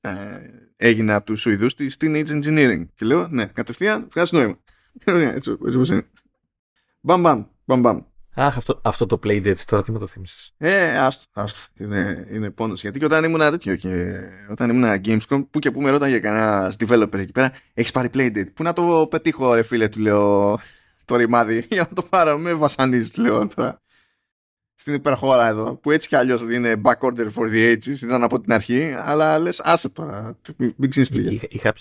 [0.08, 2.86] ε, έγινε από τους Σουηδούς της Teenage Engineering.
[2.96, 4.58] Και λέω, ναι, κατευθείαν βγάζει νόημα.
[5.06, 6.08] έτσι, έτσι είναι.
[7.02, 8.00] Μπαμ, μπαμ, μπαμ, μπαμ.
[8.40, 11.60] Αχ, αυτό, αυτό το Playdate τώρα τι με το θύμισες; Ε, άστο, άστο.
[11.84, 12.82] Είναι, είναι πόνος.
[12.82, 16.74] Γιατί και όταν ήμουν τέτοιο και όταν ήμουν Gamescom, που και που με ρώταγε κανένα
[16.80, 18.54] developer εκεί πέρα, έχεις πάρει Playdate.
[18.54, 20.60] Πού να το πετύχω ρε φίλε, του λέω
[21.06, 22.38] το ρημάδι για να το πάρω.
[22.38, 23.82] Με βασανίζεις, λέω τώρα
[24.80, 28.42] στην υπερχώρα εδώ, που έτσι κι αλλιώς είναι back order for the ages, ήταν από
[28.42, 30.38] την αρχή, αλλά λες, άσε τώρα,
[30.76, 31.08] μην ξύνει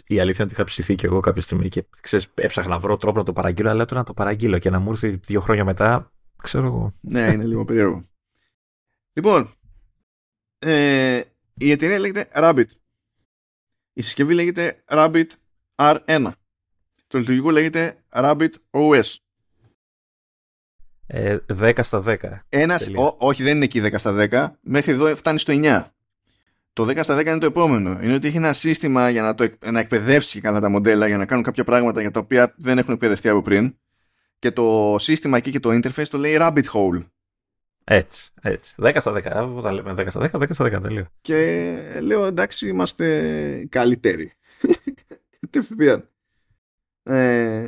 [0.06, 2.96] Η αλήθεια είναι ότι είχα ψηθεί κι εγώ κάποια στιγμή και ξέρεις, έψαχνα να βρω
[2.96, 5.64] τρόπο να το παραγγείλω, αλλά τώρα να το παραγγείλω και να μου έρθει δύο χρόνια
[5.64, 6.92] μετά, ξέρω εγώ.
[7.00, 8.08] ναι, είναι λίγο περίεργο.
[9.12, 9.50] Λοιπόν,
[10.58, 11.20] ε,
[11.54, 12.66] η εταιρεία λέγεται Rabbit.
[13.92, 15.26] Η συσκευή λέγεται Rabbit
[15.76, 16.30] R1.
[17.06, 19.14] Το λειτουργικό λέγεται Rabbit OS.
[21.08, 21.38] 10
[21.76, 22.16] ε, στα 10.
[22.48, 24.50] Ένας, όχι, δεν είναι εκεί 10 στα 10.
[24.60, 25.84] Μέχρι εδώ φτάνει στο 9.
[26.72, 27.98] Το 10 στα 10 είναι το επόμενο.
[28.02, 31.26] Είναι ότι έχει ένα σύστημα για να, το, να εκπαιδεύσει καλά τα μοντέλα για να
[31.26, 33.76] κάνουν κάποια πράγματα για τα οποία δεν έχουν εκπαιδευτεί από πριν.
[34.38, 37.04] Και το σύστημα εκεί και το interface το λέει rabbit hole.
[37.84, 38.74] Έτσι, έτσι.
[38.82, 39.54] 10 στα 10.
[39.56, 41.06] Όταν λέμε 10 στα 10, 10 στα 10 τελείω.
[41.20, 44.32] Και λέω εντάξει, είμαστε καλύτεροι.
[45.40, 46.08] Κατευθείαν.
[47.02, 47.66] ε,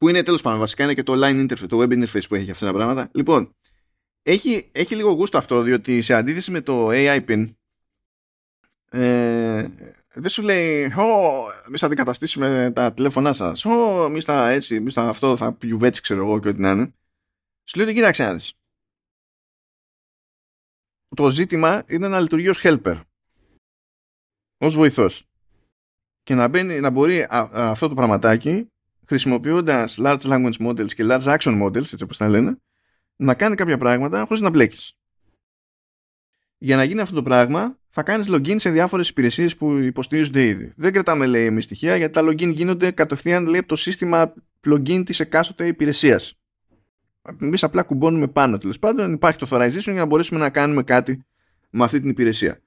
[0.00, 2.50] που είναι τέλος πάντων βασικά είναι και το line interface, το web interface που έχει
[2.50, 3.10] αυτά τα πράγματα.
[3.14, 3.56] Λοιπόν,
[4.22, 7.54] έχει, έχει λίγο γούστο αυτό, διότι σε αντίθεση με το AI pin,
[8.90, 9.68] ε,
[10.14, 13.64] δεν σου λέει, Ω, εμεί θα αντικαταστήσουμε τα τηλέφωνά σας.
[13.64, 16.94] Ω, εμεί θα έτσι, εμεί θα αυτό, θα πιουβέτσι, ξέρω εγώ και ό,τι να είναι.
[17.64, 18.52] Σου λέει ότι κοίταξε να δεις.
[21.16, 23.02] Το ζήτημα είναι να λειτουργεί ως helper.
[24.58, 25.24] Ω βοηθός.
[26.22, 28.69] Και να, μπαίνει, να μπορεί αυτό το πραγματάκι
[29.10, 32.56] χρησιμοποιώντας large language models και large action models, έτσι όπως τα λένε,
[33.16, 34.92] να κάνει κάποια πράγματα χωρίς να μπλέκεις.
[36.58, 40.72] Για να γίνει αυτό το πράγμα, θα κάνεις login σε διάφορες υπηρεσίες που υποστηρίζονται ήδη.
[40.76, 44.34] Δεν κρατάμε, λέει, εμείς στοιχεία, γιατί τα login γίνονται κατευθείαν, λέει, από το σύστημα
[44.70, 46.38] login της εκάστοτε υπηρεσίας.
[47.40, 51.24] Εμείς απλά κουμπώνουμε πάνω, τέλος πάντων, υπάρχει το authorization για να μπορέσουμε να κάνουμε κάτι
[51.70, 52.60] με αυτή την υπηρεσία.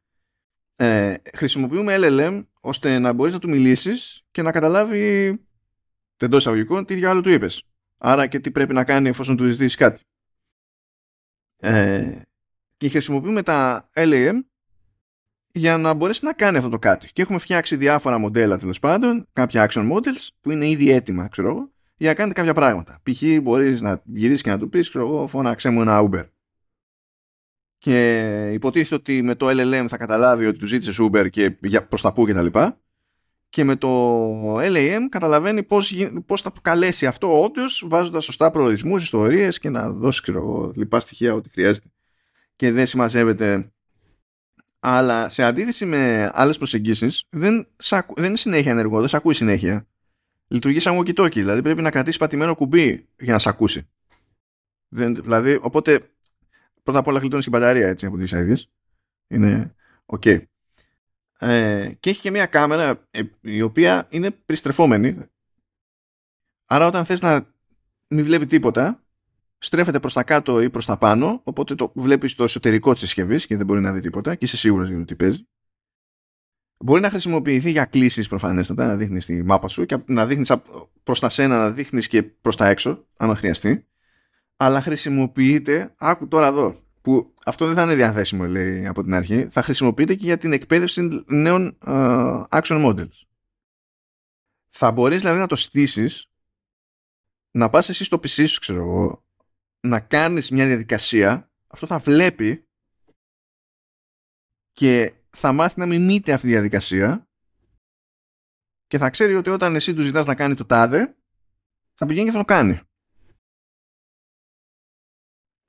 [0.75, 5.37] Ε, χρησιμοποιούμε LLM ώστε να μπορείς να του μιλήσεις και να καταλάβει
[6.23, 7.63] εντός εισαγωγικών τι διάλογο του είπες.
[7.97, 10.01] Άρα και τι πρέπει να κάνει εφόσον του ζητήσεις κάτι.
[11.57, 12.21] Ε,
[12.77, 14.33] και χρησιμοποιούμε τα LAM
[15.53, 17.09] για να μπορέσει να κάνει αυτό το κάτι.
[17.13, 21.49] Και έχουμε φτιάξει διάφορα μοντέλα τέλος πάντων, κάποια action models που είναι ήδη έτοιμα, ξέρω
[21.49, 23.01] εγώ, για να κάνετε κάποια πράγματα.
[23.03, 23.21] Π.χ.
[23.41, 26.27] μπορείς να γυρίσεις και να του πεις, ξέρω εγώ, φώναξε μου ένα Uber.
[27.77, 31.51] Και υποτίθεται ότι με το LLM θα καταλάβει ότι του ζήτησες Uber και
[31.89, 32.45] προς τα πού κτλ.
[32.45, 32.73] Και,
[33.53, 35.93] και με το LAM καταλαβαίνει πώς,
[36.25, 41.33] πώς θα καλέσει αυτό όντως βάζοντας σωστά προορισμούς, ιστορίες και να δώσει ξέρω, λοιπά στοιχεία
[41.33, 41.87] ό,τι χρειάζεται.
[42.55, 43.71] Και δεν συμμαζεύεται
[44.79, 47.67] αλλά σε αντίθεση με άλλες προσεγγίσεις δεν,
[48.15, 49.87] δεν είναι συνέχεια ενεργό, δεν σε ακούει συνέχεια.
[50.47, 53.89] Λειτουργεί σαν walkie δηλαδή πρέπει να κρατήσει πατημένο κουμπί για να σε ακούσει.
[54.87, 56.09] Δεν, δηλαδή οπότε
[56.83, 58.63] πρώτα απ' όλα γλιτώνεις η μπαταρία έτσι από τις ideas
[59.27, 59.75] είναι
[60.05, 60.43] ok
[61.43, 65.17] ε, και έχει και μια κάμερα ε, η οποία είναι περιστρεφόμενη
[66.65, 67.53] άρα όταν θες να
[68.07, 69.03] μην βλέπει τίποτα
[69.57, 73.45] στρέφεται προς τα κάτω ή προς τα πάνω οπότε το βλέπεις στο εσωτερικό της συσκευής
[73.45, 75.47] και δεν μπορεί να δει τίποτα και είσαι σίγουρος για το τι παίζει
[76.85, 80.51] Μπορεί να χρησιμοποιηθεί για κλήσεις προφανέστατα, να δείχνεις τη μάπα σου και να δείχνεις
[81.03, 83.87] προς τα σένα, να δείχνεις και προς τα έξω, αν χρειαστεί.
[84.57, 89.47] Αλλά χρησιμοποιείται, άκου τώρα εδώ, που αυτό δεν θα είναι διαθέσιμο λέει από την αρχή,
[89.47, 93.21] θα χρησιμοποιείται και για την εκπαίδευση νέων uh, action models.
[94.69, 96.31] Θα μπορείς δηλαδή να το στήσεις,
[97.51, 99.25] να πας εσύ στο PC σου, ξέρω εγώ,
[99.79, 102.67] να κάνεις μια διαδικασία, αυτό θα βλέπει
[104.71, 107.27] και θα μάθει να μιμείται αυτή τη διαδικασία
[108.87, 111.15] και θα ξέρει ότι όταν εσύ του ζητάς να κάνει το τάδε,
[111.93, 112.81] θα πηγαίνει και θα το κάνει.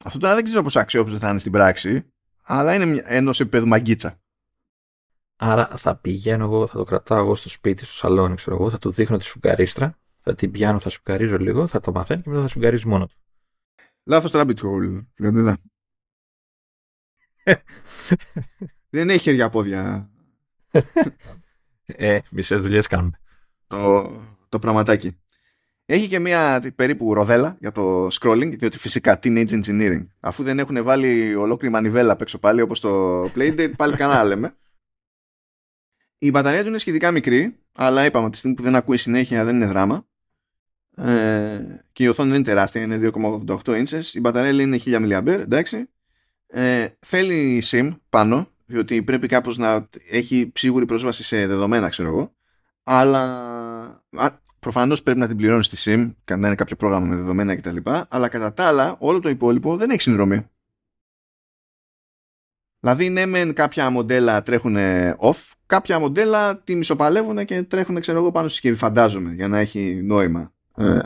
[0.05, 4.19] Αυτό τώρα δεν ξέρω πόσο αξιόπιστο θα είναι στην πράξη, αλλά είναι ενός επίπεδου μαγκίτσα.
[5.37, 8.79] Άρα θα πηγαίνω εγώ, θα το κρατάω εγώ στο σπίτι, στο σαλόνι, ξέρω εγώ, θα
[8.79, 12.43] του δείχνω τη σουγκαρίστρα, θα την πιάνω, θα σουγκαρίζω λίγο, θα το μαθαίνει και μετά
[12.43, 13.17] θα σουγκαρίζει μόνο του.
[14.05, 15.59] Λάθος rabbit hole, δεν
[18.89, 20.11] Δεν έχει χέρια πόδια.
[21.87, 23.21] ε, μισές δουλειές κάνουμε.
[23.67, 24.11] Το,
[24.49, 25.19] το πραγματάκι.
[25.87, 30.07] Έχει και μια περίπου ροδέλα για το scrolling, διότι φυσικά teenage engineering.
[30.21, 34.55] Αφού δεν έχουν βάλει ολόκληρη μανιβέλα απ' έξω πάλι, όπως το Playdate, πάλι κανένα λέμε.
[36.19, 39.55] Η μπαταρία του είναι σχετικά μικρή, αλλά είπαμε τη στιγμή που δεν ακούει συνέχεια δεν
[39.55, 40.07] είναι δράμα.
[40.97, 41.61] Ε,
[41.93, 44.05] και η οθόνη δεν είναι τεράστια, είναι 2,88 inches.
[44.13, 45.89] Η μπαταρία είναι 1000 mAh, εντάξει.
[46.47, 52.35] Ε, θέλει SIM πάνω, διότι πρέπει κάπως να έχει σίγουρη πρόσβαση σε δεδομένα, ξέρω εγώ.
[52.83, 54.03] Αλλά
[54.65, 57.77] προφανώς πρέπει να την πληρώνεις στη SIM, να είναι κάποιο πρόγραμμα με δεδομένα κτλ.
[58.09, 60.47] Αλλά κατά τα άλλα, όλο το υπόλοιπο δεν έχει συνδρομή.
[62.81, 64.77] Δηλαδή, ναι, μεν κάποια μοντέλα τρέχουν
[65.21, 69.59] off, κάποια μοντέλα τη μισοπαλεύουν και τρέχουν, ξέρω εγώ, πάνω στη συσκευή, φαντάζομαι, για να
[69.59, 70.99] έχει νόημα ε,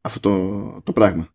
[0.00, 1.28] αυτό το, το πράγμα.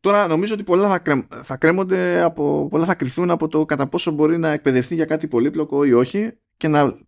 [0.00, 4.10] Τώρα νομίζω ότι πολλά θα, θα κρέμονται από, πολλά θα κρυθούν από το κατά πόσο
[4.10, 6.98] μπορεί να εκπαιδευτεί για κάτι πολύπλοκο ή όχι και να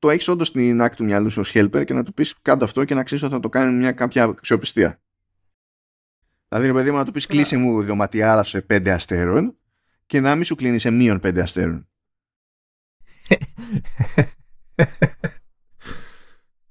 [0.00, 2.64] το έχεις όντως στην άκρη του μυαλού σου ως helper και να του πεις κάτω
[2.64, 5.00] αυτό και να ξέρεις ότι θα το κάνει μια κάποια αξιοπιστία.
[6.48, 9.56] Δηλαδή, ρε παιδί μου, να του πεις κλείσει μου δωματιάρα σε 5 αστέρων
[10.06, 11.88] και να μην σου κλείνει σε μείον 5 αστέρων.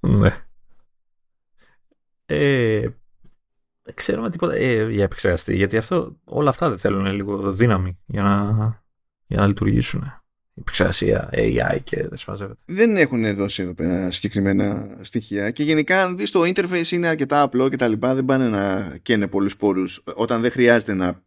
[0.00, 0.44] ναι.
[2.26, 2.88] Ε,
[3.94, 8.52] ξέρουμε τίποτα ε, για επεξεργαστή, γιατί αυτό, όλα αυτά δεν θέλουν λίγο δύναμη για να,
[9.26, 10.19] για να λειτουργήσουν.
[10.60, 12.60] Η επεξεργασία AI και δεν σφαζεύεται.
[12.64, 17.42] Δεν έχουν δώσει εδώ πέρα συγκεκριμένα στοιχεία και γενικά αν δεις το interface είναι αρκετά
[17.42, 21.22] απλό και τα λοιπά δεν πάνε να καίνε πολλούς πόρους όταν δεν χρειάζεται να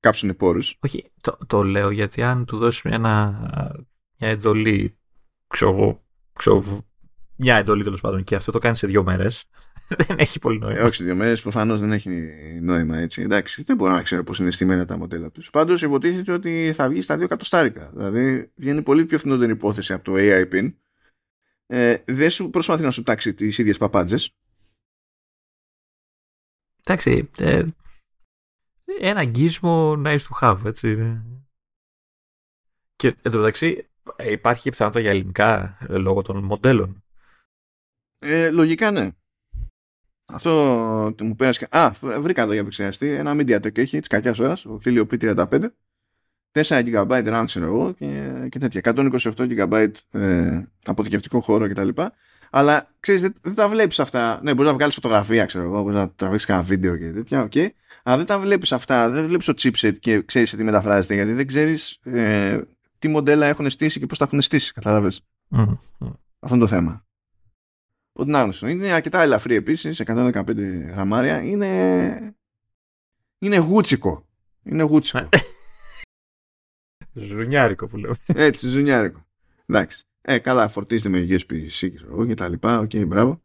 [0.00, 0.78] κάψουν πόρους.
[0.80, 4.96] Όχι, το, το λέω γιατί αν του δώσεις μια, μια εντολή
[5.46, 6.02] ξέρω,
[6.32, 6.64] ξέρω,
[7.36, 9.44] μια εντολή τέλος πάντων και αυτό το κάνεις σε δύο μέρες,
[10.06, 10.78] δεν έχει πολύ νόημα.
[10.78, 12.10] Ε, όχι σε δύο μέρες, προφανώς δεν έχει
[12.60, 13.22] νόημα έτσι.
[13.22, 15.50] Εντάξει, δεν μπορώ να ξέρω πώς είναι στημένα τα μοντέλα τους.
[15.50, 17.90] Πάντως υποτίθεται ότι θα βγει στα δύο εκατοστάρικα.
[17.94, 20.74] Δηλαδή βγαίνει πολύ πιο φθηνότερη υπόθεση από το AI PIN.
[21.66, 24.34] Ε, δεν σου προσπαθεί να σου τάξει τις ίδιες παπάντζες.
[26.84, 27.30] Εντάξει.
[27.38, 27.64] Ε,
[29.00, 31.20] ένα αγγίσμο nice to have, έτσι.
[32.96, 37.04] Και εν τω μεταξύ υπάρχει και πιθανότητα για ελληνικά λόγω των μοντέλων.
[38.18, 39.10] Ε, λογικά ναι.
[40.26, 40.50] Αυτό
[41.20, 41.66] μου πέρασε.
[41.70, 41.90] Α,
[42.20, 43.08] βρήκα εδώ για επεξεργαστή.
[43.10, 45.46] Ένα MediaTek έχει της κακιάς ώρας, ο Helio P35.
[46.52, 48.80] 4 GB RAM, ξέρω εγώ, και, και τέτοια.
[48.84, 51.88] 128 GB ε, αποθηκευτικό χώρο κτλ.
[52.50, 54.40] Αλλά ξέρεις, δεν, δεν, τα βλέπεις αυτά.
[54.42, 57.48] Ναι, μπορείς να βγάλεις φωτογραφία, ξέρω εγώ, μπορείς να τραβήξεις κανένα βίντεο και τέτοια.
[57.50, 57.66] Okay.
[58.02, 59.08] Αλλά δεν τα βλέπεις αυτά.
[59.08, 62.60] Δεν βλέπεις το chipset και ξέρεις τι μεταφράζεται, γιατί δεν ξέρεις ε,
[62.98, 64.72] τι μοντέλα έχουν στήσει και πώς τα έχουν στήσει.
[64.72, 65.20] Κατάλαβες.
[65.50, 65.76] Mm-hmm.
[66.40, 67.04] Αυτό είναι το θέμα.
[68.12, 68.66] Άγνωστο.
[68.66, 70.56] Είναι αρκετά ελαφρύ επίσης, 115
[70.86, 71.42] γραμμάρια.
[71.42, 72.34] Είναι.
[73.38, 74.26] Είναι γούτσικο.
[74.62, 75.28] Είναι γούτσικο.
[77.12, 78.14] ζουζουνιάρικο που λέω.
[78.26, 79.26] Έτσι, ζουζουνιάρικο.
[79.66, 80.04] Εντάξει.
[80.20, 81.90] Ε, καλά, φορτίζεται με USB-C
[82.26, 82.78] και τα λοιπά.
[82.78, 83.42] OK, okay, μπράβο.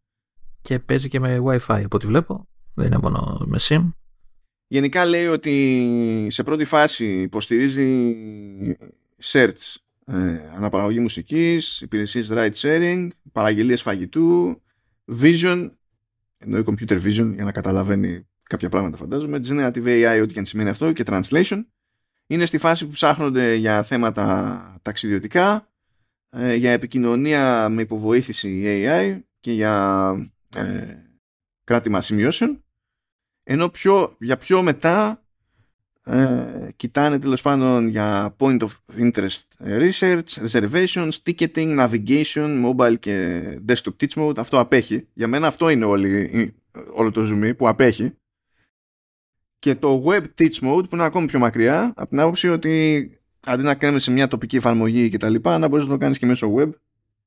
[0.61, 2.47] Και παίζει και με Wi-Fi από ό,τι βλέπω.
[2.73, 3.91] Δεν είναι μόνο με SIM.
[4.67, 8.15] Γενικά λέει ότι σε πρώτη φάση υποστηρίζει
[9.23, 9.75] search,
[10.11, 14.61] ε, αναπαραγωγή μουσικής, υπηρεσίες ride sharing, παραγγελίες φαγητού,
[15.21, 15.71] vision,
[16.37, 20.69] εννοεί computer vision για να καταλαβαίνει κάποια πράγματα φαντάζομαι, generative AI, ό,τι και αν σημαίνει
[20.69, 21.65] αυτό και translation.
[22.27, 25.71] Είναι στη φάση που ψάχνονται για θέματα ταξιδιωτικά,
[26.29, 30.13] ε, για επικοινωνία με υποβοήθηση AI και για
[30.55, 30.95] ε,
[31.63, 32.61] κράτημα σημειώσεων
[33.49, 35.25] ενώ πιο, για πιο μετά
[36.09, 38.69] ε, κοιτάνε τέλος πάντων για point of
[38.99, 44.37] interest research, reservations, ticketing, navigation, mobile και desktop teach mode.
[44.37, 45.07] Αυτό απέχει.
[45.13, 46.55] Για μένα αυτό είναι όλη,
[46.93, 48.13] όλο το zoom που απέχει.
[49.59, 53.11] Και το web teach mode που είναι ακόμη πιο μακριά από την άποψη ότι
[53.45, 56.17] αντί να κάνεις σε μια τοπική εφαρμογή και τα λοιπά να μπορείς να το κάνεις
[56.17, 56.69] και μέσω web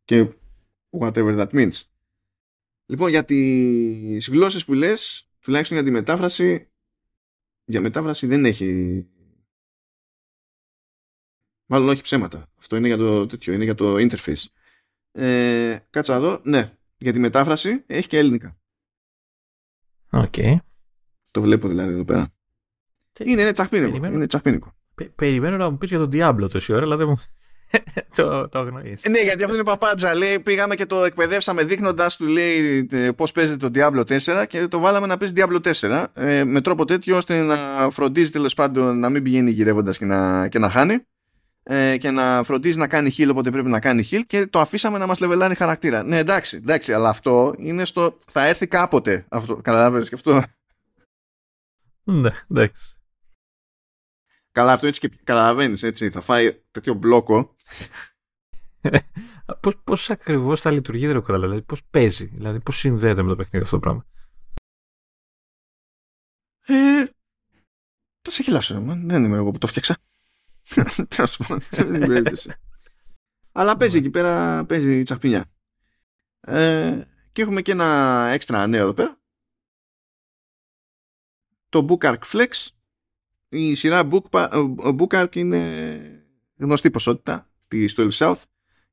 [0.05, 0.27] και
[1.01, 1.83] whatever that means.
[2.87, 6.70] Λοιπόν για τις γλώσσες που λες τουλάχιστον για τη μετάφραση
[7.71, 9.07] για μετάφραση δεν έχει
[11.67, 14.45] μάλλον όχι ψέματα αυτό είναι για το τέτοιο είναι για το interface
[15.13, 18.59] ε, κάτσε εδώ ναι για τη μετάφραση έχει και ελληνικά
[20.11, 20.35] OK.
[20.37, 20.57] Okay.
[21.31, 22.35] το βλέπω δηλαδή εδώ πέρα
[23.25, 24.77] είναι, είναι τσαχπίνικο, είναι τσαχπίνικο.
[25.15, 27.19] περιμένω να μου πεις για τον Diablo τόση ώρα αλλά δεν μου
[28.17, 29.05] το, το αγνοείς.
[29.09, 30.17] Ναι, γιατί αυτό είναι παπάντζα.
[30.17, 34.79] Λέει, πήγαμε και το εκπαιδεύσαμε δείχνοντας του λέει πώς παίζεται το Diablo 4 και το
[34.79, 37.57] βάλαμε να παίζει Diablo 4 ε, με τρόπο τέτοιο ώστε να
[37.91, 40.99] φροντίζει τέλος πάντων να μην πηγαίνει γυρεύοντας και να, και να χάνει
[41.63, 44.99] ε, και να φροντίζει να κάνει heal όποτε πρέπει να κάνει heal και το αφήσαμε
[44.99, 46.03] να μας λεβελάρει χαρακτήρα.
[46.03, 48.19] Ναι, εντάξει, εντάξει, αλλά αυτό είναι στο.
[48.27, 49.27] θα έρθει κάποτε.
[49.29, 50.43] Αυτό, καταλάβει και αυτό;
[52.05, 53.00] Ναι, εντάξει.
[54.53, 56.11] Καλά, αυτό έτσι και καταλαβαίνεις, έτσι.
[56.11, 57.57] Θα φάει τέτοιο μπλόκο.
[59.61, 63.37] πώς, πώς ακριβώς θα λειτουργεί δεν έχω δηλαδή πώς παίζει, δηλαδή πώς συνδέεται με το
[63.37, 64.07] παιχνίδι αυτό το πράγμα.
[66.67, 67.05] Ε,
[68.21, 69.99] το σε χειλάσω, δεν είμαι εγώ που το φτιάξα.
[73.53, 75.51] Αλλά παίζει εκεί πέρα, παίζει τσαχπινιά.
[76.41, 79.21] Ε, και έχουμε και ένα έξτρα νέο εδώ πέρα.
[81.69, 82.67] Το Bookark Flex
[83.51, 84.09] η σειρά
[84.99, 85.71] Bookark είναι
[86.57, 88.43] γνωστή ποσότητα τη 12 South.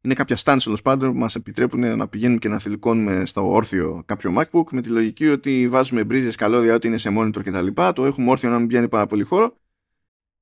[0.01, 4.03] Είναι κάποια stands τέλος πάντων που μας επιτρέπουν να πηγαίνουμε και να θηλυκώνουμε στο όρθιο
[4.05, 7.67] κάποιο MacBook με τη λογική ότι βάζουμε μπρίζες, καλώδια, ότι είναι σε monitor κτλ.
[7.93, 9.57] Το έχουμε όρθιο να μην πιάνει πάρα πολύ χώρο.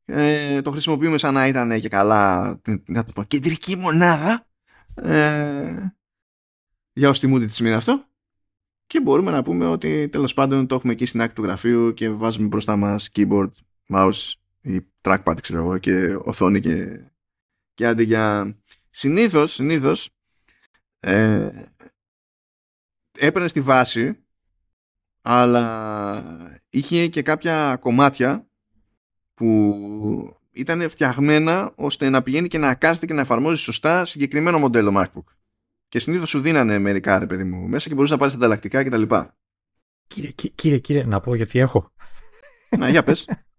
[0.06, 2.46] Ε, το χρησιμοποιούμε σαν να ήταν και καλά
[2.86, 4.48] να το πω, κεντρική μονάδα
[4.96, 5.94] ε,
[6.94, 8.06] για όσοι τιμούνται της σημαίνει αυτό
[8.88, 12.10] και μπορούμε να πούμε ότι τέλος πάντων το έχουμε εκεί στην άκρη του γραφείου και
[12.10, 13.52] βάζουμε μπροστά μας keyboard
[13.90, 17.00] mouse ή trackpad ξέρω εγώ και οθόνη και,
[17.74, 18.56] και αντί για
[18.90, 20.10] συνήθως, συνήθως
[21.00, 21.50] ε,
[23.18, 24.26] έπαιρνε στη βάση
[25.22, 28.48] αλλά είχε και κάποια κομμάτια
[29.34, 34.94] που ήταν φτιαγμένα ώστε να πηγαίνει και να κάθεται και να εφαρμόζει σωστά συγκεκριμένο μοντέλο
[34.98, 35.24] MacBook.
[35.88, 39.16] Και συνήθως σου δίνανε μερικά ρε παιδί μου μέσα και μπορούσες να πάρεις ανταλλακτικά κτλ.
[40.08, 41.92] Κύριε, κύριε, κύριε, να πω γιατί έχω.
[42.78, 43.28] Να, για πες.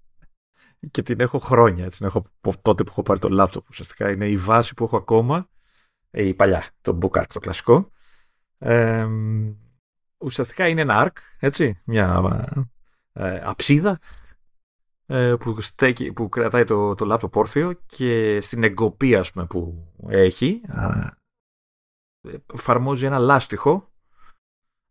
[0.91, 1.85] και την έχω χρόνια.
[1.85, 2.25] Έτσι, την έχω
[2.63, 3.69] τότε που έχω πάρει το λάπτοπ.
[3.69, 5.49] Ουσιαστικά είναι η βάση που έχω ακόμα.
[6.11, 7.91] Ε, η παλιά, το Bookart, το κλασικό.
[8.59, 9.07] Ε,
[10.19, 12.23] ουσιαστικά είναι ένα arc, έτσι, μια
[13.13, 13.99] ε, αψίδα
[15.07, 19.93] ε, που, στέκει, που κρατάει το, το λάπτοπ όρθιο και στην εγκοπή ας πούμε, που
[20.09, 20.61] έχει
[22.55, 23.93] εφαρμόζει ένα λάστιχο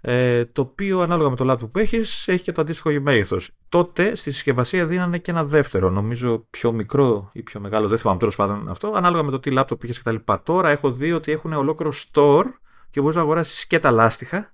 [0.07, 3.51] ε, το οποίο ανάλογα με το λάπτοπ που έχεις έχει και το αντίστοιχο μέγεθος.
[3.69, 8.19] Τότε στη συσκευασία δίνανε και ένα δεύτερο, νομίζω πιο μικρό ή πιο μεγάλο, δεν θυμάμαι
[8.19, 10.15] τέλος πάντων αυτό, ανάλογα με το τι λάπτοπ είχες κτλ.
[10.43, 12.43] Τώρα έχω δει ότι έχουν ολόκληρο store
[12.89, 14.53] και μπορείς να αγοράσεις και τα λάστιχα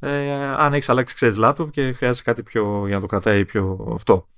[0.00, 3.92] ε, αν έχεις αλλάξει ξέρεις λάπτοπ και χρειάζεται κάτι πιο για να το κρατάει πιο
[3.94, 4.28] αυτό.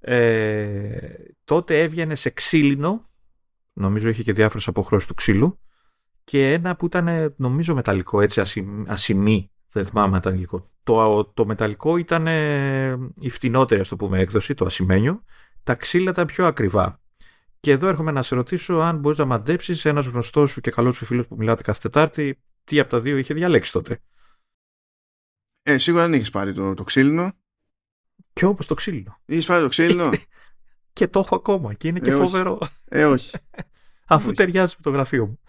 [0.00, 0.98] Ε,
[1.44, 3.02] τότε έβγαινε σε ξύλινο,
[3.72, 5.58] νομίζω είχε και διάφορες αποχρώσεις του ξύλου
[6.24, 10.70] και ένα που ήταν νομίζω μεταλλικό έτσι ασημή Δεν θυμάμαι αν ήταν υλικό.
[10.82, 12.26] Το, το μεταλλικό ήταν
[13.20, 15.24] η φτηνότερη, ας το πούμε, έκδοση, το ασημένιο.
[15.62, 17.00] Τα ξύλα ήταν πιο ακριβά.
[17.60, 20.96] Και εδώ έρχομαι να σε ρωτήσω αν μπορείς να μαντέψεις ένας γνωστός σου και καλός
[20.96, 24.02] σου φίλος που μιλάτε κάθε Τετάρτη, τι από τα δύο είχε διαλέξει τότε.
[25.62, 27.32] Ε, σίγουρα δεν έχει πάρει το, το ξύλινο.
[28.32, 29.20] Και όπως το ξύλινο.
[29.24, 30.10] Είχες πάρει το ξύλινο;
[30.92, 32.58] και το έχω ακόμα και είναι και ε, φοβερό.
[32.84, 33.36] Ε, όχι.
[34.06, 34.36] Αφού όχι.
[34.36, 35.40] ταιριάζει με το γραφείο μου.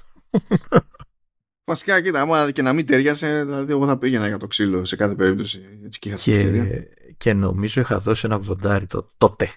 [1.70, 4.96] Βασικά, κοίτα, άμα και να μην ταιριάσε, δηλαδή εγώ θα πήγαινα για το ξύλο σε
[4.96, 5.62] κάθε περίπτωση.
[5.86, 6.88] Έτσι και, και,
[7.18, 9.50] και νομίζω είχα δώσει ένα 80 το, τότε.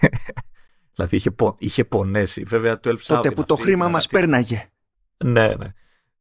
[0.94, 2.42] δηλαδή είχε, πο, είχε πονέσει.
[2.42, 4.70] Βέβαια, 12 Τότε που το χρήμα μας πέρναγε.
[5.24, 5.72] Ναι, ναι.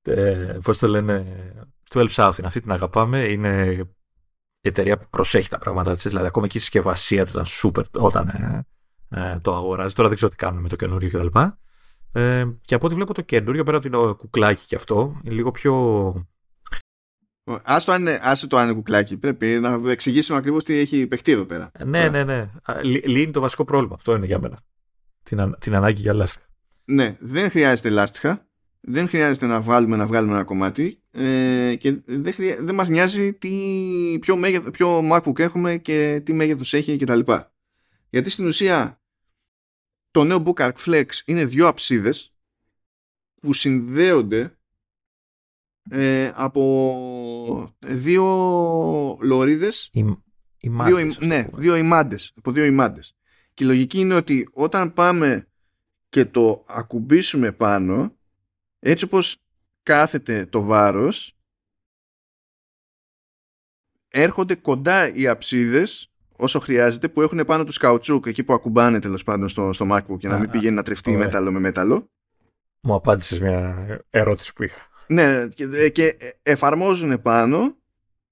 [0.01, 1.25] Ε, Πώς το λένε.
[1.89, 3.19] 12 South αυτή την αγαπάμε.
[3.19, 3.65] Είναι
[4.61, 6.03] η εταιρεία που προσέχει τα πράγματα της.
[6.03, 8.67] Δηλαδή, ακόμα και η συσκευασία του ήταν super όταν ε,
[9.09, 9.93] ε, το αγοράζει.
[9.93, 11.39] Τώρα δεν ξέρω τι κάνουν με το καινούριο κτλ.
[12.11, 15.51] Ε, και από ό,τι βλέπω το καινούριο, πέρα από το κουκλάκι και αυτό, είναι λίγο
[15.51, 16.27] πιο.
[17.63, 19.17] Άστο, είναι, το αν είναι κουκλάκι.
[19.17, 21.71] Πρέπει να εξηγήσουμε ακριβώς τι έχει παιχτεί εδώ πέρα.
[21.85, 22.49] Ναι, ναι, ναι.
[22.83, 23.95] Λύνει το βασικό πρόβλημα.
[23.95, 24.59] Αυτό είναι για μένα.
[25.23, 26.45] Την, την ανάγκη για λάστιχα.
[26.85, 28.47] Ναι, δεν χρειάζεται λάστιχα.
[28.81, 32.57] Δεν χρειάζεται να βγάλουμε, να βγάλουμε ένα κομμάτι ε, και δεν, χρειά...
[32.59, 33.49] δεν μας νοιάζει τι,
[34.21, 37.19] ποιο, μέγεθο, ποιο MacBook έχουμε και τι μέγεθος έχει κτλ.
[38.09, 38.98] Γιατί στην ουσία
[40.11, 42.33] το νέο Book Flex είναι δύο αψίδες
[43.41, 44.57] που συνδέονται
[45.89, 48.25] ε, από δύο
[49.21, 49.99] λωρίδες οι,
[50.57, 53.15] οι δύο, ναι, δύο ημάντες, από δύο ημάντες.
[53.53, 55.47] Και η λογική είναι ότι όταν πάμε
[56.09, 58.17] και το ακουμπήσουμε πάνω
[58.79, 59.37] έτσι όπως
[59.83, 61.37] κάθεται το βάρος
[64.07, 66.08] έρχονται κοντά οι αψίδες
[66.39, 70.17] όσο χρειάζεται που έχουν πάνω τους καουτσούκ εκεί που ακουμπάνε τέλος πάντων στο, στο MacBook
[70.17, 72.09] και να μην πηγαίνει να τρεφτεί μέταλλο με μέταλλο.
[72.81, 74.87] Μου απάντησες μια ερώτηση που είχα.
[75.07, 77.75] Ναι, και, και εφαρμόζουν πάνω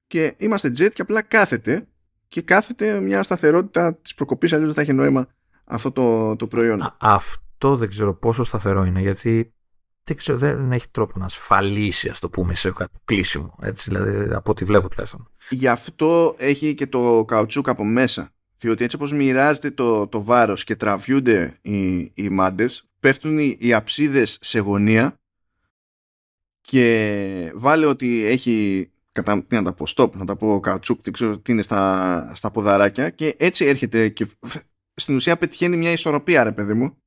[0.08, 1.88] και είμαστε jet και απλά κάθεται
[2.28, 5.28] και κάθεται μια σταθερότητα της προκοπής αλλιώς δεν θα έχει νόημα
[5.66, 6.82] αυτό το, το προϊόν.
[6.82, 9.54] Α, αυτό δεν ξέρω πόσο σταθερό είναι γιατί
[10.08, 12.74] δεν, ξέρω, δεν έχει τρόπο να ασφαλίσει, ας το πούμε, σε
[13.06, 13.56] κλείσιμο.
[13.62, 15.30] Έτσι, δηλαδή, από ό,τι βλέπω τουλάχιστον.
[15.50, 18.32] Γι' αυτό έχει και το καουτσούκ από μέσα.
[18.58, 23.74] Διότι έτσι όπως μοιράζεται το, το βάρος και τραβιούνται οι, οι μάντες, πέφτουν οι, οι
[23.74, 25.20] αψίδες σε γωνία
[26.62, 31.14] και βάλε ότι έχει κατά, τι να τα πω, stop, να τα πω καουτσούκ, δεν
[31.14, 34.28] ξέρω τι είναι στα, στα ποδαράκια και έτσι έρχεται και
[34.94, 36.98] στην ουσία πετυχαίνει μια ισορροπία ρε παιδί μου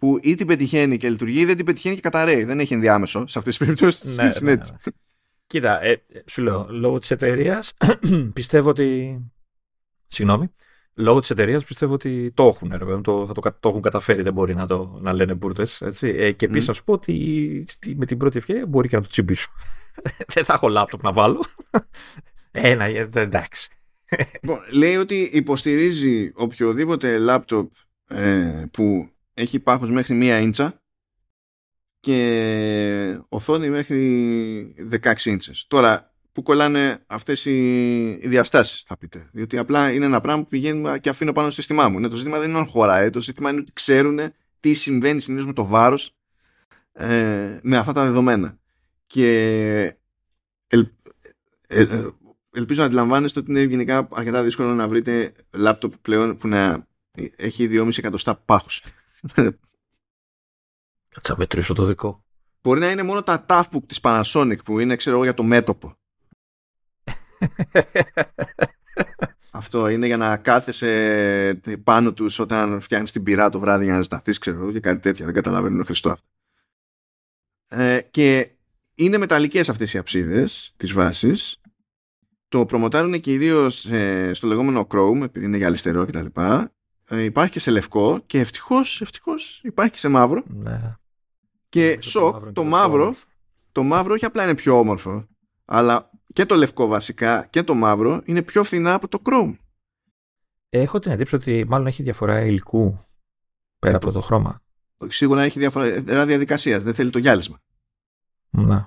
[0.00, 2.44] που ή την πετυχαίνει και λειτουργεί ή δεν την πετυχαίνει και καταραίει.
[2.44, 4.16] Δεν έχει ενδιάμεσο σε αυτές τις περιπτώσεις.
[4.16, 4.60] Ναι, ναι, ναι,
[5.46, 7.72] Κοίτα, ε, σου λέω, λόγω της εταιρείας
[8.32, 9.18] πιστεύω ότι.
[10.06, 10.52] Συγγνώμη.
[10.94, 14.32] Λόγω της εταιρείας πιστεύω ότι το έχουν, ρε, το, θα το, το, έχουν καταφέρει, δεν
[14.32, 15.80] μπορεί να, το, να λένε μπουρδες.
[16.00, 16.68] Ε, και επίσης mm.
[16.68, 17.64] να σου πω ότι
[17.96, 19.50] με την πρώτη ευκαιρία μπορεί και να το τσιμπήσω.
[20.34, 21.44] δεν θα έχω λάπτοπ να βάλω.
[22.50, 23.70] Ένα, ε, εντάξει.
[24.72, 27.72] λέει ότι υποστηρίζει οποιοδήποτε λάπτοπ
[28.06, 29.10] ε, που
[29.40, 30.82] έχει πάχος μέχρι μία ίντσα
[32.00, 35.64] και οθόνη μέχρι 16 ίντσες.
[35.68, 39.28] Τώρα, που κολλάνε αυτές οι διαστάσεις θα πείτε.
[39.32, 42.00] Διότι απλά είναι ένα πράγμα που πηγαίνει και αφήνω πάνω στο σύστημά μου.
[42.00, 43.10] Ναι, το ζήτημα δεν είναι αν χωράει.
[43.10, 44.20] Το ζήτημα είναι ότι ξέρουν
[44.60, 46.14] τι συμβαίνει συνήθως με το βάρος
[46.92, 48.58] ε, με αυτά τα δεδομένα.
[49.06, 49.96] Και
[50.66, 50.88] ελ,
[51.66, 52.06] ε, ε,
[52.52, 56.86] ελπίζω να αντιλαμβάνεστε ότι είναι γενικά αρκετά δύσκολο να βρείτε λάπτοπ πλέον που να
[57.36, 58.82] έχει 2,5 εκατοστά πάχους.
[61.14, 62.24] Κάτσα μετρήσω το δικό.
[62.62, 65.94] Μπορεί να είναι μόνο τα TAFBOOK της Panasonic που είναι ξέρω εγώ για το μέτωπο.
[69.50, 73.98] Αυτό είναι για να κάθεσαι πάνω τους όταν φτιάχνεις την πυρά το βράδυ για να
[73.98, 75.24] ζεσταθείς ξέρω και κάτι τέτοια.
[75.24, 76.24] Δεν καταλαβαίνω Χριστό αυτό.
[77.68, 78.50] Ε, και
[78.94, 81.60] είναι μεταλλικές αυτές οι αψίδες της βάσης.
[82.48, 86.26] Το προμοτάρουν κυρίως ε, στο λεγόμενο Chrome επειδή είναι για αριστερό κτλ.
[87.12, 90.42] Ε, υπάρχει και σε λευκό και ευτυχώς, ευτυχώς υπάρχει και σε μαύρο.
[90.46, 90.96] Ναι.
[91.68, 93.14] Και σοκ, το, μαύρο,
[93.72, 95.26] το μαύρο όχι απλά είναι πιο όμορφο,
[95.64, 99.56] αλλά και το λευκό βασικά και το μαύρο είναι πιο φθηνά από το Chrome.
[100.68, 102.96] Έχω την εντύπωση ότι μάλλον έχει διαφορά υλικού
[103.78, 104.62] πέρα ε, από το χρώμα.
[105.06, 107.60] Σίγουρα έχει διαφορά διαδικασίας, δεν θέλει το γυάλισμα.
[108.50, 108.86] Ναι.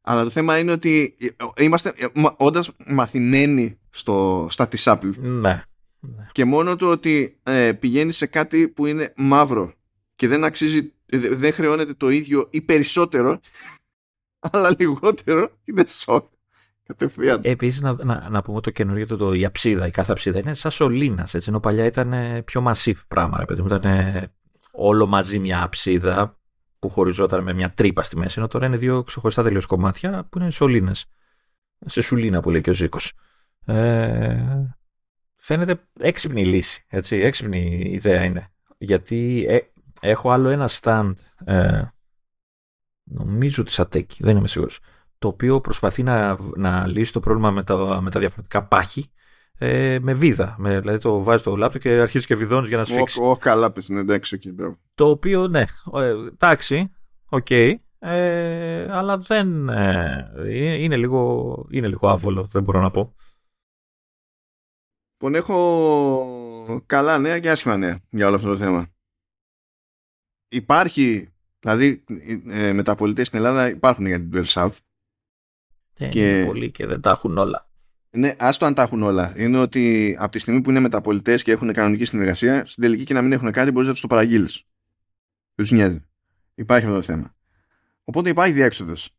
[0.00, 1.16] Αλλά το θέμα είναι ότι
[1.58, 1.94] είμαστε
[2.36, 5.16] όντας μαθημένοι στο, στα της Apple.
[5.16, 5.62] Ναι.
[6.00, 6.26] Ναι.
[6.32, 9.74] Και μόνο το ότι ε, πηγαίνει σε κάτι που είναι μαύρο
[10.16, 13.40] και δεν αξίζει, ε, δεν χρεώνεται το ίδιο ή περισσότερο,
[14.52, 16.30] αλλά λιγότερο, είναι σοκ.
[16.86, 17.40] Κατευθείαν.
[17.44, 20.54] Επίσης, να, να, να, πούμε το καινούργιο, το, το, η αψίδα, η κάθε αψίδα είναι
[20.54, 21.34] σαν σωλήνας.
[21.34, 22.14] Ενώ παλιά ήταν
[22.44, 23.66] πιο massive πράγμα, ρε παιδί μου.
[23.66, 24.30] Ήταν
[24.70, 26.38] όλο μαζί μια αψίδα
[26.78, 28.34] που χωριζόταν με μια τρύπα στη μέση.
[28.38, 31.06] Ενώ τώρα είναι δύο ξεχωριστά τελείως κομμάτια που είναι σωλήνες.
[31.86, 33.12] σε σουλίνα που λέει και ο Ζήκος.
[33.64, 34.76] Ε,
[35.48, 38.48] φαίνεται έξυπνη λύση, έτσι, έξυπνη ιδέα είναι.
[38.78, 39.58] Γιατί ε,
[40.00, 41.12] έχω άλλο ένα stand,
[41.44, 41.82] ε,
[43.04, 44.80] νομίζω τη Ατέκη, δεν είμαι σίγουρος,
[45.18, 49.10] το οποίο προσπαθεί να, να λύσει το πρόβλημα με τα, με τα διαφορετικά πάχη
[49.58, 50.54] ε, με βίδα.
[50.58, 53.20] Με, δηλαδή το βάζεις στο λάπτο και αρχίζεις και βιδώνεις για να σφίξει.
[53.22, 55.64] Όχι, καλά πες, ναι, εντάξει, okay, Το οποίο, ναι,
[55.94, 56.92] ε, εντάξει,
[57.28, 60.30] OK, okay, ε, αλλά δεν, ε,
[60.78, 63.14] είναι, λίγο, είναι λίγο άβολο, δεν μπορώ να πω.
[65.20, 68.86] Λοιπόν, έχω καλά νέα και άσχημα νέα για όλο αυτό το θέμα.
[70.48, 71.28] Υπάρχει,
[71.60, 72.04] δηλαδή
[72.48, 74.76] ε, μεταπωλητές στην Ελλάδα υπάρχουν για την 12 South.
[75.94, 76.36] Δεν και...
[76.36, 77.68] είναι πολλοί και δεν τα έχουν όλα.
[78.10, 79.34] Ναι, άστο αν τα έχουν όλα.
[79.36, 83.14] Είναι ότι από τη στιγμή που είναι μεταπολιτές και έχουν κανονική συνεργασία, στην τελική και
[83.14, 84.64] να μην έχουν κάτι, μπορείς να τους το παραγγείλεις.
[85.54, 86.04] Δεν τους νοιάζει.
[86.54, 87.34] Υπάρχει αυτό το θέμα.
[88.04, 89.17] Οπότε υπάρχει διέξοδος.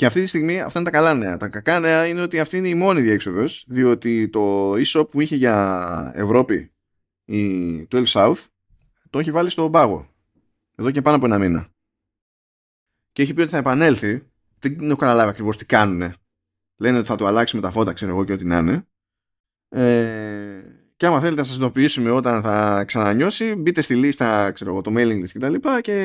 [0.00, 1.36] Και αυτή τη στιγμή αυτά είναι τα καλά νέα.
[1.36, 5.36] Τα κακά νέα είναι ότι αυτή είναι η μόνη διέξοδος, διότι το e-shop που είχε
[5.36, 6.72] για Ευρώπη
[7.24, 8.46] η 12 South
[9.10, 10.10] το έχει βάλει στον πάγο.
[10.76, 11.68] Εδώ και πάνω από ένα μήνα.
[13.12, 14.30] Και έχει πει ότι θα επανέλθει.
[14.58, 16.14] Δεν έχω καταλάβει ακριβώς τι κάνουν
[16.76, 18.86] λένε ότι θα το αλλάξει με τα φώτα, ξέρω εγώ και ό,τι να είναι.
[19.68, 20.62] Ε,
[20.96, 24.92] και άμα θέλετε να σας ειδοποιήσουμε όταν θα ξανανιώσει, μπείτε στη λίστα, ξέρω εγώ, το
[24.94, 25.96] mailing list και τα λοιπά και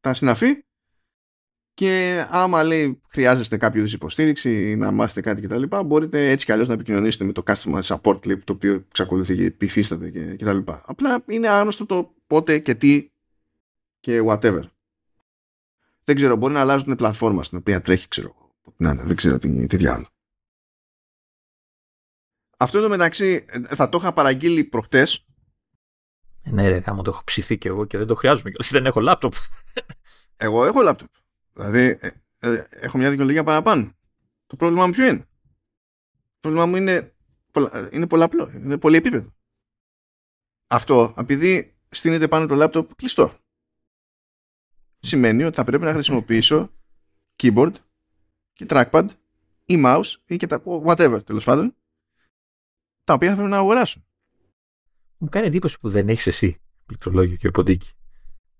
[0.00, 0.64] τα συναφή.
[1.74, 6.28] Και άμα λέει χρειάζεστε κάποιο είδους υποστήριξη ή να μάθετε κάτι και τα λοιπά, μπορείτε
[6.30, 10.10] έτσι κι αλλιώς να επικοινωνήσετε με το customer support clip το οποίο εξακολουθεί και επιφίσταται
[10.10, 10.82] και, και τα λοιπά.
[10.86, 13.10] Απλά είναι άγνωστο το πότε και τι
[14.00, 14.62] και whatever.
[16.04, 18.44] Δεν ξέρω, μπορεί να αλλάζουν την πλατφόρμα στην οποία τρέχει, ξέρω εγώ
[18.76, 20.08] να, ναι, δεν ξέρω τι, τι διάλογο.
[22.58, 25.26] Αυτό το μεταξύ θα το είχα παραγγείλει προχτές.
[26.42, 29.00] Ναι ρε, άμα το έχω ψηθεί και εγώ και δεν το χρειάζομαι και δεν έχω
[29.00, 29.32] λάπτοπ.
[30.36, 31.10] Εγώ έχω λάπτοπ.
[31.54, 33.96] Δηλαδή ε, ε, έχω μια δικαιολογία παραπάνω.
[34.46, 37.14] Το πρόβλημά μου ποιο είναι; Το πρόβλημά μου είναι,
[37.90, 39.34] είναι πολλαπλό, είναι πολύ επίπεδο.
[40.66, 43.38] Αυτό επειδή στείνεται πάνω το λάπτοπ κλειστό.
[45.00, 46.70] Σημαίνει ότι θα πρέπει να χρησιμοποιήσω
[47.36, 47.72] keyboard
[48.52, 49.08] και trackpad
[49.64, 51.76] ή mouse ή και τα whatever τέλος πάντων
[53.04, 54.04] τα οποία θα πρέπει να αγοράσω.
[55.16, 57.90] Μου κάνει εντύπωση που δεν έχεις εσύ πληκτρολόγιο και ποντίκι.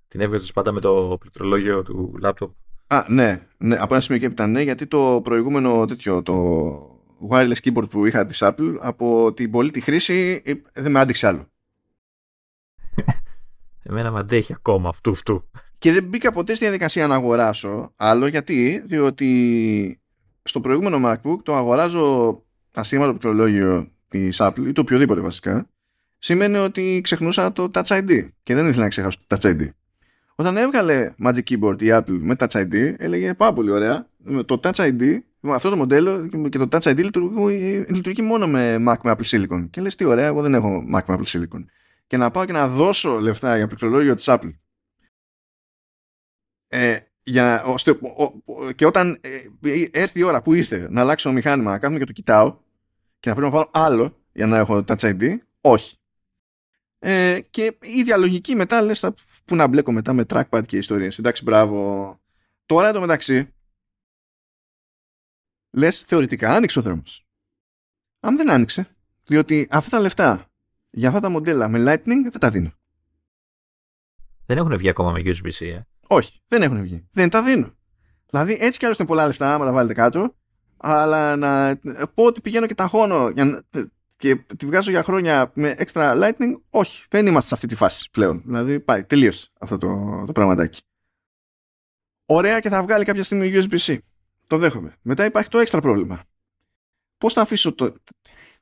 [0.09, 2.51] Την έβγαζες πάντα με το πληκτρολόγιο του laptop.
[2.95, 3.77] Α, ναι, ναι.
[3.79, 6.35] Από ένα σημείο και έπειτα ναι, γιατί το προηγούμενο τέτοιο, το
[7.31, 11.27] wireless keyboard που είχα της Apple, από την πολύ τη χρήση ε, δεν με άντυξε
[11.27, 11.49] άλλο.
[13.87, 15.49] Εμένα με αντέχει ακόμα αυτού αυτού.
[15.79, 20.01] Και δεν μπήκα ποτέ στη διαδικασία να αγοράσω άλλο γιατί, διότι
[20.43, 22.43] στο προηγούμενο MacBook το αγοράζω
[22.75, 25.69] ασήμαντο πληκτρολόγιο της Apple ή το οποιοδήποτε βασικά
[26.19, 29.69] σημαίνει ότι ξεχνούσα το Touch ID και δεν ήθελα να ξεχάσω το Touch ID.
[30.35, 34.09] Όταν έβγαλε Magic Keyboard η Apple με Touch ID έλεγε πάρα πολύ ωραία
[34.47, 35.19] το Touch ID
[35.53, 39.69] αυτό το μοντέλο και το Touch ID λειτουργεί, λειτουργεί μόνο με Mac με Apple Silicon.
[39.71, 41.65] Και λες τι ωραία εγώ δεν έχω Mac με Apple Silicon
[42.07, 44.55] και να πάω και να δώσω λεφτά για πληκτρολόγιο της Apple.
[46.69, 47.99] Ε, για, ώστε,
[48.75, 52.05] και όταν ε, έρθει η ώρα που ήρθε να αλλάξω το μηχάνημα, να κάθομαι και
[52.05, 52.57] το κοιτάω
[53.21, 55.97] και να πρέπει να βάλω άλλο για να έχω Touch ID, όχι.
[56.99, 59.05] Ε, και η διαλογική μετά λες
[59.45, 61.19] που να μπλέκω μετά με trackpad και ιστορίες.
[61.19, 62.21] Εντάξει, μπράβο.
[62.67, 63.55] Τώρα το μεταξύ
[65.71, 67.27] λες θεωρητικά άνοιξε ο δρόμος.
[68.21, 70.47] Αν δεν άνοιξε, διότι αυτά τα λεφτά
[70.91, 72.73] για αυτά τα μοντέλα με Lightning δεν τα δίνω.
[74.47, 77.09] Δεν έχουν βγει ακόμα με USB-C, ε; Όχι, δεν έχουν βγει.
[77.13, 77.75] Δεν τα δίνω.
[78.27, 80.35] Δηλαδή έτσι κι άλλως είναι πολλά λεφτά, άμα τα βάλετε κάτω,
[80.77, 81.77] αλλά να
[82.15, 83.65] πω ότι πηγαίνω και τα χώνω για
[84.17, 88.11] και τη βγάζω για χρόνια με extra lightning, όχι, δεν είμαστε σε αυτή τη φάση
[88.11, 88.43] πλέον.
[88.47, 90.83] Δηλαδή πάει, τελείωσε αυτό το, το πραγματάκι.
[92.27, 93.99] Ωραία και θα βγάλει κάποια στιγμή USB-C.
[94.47, 94.97] Το δέχομαι.
[95.03, 96.25] Μετά υπάρχει το έξτρα πρόβλημα.
[97.19, 97.95] Πώς θα αφήσω το,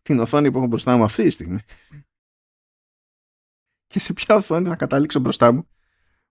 [0.03, 1.59] την οθόνη που έχω μπροστά μου αυτή τη στιγμή;
[3.87, 5.69] Και σε ποια οθόνη θα καταλήξω μπροστά μου;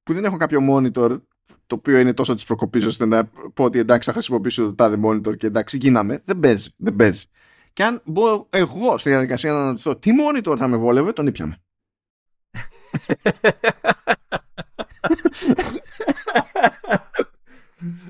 [0.03, 1.21] Που δεν έχω κάποιο monitor
[1.67, 4.99] το οποίο είναι τόσο της προκοπής ώστε να πω ότι εντάξει θα χρησιμοποιήσω το τάδε
[5.03, 6.21] monitor και εντάξει γίναμε.
[6.25, 6.69] Δεν παίζει.
[6.77, 7.25] Δεν παίζει.
[7.73, 11.61] Και αν μπω εγώ στη διαδικασία να αναρωτηθώ τι monitor θα με βόλευε, τον ήπιαμε.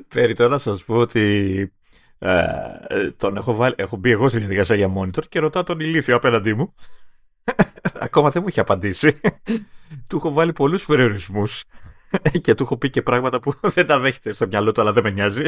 [0.07, 1.73] Πέρι τώρα να σας πω ότι
[2.19, 6.15] ε, τον έχω, βάλει, έχω μπει εγώ στη διαδικασία για monitor και ρωτάω τον ηλίθιο
[6.15, 6.73] απέναντί μου.
[7.99, 9.19] Ακόμα δεν μου έχει απαντήσει.
[10.09, 11.63] του έχω βάλει πολλούς περιορισμούς
[12.41, 15.03] και του έχω πει και πράγματα που δεν τα δέχεται στο μυαλό του, αλλά δεν
[15.03, 15.45] με νοιάζει.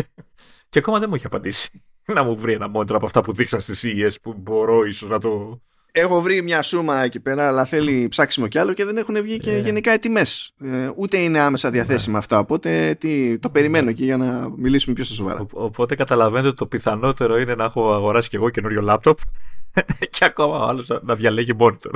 [0.70, 1.84] Και ακόμα δεν μου έχει απαντήσει.
[2.06, 5.20] Να μου βρει ένα monitor από αυτά που δείξα στις CES που μπορώ ίσως να
[5.20, 5.62] το.
[5.92, 9.38] έχω βρει μια σούμα εκεί πέρα, αλλά θέλει ψάξιμο κι άλλο και δεν έχουν βγει
[9.38, 10.52] και γενικά οι τιμές.
[10.62, 12.40] Ε, ούτε είναι άμεσα διαθέσιμα αυτά.
[12.40, 15.46] Οπότε τι, το περιμένω εκεί για να μιλήσουμε πιο σοβαρά.
[15.54, 19.18] οπότε καταλαβαίνετε ότι το πιθανότερο είναι να έχω αγοράσει κι εγώ καινούριο λάπτοπ
[20.16, 21.92] και ακόμα ο άλλος να διαλέγει monitor.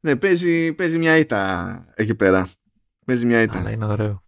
[0.00, 2.48] Ναι, παίζει, παίζει μια ήττα εκεί πέρα.
[3.04, 3.58] Παίζει μια ήττα.
[3.58, 4.22] Αλλά είναι ωραίο.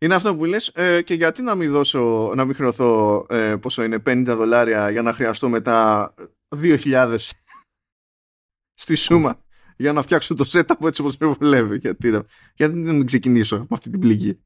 [0.00, 3.82] Είναι αυτό που λες ε, και γιατί να μην δώσω, να μην χρεωθώ ε, πόσο
[3.82, 6.12] είναι 50 δολάρια για να χρειαστώ μετά
[6.56, 7.16] 2.000
[8.74, 9.42] στη σούμα
[9.76, 11.78] για να φτιάξω το setup έτσι όπως με βολεύει.
[11.78, 12.22] Γιατί,
[12.54, 14.40] γιατί δεν ξεκινήσω με αυτή την πληγή;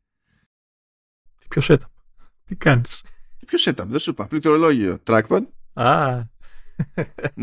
[1.49, 1.91] Ποιο setup,
[2.45, 3.05] τι κάνεις;
[3.47, 4.27] Ποιο setup, δεν σου είπα.
[4.27, 5.47] Πληκτρολόγιο, trackpad.
[5.73, 6.23] Α,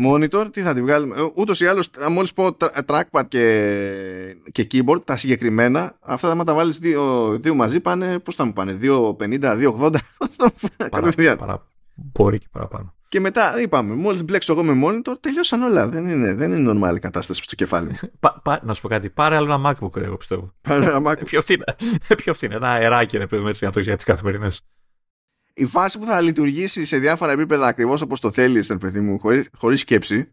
[0.04, 1.16] Monitor, τι θα τη βγάλουμε.
[1.16, 6.54] Ε, Ούτως ή άλλως, μόλις πω trackpad και, και keyboard, τα συγκεκριμένα, αυτά θα τα
[6.54, 8.18] βάλεις δύο, δύο μαζί πάνε.
[8.18, 9.94] Πώς θα μου πάνε, 2,50, 2,80.
[10.90, 12.94] Παρα, παρα, μπορεί και παραπάνω.
[13.08, 15.88] Και μετά είπαμε, μόλις μπλέξω εγώ με monitor, τελειώσαν όλα.
[15.88, 18.10] Δεν είναι, δεν είναι normal η κατάσταση στο κεφάλι μου.
[18.20, 20.52] πα, πα, να σου πω κάτι, πάρε άλλο ένα MacBook, εγώ πιστεύω.
[20.60, 21.24] Πάρε ένα MacBook.
[21.30, 21.76] πιο φθηνά.
[22.16, 22.54] πιο φθηνά.
[22.54, 24.62] Ένα αεράκι, ρε παιδί έτσι, για το για τις καθημερινές
[25.60, 29.18] η φάση που θα λειτουργήσει σε διάφορα επίπεδα ακριβώς όπως το θέλεις, ρε παιδί μου,
[29.52, 30.30] χωρίς σκέψη,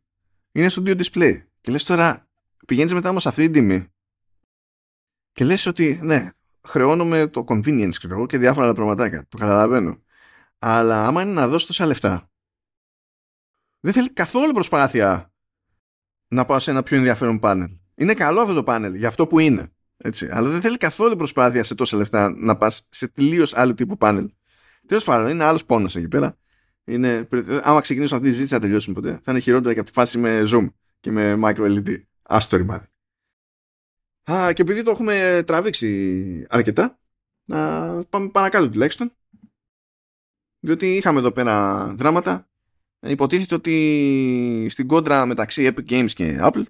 [0.51, 1.41] είναι στο δύο display.
[1.61, 2.27] Και λες τώρα,
[2.65, 3.87] πηγαίνεις μετά όμως αυτή την τιμή.
[5.31, 6.29] Και λες ότι, ναι,
[6.63, 9.25] χρεώνομαι το convenience ξέρω, και διάφορα άλλα πραγματάκια.
[9.29, 10.03] Το καταλαβαίνω.
[10.59, 12.31] Αλλά άμα είναι να δώσει τόσα λεφτά,
[13.79, 15.33] δεν θέλει καθόλου προσπάθεια
[16.27, 17.71] να πάω σε ένα πιο ενδιαφέρον πάνελ.
[17.95, 19.71] Είναι καλό αυτό το πάνελ για αυτό που είναι.
[19.97, 20.29] Έτσι.
[20.31, 24.29] Αλλά δεν θέλει καθόλου προσπάθεια σε τόσα λεφτά να πας σε τελείως άλλο τύπου πάνελ.
[24.87, 26.37] Τέλος πάντων, είναι άλλος πόνος εκεί πέρα.
[26.85, 27.27] Είναι,
[27.63, 29.19] άμα ξεκινήσω αυτή τη συζήτηση, θα τελειώσουμε ποτέ.
[29.23, 30.67] Θα είναι χειρότερα και από τη φάση με Zoom
[30.99, 32.03] και με Micro LED.
[32.21, 32.85] Άστο ρημάδι.
[34.31, 36.99] Α, και επειδή το έχουμε τραβήξει αρκετά,
[37.45, 39.11] να πάμε παρακάτω τουλάχιστον.
[40.59, 42.49] Διότι είχαμε εδώ πέρα δράματα.
[42.99, 46.63] Υποτίθεται ότι στην κόντρα μεταξύ Epic Games και Apple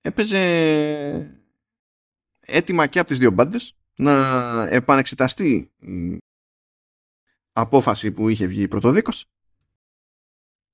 [0.00, 0.38] έπαιζε
[2.40, 5.72] έτοιμα και από τις δύο μπάντες να επανεξεταστεί
[7.52, 9.26] απόφαση που είχε βγει πρωτοδίκως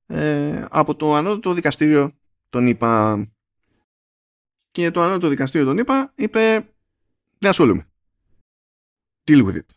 [0.07, 2.13] ε, από το ανώτατο δικαστήριο
[2.49, 3.25] τον είπα.
[4.71, 6.71] Και το ανώτατο δικαστήριο τον είπα είπε
[7.39, 7.89] δεν ασχολούμαι.
[9.25, 9.77] Deal with it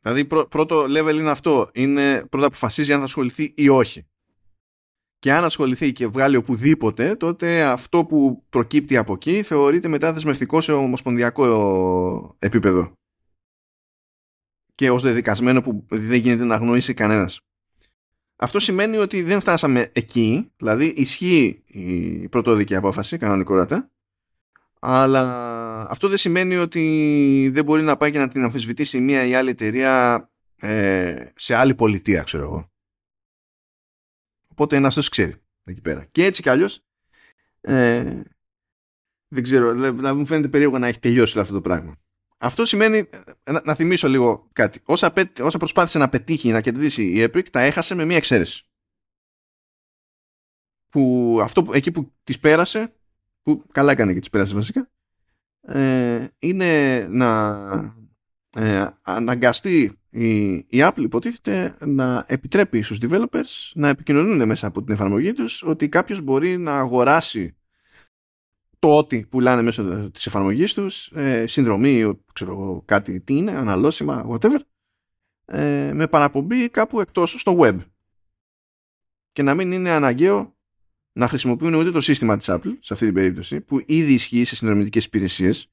[0.00, 1.70] δηλαδή πρώτο level είναι αυτό.
[1.72, 4.06] Είναι πρώτα αποφασίζει αν θα ασχοληθεί ή όχι.
[5.18, 10.60] Και αν ασχοληθεί και βγάλει οπουδήποτε τότε αυτό που προκύπτει από εκεί θεωρείται μετά δεσμευτικό
[10.60, 12.92] σε ομοσπονδιακό επίπεδο
[14.80, 17.40] και ως δεδικασμένο που δεν γίνεται να γνωρίσει κανένας.
[18.36, 23.90] Αυτό σημαίνει ότι δεν φτάσαμε εκεί, δηλαδή ισχύει η πρωτόδικη απόφαση κανονικότατα,
[24.80, 25.24] αλλά
[25.90, 29.50] αυτό δεν σημαίνει ότι δεν μπορεί να πάει και να την αμφισβητήσει μία ή άλλη
[29.50, 30.24] εταιρεία
[30.56, 32.70] ε, σε άλλη πολιτεία, ξέρω εγώ.
[34.48, 35.34] Οπότε ένας σας ξέρει
[35.64, 36.04] εκεί πέρα.
[36.10, 36.84] Και έτσι κι αλλιώς
[37.60, 38.20] ε,
[39.28, 41.98] δεν ξέρω, δηλαδή μου φαίνεται περίεργο να έχει τελειώσει αυτό το πράγμα.
[42.42, 43.08] Αυτό σημαίνει,
[43.50, 44.80] να, να θυμίσω λίγο κάτι.
[44.84, 48.64] Όσα, όσα προσπάθησε να πετύχει να κερδίσει η Epic, τα έχασε με μία εξαίρεση.
[50.88, 52.94] Που αυτό, εκεί που τις πέρασε,
[53.42, 54.90] που καλά έκανε και τις πέρασε βασικά,
[55.60, 57.58] ε, είναι να
[58.50, 64.94] ε, αναγκαστεί η, η Apple υποτίθεται να επιτρέπει στους developers να επικοινωνούν μέσα από την
[64.94, 67.56] εφαρμογή τους ότι κάποιος μπορεί να αγοράσει
[68.80, 74.58] το ότι πουλάνε μέσω της εφαρμογής τους, ε, συνδρομή, ξέρω κάτι τι είναι, αναλώσιμα, whatever,
[75.44, 77.78] ε, με παραπομπή κάπου εκτός στο web.
[79.32, 80.56] Και να μην είναι αναγκαίο
[81.12, 84.56] να χρησιμοποιούν ούτε το σύστημα της Apple, σε αυτή την περίπτωση, που ήδη ισχύει σε
[84.56, 85.70] συνδρομητικές υπηρεσίες,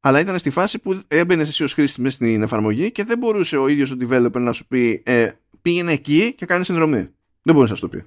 [0.00, 3.56] αλλά ήταν στη φάση που έμπαινε εσύ ως χρήστη μέσα στην εφαρμογή και δεν μπορούσε
[3.56, 5.30] ο ίδιος ο developer να σου πει ε,
[5.62, 7.08] πήγαινε εκεί και κάνει συνδρομή.
[7.42, 8.04] Δεν μπορούσε να σου το πει.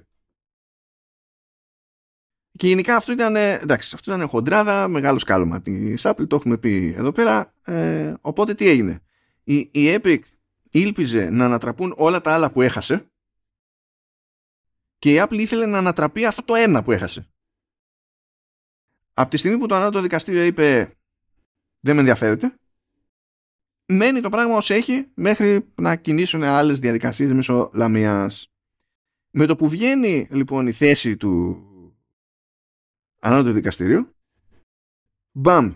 [2.56, 6.94] Και γενικά αυτό ήταν, εντάξει, αυτό ήταν χοντράδα, μεγάλο σκάλωμα τη Apple, το έχουμε πει
[6.96, 7.54] εδώ πέρα.
[7.62, 9.00] Ε, οπότε τι έγινε.
[9.44, 10.18] Η, η Epic
[10.70, 13.06] ήλπιζε να ανατραπούν όλα τα άλλα που έχασε
[14.98, 17.26] και η Apple ήθελε να ανατραπεί αυτό το ένα που έχασε.
[19.14, 20.96] Από τη στιγμή που το ανώτατο δικαστήριο είπε
[21.80, 22.54] δεν με ενδιαφέρεται,
[23.86, 28.52] μένει το πράγμα ως έχει μέχρι να κινήσουν άλλες διαδικασίες μέσω λαμίας.
[29.30, 31.66] Με το που βγαίνει λοιπόν η θέση του
[33.22, 34.14] ανώτατο δικαστήριο.
[35.32, 35.74] Μπαμ,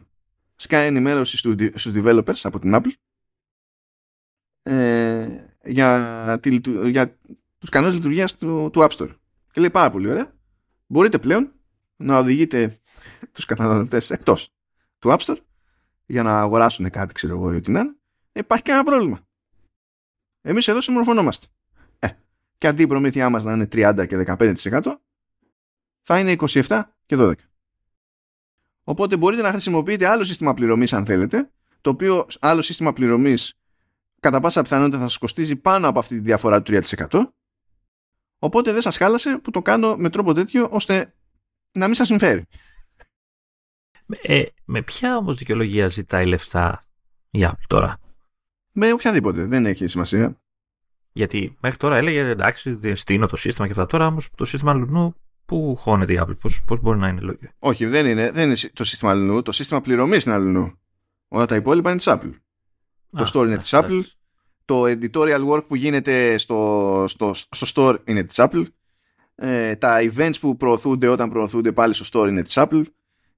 [0.56, 1.36] σκάει ενημέρωση
[1.74, 2.92] στους developers από την Apple
[4.62, 6.60] ε, για, τη,
[6.90, 7.18] για
[7.58, 9.14] τους κανόνες λειτουργίας του, του App Store.
[9.52, 10.34] Και λέει πάρα πολύ ωραία.
[10.86, 11.52] Μπορείτε πλέον
[11.96, 12.80] να οδηγείτε
[13.34, 14.54] τους καταναλωτές εκτός
[14.98, 15.38] του App Store
[16.06, 17.96] για να αγοράσουν κάτι, ξέρω εγώ, ή ό,τι να είναι.
[18.32, 19.26] Υπάρχει κανένα πρόβλημα.
[20.42, 21.46] Εμείς εδώ συμμορφωνόμαστε.
[21.98, 22.08] Ε,
[22.58, 24.80] και αντί η προμήθειά μας να είναι 30 και 15%
[26.06, 27.32] θα είναι 27 και 12.
[28.82, 31.50] Οπότε μπορείτε να χρησιμοποιείτε άλλο σύστημα πληρωμής αν θέλετε,
[31.80, 33.54] το οποίο άλλο σύστημα πληρωμής
[34.20, 37.22] κατά πάσα πιθανότητα θα σας κοστίζει πάνω από αυτή τη διαφορά του 3%.
[38.38, 41.14] Οπότε δεν σας χάλασε που το κάνω με τρόπο τέτοιο ώστε
[41.72, 42.44] να μην σας συμφέρει.
[44.22, 46.82] Ε, με ποια όμως δικαιολογία ζητάει λεφτά
[47.30, 47.98] η Apple τώρα;
[48.72, 50.40] Με οποιαδήποτε, δεν έχει σημασία.
[51.12, 53.86] Γιατί μέχρι τώρα έλεγε εντάξει, στείνω το σύστημα και αυτά.
[53.86, 55.14] Τώρα όμως το σύστημα Λουνού
[55.46, 56.36] πού χώνεται η Apple,
[56.66, 59.80] πώς, μπορεί να είναι λόγια; Όχι, δεν είναι, δεν είναι το σύστημα Λουνού, το σύστημα
[59.80, 60.78] πληρωμής είναι Λουνού.
[61.28, 62.32] Όλα τα υπόλοιπα είναι της Apple.
[63.10, 64.02] το store είναι της Apple.
[64.64, 68.64] Το editorial work που γίνεται στο, στο, στο store είναι της Apple.
[69.34, 72.82] Ε, τα events που προωθούνται όταν προωθούνται πάλι στο store είναι της Apple.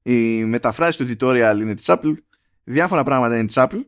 [0.02, 2.14] Η μεταφράση του editorial είναι της Apple.
[2.64, 3.80] Διάφορα πράγματα είναι της Apple.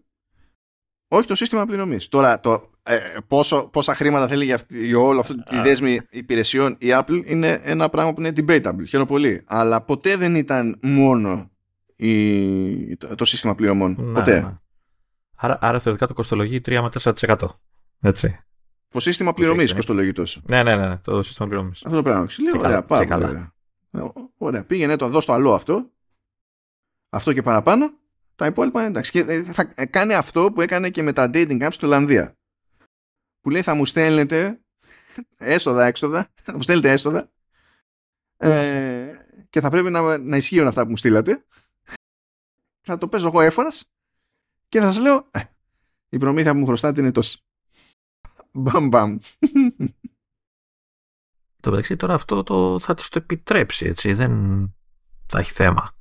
[1.09, 2.09] Όχι το σύστημα πληρωμής.
[2.09, 6.77] Τώρα, το, ε, πόσο, πόσα χρήματα θέλει για, αυτή, για όλο αυτό τη δέσμη υπηρεσιών
[6.79, 8.87] η Apple είναι ένα πράγμα που είναι debatable.
[8.89, 9.45] Χαίρομαι πολύ.
[9.47, 11.51] Αλλά ποτέ δεν ήταν μόνο
[11.97, 13.97] η, το, το, σύστημα πληρωμών.
[13.99, 14.41] Να, ποτέ.
[14.41, 14.59] Ναι.
[15.37, 17.37] Άρα, άρα θεωρητικά το κοστολογεί 3 με 4%.
[18.01, 18.41] Έτσι.
[18.89, 20.41] Το σύστημα πληρωμής κοστολογεί τόσο.
[20.45, 21.85] Ναι, ναι, ναι, ναι, το σύστημα πληρωμής.
[21.85, 22.27] Αυτό το πράγμα.
[22.53, 23.53] Λέω, ωραία, πάρα πολύ ωραία.
[24.37, 25.91] Ωραία, πήγαινε το δω στο άλλο αυτό.
[27.11, 27.91] Αυτό και παραπάνω.
[28.37, 29.11] Τα υπόλοιπα εντάξει.
[29.11, 32.39] Και ε, θα κάνει αυτό που έκανε και με τα dating apps στην Ολλανδία
[33.41, 34.61] που λέει θα μου στέλνετε
[35.37, 37.31] έσοδα, έξοδα, θα μου στέλνετε έσοδα
[38.37, 39.15] ε,
[39.51, 41.45] και θα πρέπει να, να ισχύουν αυτά που μου στείλατε.
[42.81, 43.85] Θα το παίζω εγώ έφορας
[44.69, 45.41] και θα σας λέω ε,
[46.09, 47.43] η προμήθεια που μου χρωστάτε είναι τόση.
[48.53, 49.19] Μπαμ μπαμ.
[51.61, 54.33] Το μεταξύ τώρα αυτό το, θα της το επιτρέψει έτσι, δεν
[55.27, 55.93] θα έχει θέμα.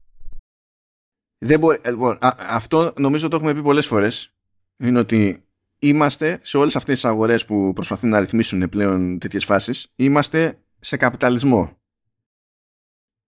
[1.38, 4.34] Δεν μπορεί, ε, λοιπόν, αυτό νομίζω το έχουμε πει πολλές φορές
[4.78, 5.49] είναι ότι
[5.80, 10.98] είμαστε σε όλες αυτές τις αγορές που προσπαθούν να ρυθμίσουν πλέον τέτοιες φάσεις είμαστε σε
[10.98, 11.78] καπιταλισμό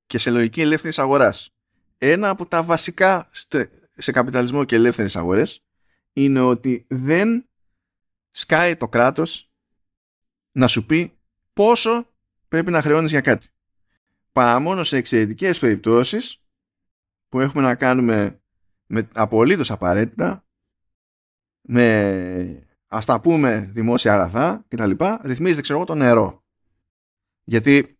[0.05, 1.49] και σε λογική ελεύθερης αγοράς.
[1.97, 3.29] Ένα από τα βασικά
[3.91, 5.63] σε καπιταλισμό και ελεύθερες αγορές
[6.13, 7.49] είναι ότι δεν
[8.31, 9.51] σκάει το κράτος
[10.51, 11.17] να σου πει
[11.53, 12.07] πόσο
[12.47, 13.47] πρέπει να χρεώνεις για κάτι.
[14.31, 16.41] Παρά μόνο σε εξαιρετικές περιπτώσεις
[17.29, 18.41] που έχουμε να κάνουμε
[18.85, 20.45] με απολύτως απαραίτητα
[21.73, 26.43] με ας τα πούμε δημόσια αγαθά και τα λοιπά, ρυθμίζεται ξέρω εγώ το νερό.
[27.43, 27.99] Γιατί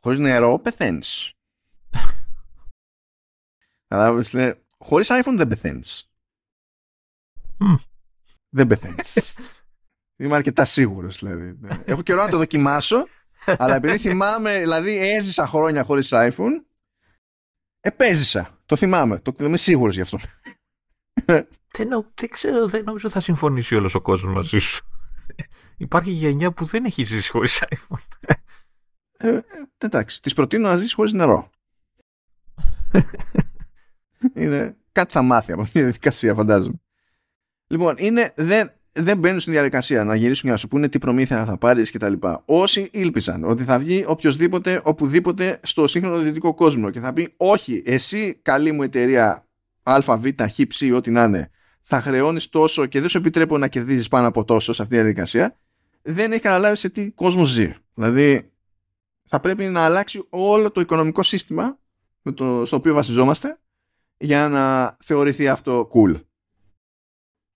[0.00, 1.32] χωρίς νερό πεθαίνεις.
[3.88, 6.10] Κατάλαβες, λέει, χωρίς iPhone δεν πεθαίνεις.
[8.48, 9.34] Δεν πεθαίνεις.
[10.20, 11.58] Είμαι αρκετά σίγουρος δηλαδή.
[11.84, 13.06] Έχω καιρό να το δοκιμάσω,
[13.46, 16.64] αλλά επειδή θυμάμαι, δηλαδή έζησα χρόνια χωρίς iPhone,
[17.80, 18.58] επέζησα.
[18.66, 19.18] Το θυμάμαι.
[19.18, 20.18] Το, είμαι σίγουρος γι' αυτό.
[21.84, 24.86] Δεν, δεν ξέρω, δεν νομίζω θα συμφωνήσει όλος ο κόσμος μαζί σου.
[25.76, 28.34] Υπάρχει γενιά που δεν έχει ζήσει χωρίς iPhone.
[29.20, 29.42] Ε, ε,
[29.78, 31.50] εντάξει, τη προτείνω να ζήσει χωρίς νερό.
[34.34, 36.80] είναι, κάτι θα μάθει από αυτή τη διαδικασία, φαντάζομαι.
[37.66, 41.44] Λοιπόν, είναι, δεν, δεν μπαίνουν στην διαδικασία να γυρίσουν για να σου πούνε τι προμήθεια
[41.44, 42.12] θα πάρεις κτλ.
[42.44, 47.82] Όσοι ήλπιζαν ότι θα βγει οποιοδήποτε, οπουδήποτε στο σύγχρονο δυτικό κόσμο και θα πει, Όχι,
[47.86, 49.48] εσύ, καλή μου εταιρεία
[49.82, 51.50] Α, Β, Χ, Ψ, ό,τι να είναι,
[51.90, 55.00] θα χρεώνεις τόσο και δεν σου επιτρέπω να κερδίζεις πάνω από τόσο σε αυτή τη
[55.00, 55.56] διαδικασία,
[56.02, 57.74] δεν έχει καταλάβει σε τι κόσμο ζει.
[57.94, 58.50] Δηλαδή,
[59.24, 61.78] θα πρέπει να αλλάξει όλο το οικονομικό σύστημα
[62.34, 63.58] το, στο οποίο βασιζόμαστε
[64.16, 66.20] για να θεωρηθεί αυτό cool.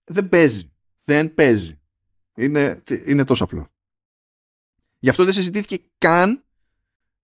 [0.03, 0.71] Δεν παίζει.
[1.03, 1.79] Δεν παίζει.
[2.35, 3.67] Είναι, είναι τόσο απλό.
[4.99, 6.43] Γι' αυτό δεν συζητήθηκε καν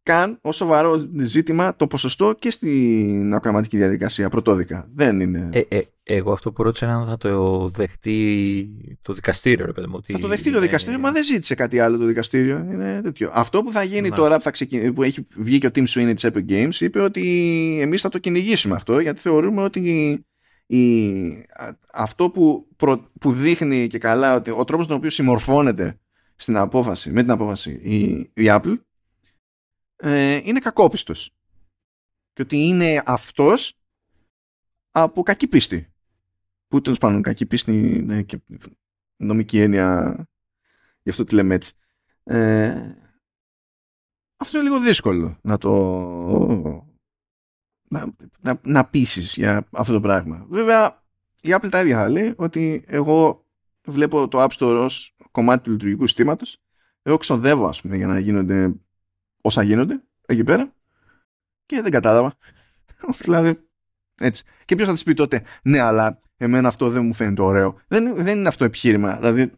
[0.10, 4.90] καν ω σοβαρό ζήτημα το ποσοστό και στην ακροματική διαδικασία πρωτόδικα.
[4.94, 5.50] Δεν είναι.
[5.52, 9.88] Ε, ε, εγώ αυτό που ρώτησα είναι αν θα το δεχτεί το δικαστήριο, ρε παιδί
[9.88, 10.02] μου.
[10.08, 12.58] Θα το δεχτεί το δικαστήριο, μα δεν ζήτησε κάτι άλλο το δικαστήριο.
[12.72, 13.30] Είναι τέτοιο.
[13.34, 14.92] Αυτό που θα γίνει τώρα που, θα ξεκι...
[14.92, 17.24] που έχει βγει και ο Tim Sweeney της Epic Games είπε ότι
[17.82, 19.80] εμείς θα το κυνηγήσουμε αυτό γιατί θεωρούμε ότι
[20.66, 20.84] η...
[21.94, 23.02] αυτό που, προ...
[23.20, 26.00] που δείχνει και καλά ότι ο τρόπος τον οποίο συμμορφώνεται
[26.36, 28.76] στην απόφαση, με την απόφαση η, η Apple
[30.02, 31.32] ε, είναι κακόπιστος.
[32.34, 33.74] Και ότι είναι αυτός
[34.92, 35.94] από κακή πίστη.
[36.68, 38.42] Που τέλος πάντων κακή πίστη είναι και
[39.16, 40.16] νομική έννοια
[41.02, 41.74] γι' αυτό τη λέμε έτσι.
[42.24, 42.96] Ε,
[44.38, 45.74] αυτό είναι λίγο δύσκολο να το
[47.90, 50.46] να, να, να πείσεις για αυτό το πράγμα.
[50.50, 51.04] Βέβαια
[51.42, 53.46] η Apple τα ίδια θα λέει ότι εγώ
[53.86, 56.62] βλέπω το App Store ως κομμάτι του λειτουργικού συστήματος
[57.02, 58.74] εγώ ξοδεύω ας πούμε για να γίνονται
[59.42, 60.74] όσα γίνονται εκεί πέρα
[61.66, 62.38] και δεν κατάλαβα.
[63.24, 63.68] δηλαδή,
[64.16, 64.44] έτσι.
[64.66, 67.82] Και ποιος θα της πει τότε, ναι, αλλά εμένα αυτό δεν μου φαίνεται ωραίο.
[67.88, 69.16] Δεν, δεν είναι αυτό επιχείρημα.
[69.16, 69.52] Δηλαδή,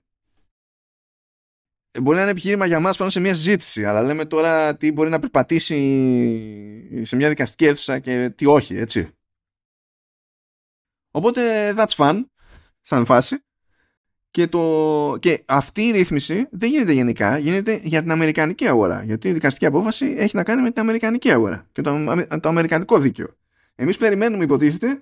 [2.00, 5.10] μπορεί να είναι επιχείρημα για μας πάνω σε μια συζήτηση, αλλά λέμε τώρα τι μπορεί
[5.10, 9.10] να περπατήσει σε μια δικαστική αίθουσα και τι όχι, έτσι.
[11.12, 12.26] Οπότε that's fun,
[12.82, 13.44] σαν φάση.
[14.32, 15.18] Και, το...
[15.20, 19.04] και αυτή η ρύθμιση δεν γίνεται γενικά, γίνεται για την Αμερικανική αγορά.
[19.04, 21.96] Γιατί η δικαστική απόφαση έχει να κάνει με την Αμερικανική αγορά και το,
[22.42, 23.28] το Αμερικανικό δίκαιο.
[23.76, 25.02] Εμείς περιμένουμε, υποτίθεται,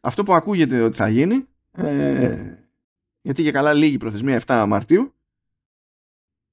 [0.00, 2.36] αυτό που ακούγεται ότι θα γίνει, ε,
[3.20, 5.14] γιατί για καλά λίγη προθεσμία 7 Μαρτίου,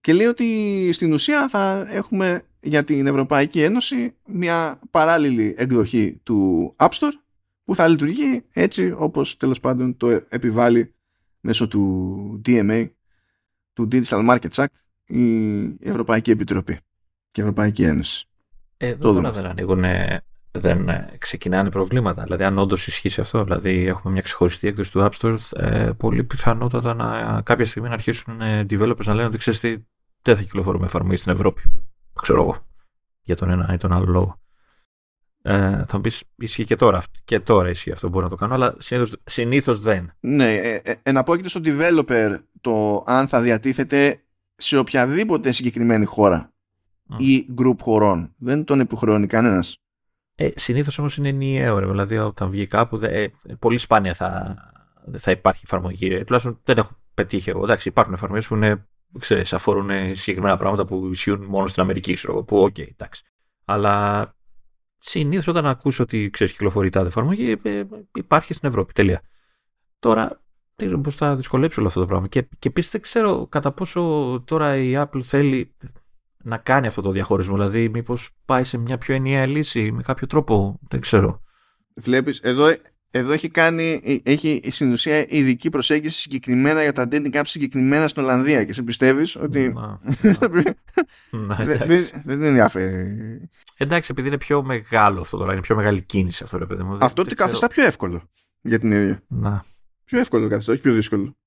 [0.02, 6.74] και λέει ότι στην ουσία θα έχουμε για την Ευρωπαϊκή Ένωση μια παράλληλη εκδοχή του
[6.78, 7.14] App Store
[7.64, 10.94] που θα λειτουργεί έτσι όπως τέλος πάντων το επιβάλλει
[11.44, 12.90] μέσω του DMA,
[13.74, 14.66] του Digital Markets Act,
[15.06, 16.74] η Ευρωπαϊκή Επιτροπή
[17.32, 18.28] και η Ευρωπαϊκή Ένωση.
[18.78, 19.84] Εδώ τώρα δεν ανοίγουν,
[20.52, 22.24] δεν ξεκινάνε προβλήματα.
[22.24, 26.24] Δηλαδή, αν όντως ισχύσει αυτό, δηλαδή έχουμε μια ξεχωριστή έκδοση του App Store, ε, πολύ
[26.24, 29.78] πιθανότατα να κάποια στιγμή να αρχίσουν ε, developers να λένε ότι ξέρεις τι,
[30.22, 31.62] δεν θα κυκλοφορούμε εφαρμογή στην Ευρώπη.
[32.22, 32.58] Ξέρω εγώ.
[33.22, 34.43] Για τον ένα ή τον άλλο λόγο.
[35.46, 37.04] Ε, θα μου πεις ισχύει και τώρα.
[37.26, 38.76] Και τώρα ισχύει αυτό μπορώ να το κάνω, αλλά
[39.24, 40.14] συνήθως δεν.
[40.20, 44.24] Ναι, ε, ε, εναπόκειται στο developer το αν θα διατίθεται
[44.56, 46.54] σε οποιαδήποτε συγκεκριμένη χώρα
[47.18, 48.34] ή group χωρών.
[48.38, 49.78] Δεν τον υποχρεώνει κανένας.
[50.36, 51.80] Ε, Συνήθως όμως είναι ενιαίο.
[51.80, 54.56] Δηλαδή, όταν βγει κάπου, δε, ε, πολύ σπάνια θα,
[55.18, 56.14] θα υπάρχει εφαρμογή.
[56.14, 57.64] Ε, τουλάχιστον δεν έχω πετύχει εγώ.
[57.64, 58.86] Εντάξει, υπάρχουν εφαρμογές που είναι,
[59.20, 63.24] ξέρεις, αφορούν συγκεκριμένα πράγματα που ισχύουν μόνο στην Αμερική, ξέρω Που, OK, okay, εντάξει.
[63.66, 64.36] Αλλά
[65.06, 68.94] συνήθως όταν ακούσω ότι ξέρεις κυκλοφορεί τάδε εφαρμογή, ε, υπάρχει στην Ευρώπη.
[68.94, 69.22] Τελεία.
[70.00, 70.28] Τώρα
[70.76, 72.28] δεν ξέρω πώς θα δυσκολέψει όλο αυτό το πράγμα.
[72.28, 74.02] Και, και επίσης δεν ξέρω κατά πόσο
[74.46, 75.74] τώρα η Apple θέλει
[76.44, 77.56] να κάνει αυτό το διαχωρισμό.
[77.56, 80.80] Δηλαδή, μήπως πάει σε μια πιο ενιαία λύση με κάποιο τρόπο.
[80.88, 81.42] Δεν ξέρω.
[81.96, 82.66] Βλέπεις, εδώ
[83.16, 88.24] εδώ έχει κάνει, έχει στην ουσία ειδική προσέγγιση συγκεκριμένα για τα dating apps συγκεκριμένα στην
[88.24, 89.74] Ολλανδία και σε πιστεύεις ότι
[92.24, 93.50] δεν την ενδιαφέρει.
[93.78, 96.98] Εντάξει, επειδή είναι πιο μεγάλο αυτό τώρα, είναι πιο μεγάλη κίνηση αυτό ρε παιδί μου.
[97.02, 98.30] Αυτό τι καθιστά πιο εύκολο
[98.62, 99.24] για την ίδια.
[99.28, 99.66] Να.
[100.04, 101.38] Πιο εύκολο καθιστά, όχι πιο δύσκολο.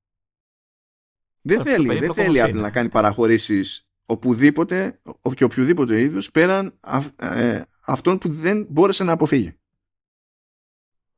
[1.41, 5.01] Δεν θέλει, δεν θέλει απλά να κάνει παραχωρήσεις οπουδήποτε
[5.35, 6.79] και οποιοδήποτε είδους πέραν
[7.17, 9.57] ε, αυτών που δεν μπόρεσε να αποφύγει.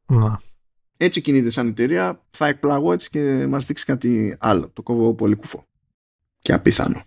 [0.08, 0.40] Να.
[0.96, 4.70] Έτσι κινείται σαν εταιρεία, θα εκπλαγώ έτσι και μας δείξει κάτι άλλο.
[4.70, 5.66] Το κόβω πολύ κουφό.
[6.38, 7.02] Και απίθανο.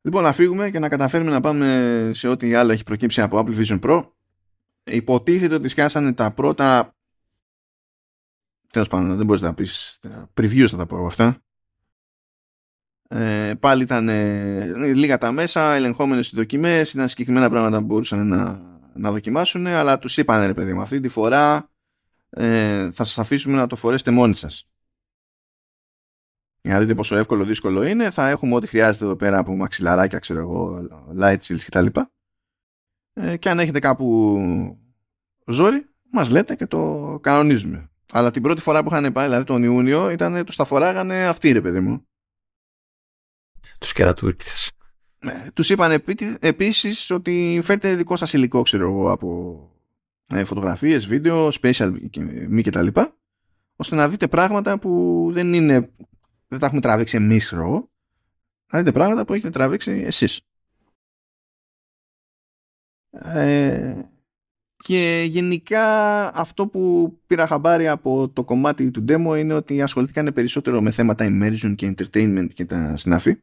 [0.00, 3.64] Λοιπόν, να φύγουμε και να καταφέρουμε να πάμε σε ό,τι άλλο έχει προκύψει από Apple
[3.64, 4.10] Vision Pro.
[4.84, 6.94] Υποτίθεται ότι σκάσανε τα πρώτα.
[8.72, 9.98] Τέλος πάντων, δεν μπορείς να πεις.
[10.34, 11.42] Previews θα τα πω αυτά.
[13.08, 18.26] Ε, πάλι ήταν ε, λίγα τα μέσα, ελεγχόμενες οι δοκιμές, ήταν συγκεκριμένα πράγματα που μπορούσαν
[18.26, 21.70] να, να δοκιμάσουν, αλλά τους είπαν ρε παιδί μου, αυτή τη φορά
[22.30, 24.68] ε, θα σας αφήσουμε να το φορέσετε μόνοι σας.
[26.60, 30.18] Για να δείτε πόσο εύκολο δύσκολο είναι, θα έχουμε ό,τι χρειάζεται εδώ πέρα από μαξιλαράκια,
[30.18, 30.86] ξέρω εγώ,
[31.20, 31.86] light shields κτλ.
[33.12, 34.38] Ε, και αν έχετε κάπου
[35.46, 37.90] ζόρι, μας λέτε και το κανονίζουμε.
[38.12, 41.52] Αλλά την πρώτη φορά που είχαν πάει, δηλαδή τον Ιούνιο, ήταν, τους τα φοράγανε αυτοί
[41.52, 42.06] ρε παιδί μου.
[43.78, 44.72] Τους κερατούρκες.
[45.20, 46.02] Ναι, τους είπαν
[46.40, 49.60] επίσης ότι φέρτε δικό σας υλικό ξέρω εγώ από
[50.28, 51.92] ε, φωτογραφίες, βίντεο, special
[52.48, 53.16] μη και τα λοιπά
[53.76, 55.90] ώστε να δείτε πράγματα που δεν είναι
[56.48, 57.90] δεν τα έχουμε τραβήξει εμείς ξέρω εγώ.
[58.72, 60.40] Να δείτε πράγματα που έχετε τραβήξει εσείς.
[63.10, 64.02] Ε,
[64.76, 65.84] και γενικά
[66.36, 71.26] αυτό που πήρα χαμπάρι από το κομμάτι του demo είναι ότι ασχοληθήκαν περισσότερο με θέματα
[71.28, 73.42] immersion και entertainment και τα συναφή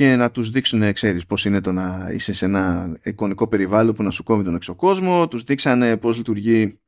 [0.00, 4.02] και να τους δείξουν, ξέρεις, πώς είναι το να είσαι σε ένα εικονικό περιβάλλον που
[4.02, 6.78] να σου κόβει τον εξωκόσμο, τους δείξανε πώς λειτουργεί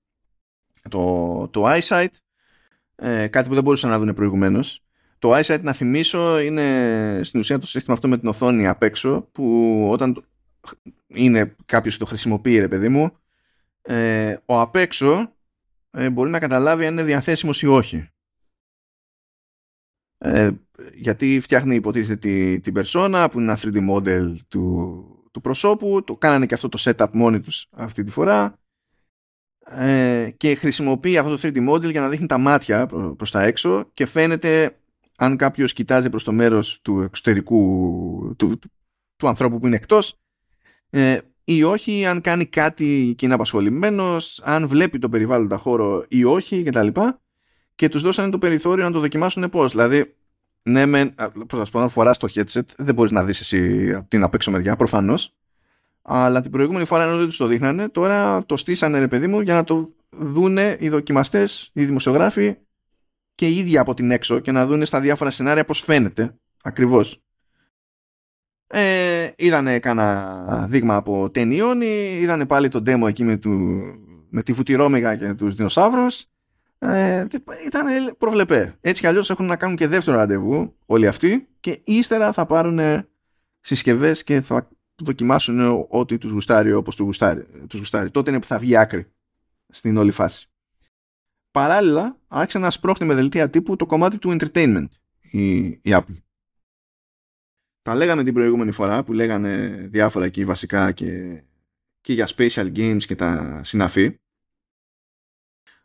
[0.89, 2.09] το, το eyesight,
[2.95, 4.85] ε, κάτι που δεν μπορούσαν να δουν προηγουμένως.
[5.19, 9.29] Το eyesight, να θυμίσω, είναι στην ουσία το σύστημα αυτό με την οθόνη απ' έξω,
[9.33, 10.25] που όταν
[11.07, 13.17] είναι κάποιος το χρησιμοποιεί, ρε παιδί μου,
[13.83, 15.33] ε, ο απ' έξω
[15.91, 18.12] ε, μπορεί να καταλάβει αν είναι διαθέσιμος ή όχι.
[20.25, 20.51] Ε,
[20.95, 26.47] γιατί φτιάχνει υποτίθεται την περσόνα που είναι ένα 3D model του, του προσώπου το κάνανε
[26.47, 28.59] και αυτό το setup μόνοι τους αυτή τη φορά
[29.71, 32.87] ε, και χρησιμοποιεί αυτό το 3D model για να δείχνει τα μάτια
[33.17, 34.77] προς τα έξω και φαίνεται
[35.17, 38.59] αν κάποιος κοιτάζει προς το μέρος του εξωτερικού του,
[39.17, 40.19] του, ανθρώπου που είναι εκτός
[40.91, 46.25] ε, ή όχι, αν κάνει κάτι και είναι απασχολημένος, αν βλέπει το περιβάλλοντα χώρο ή
[46.25, 46.87] όχι κτλ.
[46.87, 47.15] Και,
[47.75, 49.71] και τους δώσανε το περιθώριο να το δοκιμάσουν πώς.
[49.71, 50.15] Δηλαδή,
[50.63, 51.15] ναι, με,
[51.47, 54.77] πώς να σου φοράς το headset, δεν μπορείς να δεις εσύ την απ' έξω μεριά,
[54.77, 55.35] προφανώς.
[56.03, 59.41] Αλλά την προηγούμενη φορά ενώ δεν τους το δείχνανε, τώρα το στήσανε ρε παιδί μου
[59.41, 62.57] για να το δούνε οι δοκιμαστές, οι δημοσιογράφοι
[63.35, 67.23] και οι ίδιοι από την έξω και να δούνε στα διάφορα σενάρια πώς φαίνεται ακριβώς.
[68.67, 73.81] Ε, είδανε κάνα δείγμα από ταινιών, είδανε πάλι το demo εκεί με, του,
[74.29, 76.27] με τη βουτυρόμεγα και τους δεινοσαύρους.
[76.85, 77.27] Ε,
[77.67, 78.79] ήταν προβλεπέ.
[78.81, 83.07] Έτσι κι αλλιώς έχουν να κάνουν και δεύτερο ραντεβού όλοι αυτοί και ύστερα θα πάρουν
[83.61, 84.69] συσκευές και θα
[85.03, 88.11] δοκιμάσουν ό,τι τους γουστάρει όπως τους γουστάρει, τους γουστάρει.
[88.11, 89.13] Τότε είναι που θα βγει άκρη
[89.69, 90.49] στην όλη φάση.
[91.51, 94.89] Παράλληλα, άρχισε να σπρώχνει με δελτία τύπου το κομμάτι του entertainment
[95.21, 96.23] η, η Apple.
[97.83, 101.43] Τα λέγαμε την προηγούμενη φορά που λέγανε διάφορα εκεί βασικά και,
[102.01, 104.21] και για special games και τα συναφή.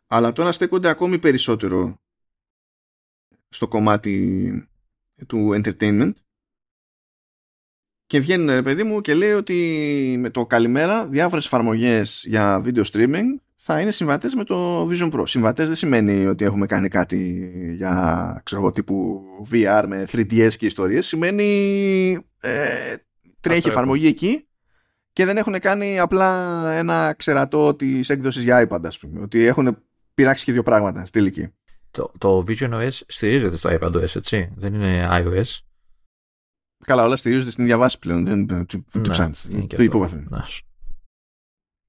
[0.08, 2.02] Αλλά τώρα στέκονται ακόμη περισσότερο
[3.50, 4.70] στο κομμάτι
[5.28, 6.14] του entertainment
[8.06, 12.84] και βγαίνει ρε παιδί μου και λέει ότι με το καλημέρα διάφορες εφαρμογές για video
[12.84, 13.26] streaming
[13.56, 15.24] θα είναι συμβατές με το Vision Pro.
[15.26, 21.08] Συμβατές δεν σημαίνει ότι έχουμε κάνει κάτι για ξέρω τύπου VR με 3DS και ιστορίες.
[21.08, 21.46] Σημαίνει
[22.40, 22.96] ε,
[23.40, 24.48] τρέχει εφαρμογή εκεί
[25.14, 29.22] και δεν έχουν κάνει απλά ένα ξερατό της έκδοσης για iPad ας πούμε.
[29.22, 29.78] Ότι έχουν
[30.18, 31.54] πειράξει και δύο πράγματα στη τελική.
[31.92, 34.52] Το, το Vision OS στηρίζεται στο iPadOS έτσι.
[34.56, 35.60] Δεν είναι iOS.
[36.86, 38.26] Καλά, όλα στηρίζονται στην ίδια βάση πλέον.
[38.26, 39.02] Δεν το, το,
[39.68, 40.24] το υπόβαθρο.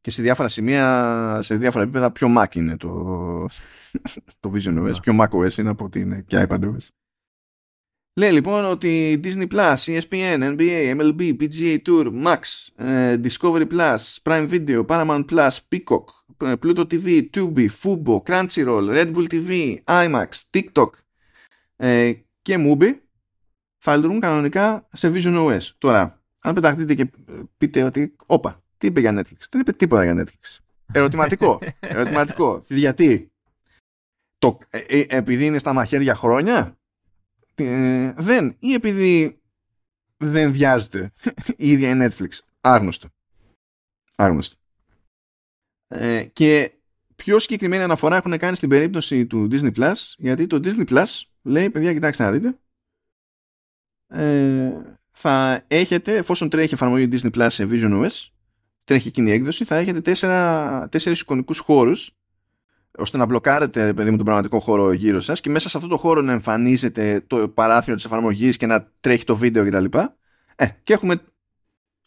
[0.00, 2.88] Και σε διάφορα σημεία, σε διάφορα επίπεδα, πιο Mac είναι το,
[4.40, 5.02] το Vision OS.
[5.02, 6.88] Πιο Mac OS είναι από ότι είναι και iPad OS.
[8.18, 12.40] Λέει λοιπόν ότι Disney Plus, ESPN, NBA, MLB, PGA Tour, Max,
[13.22, 16.04] Discovery Plus, Prime Video, Paramount Plus, Peacock,
[16.38, 20.90] Pluto TV, Tubi, Fubo, Crunchyroll, Red Bull TV, IMAX, TikTok
[22.42, 22.90] και Mubi
[23.78, 25.62] θα λειτουργούν κανονικά σε Vision OS.
[25.78, 27.10] Τώρα, αν πεταχτείτε και
[27.58, 30.58] πείτε ότι, όπα, τι είπε για Netflix; Δεν είπε τίποτα για Netflix.
[30.92, 31.58] Ερωτηματικό.
[31.80, 32.64] Ερωτηματικό.
[32.68, 33.32] Γιατί;
[34.38, 36.77] Το, ε, ε, επειδή είναι στα μαχαίρια χρόνια;
[37.64, 38.56] Ε, δεν.
[38.58, 39.40] Ή επειδή
[40.16, 41.12] δεν βιάζεται
[41.56, 42.28] η ίδια η Netflix.
[42.60, 43.08] Άγνωστο.
[44.14, 44.56] Άγνωστο.
[45.88, 46.72] Ε, και
[47.16, 51.70] πιο συγκεκριμένη αναφορά έχουν κάνει στην περίπτωση του Disney Plus γιατί το Disney Plus λέει
[51.70, 52.58] παιδιά κοιτάξτε να δείτε
[54.08, 58.28] ε, θα έχετε εφόσον τρέχει εφαρμογή Disney Plus σε Vision OS
[58.84, 62.17] τρέχει εκείνη η έκδοση θα έχετε τέσσερα, τέσσερις εικονικούς χώρους
[62.98, 65.96] ώστε να μπλοκάρετε παιδί μου τον πραγματικό χώρο γύρω σας και μέσα σε αυτό το
[65.96, 69.98] χώρο να εμφανίζεται το παράθυρο της εφαρμογής και να τρέχει το βίντεο κτλ.
[70.56, 71.20] Ε, και έχουμε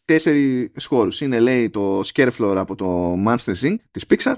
[0.06, 1.22] τέσσερις χώρους.
[1.22, 3.76] Είναι λέει το Scarefloor από το Monster Inc.
[3.92, 4.36] της Pixar.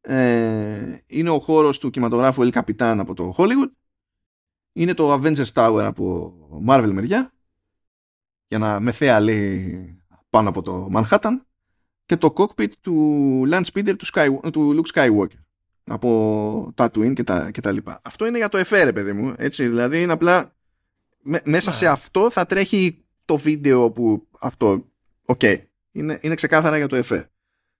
[0.00, 3.70] Ε, είναι ο χώρος του κινηματογράφου El Capitan από το Hollywood.
[4.72, 6.34] Είναι το Avengers Tower από
[6.68, 7.32] Marvel μεριά.
[8.46, 11.40] Για να μεθέα λέει πάνω από το Manhattan.
[12.04, 15.41] Και το cockpit του Land Speeder του, Sky, του Luke Skywalker.
[15.92, 18.00] Από Tatooine και τα, και τα λοιπά.
[18.04, 19.34] Αυτό είναι για το εφέ παιδί μου.
[19.36, 20.56] Έτσι, δηλαδή είναι απλά
[21.44, 24.90] μέσα σε αυτό θα τρέχει το βίντεο που αυτό,
[25.24, 25.56] OK, okay,
[25.92, 27.30] είναι, είναι ξεκάθαρα για το εφέ.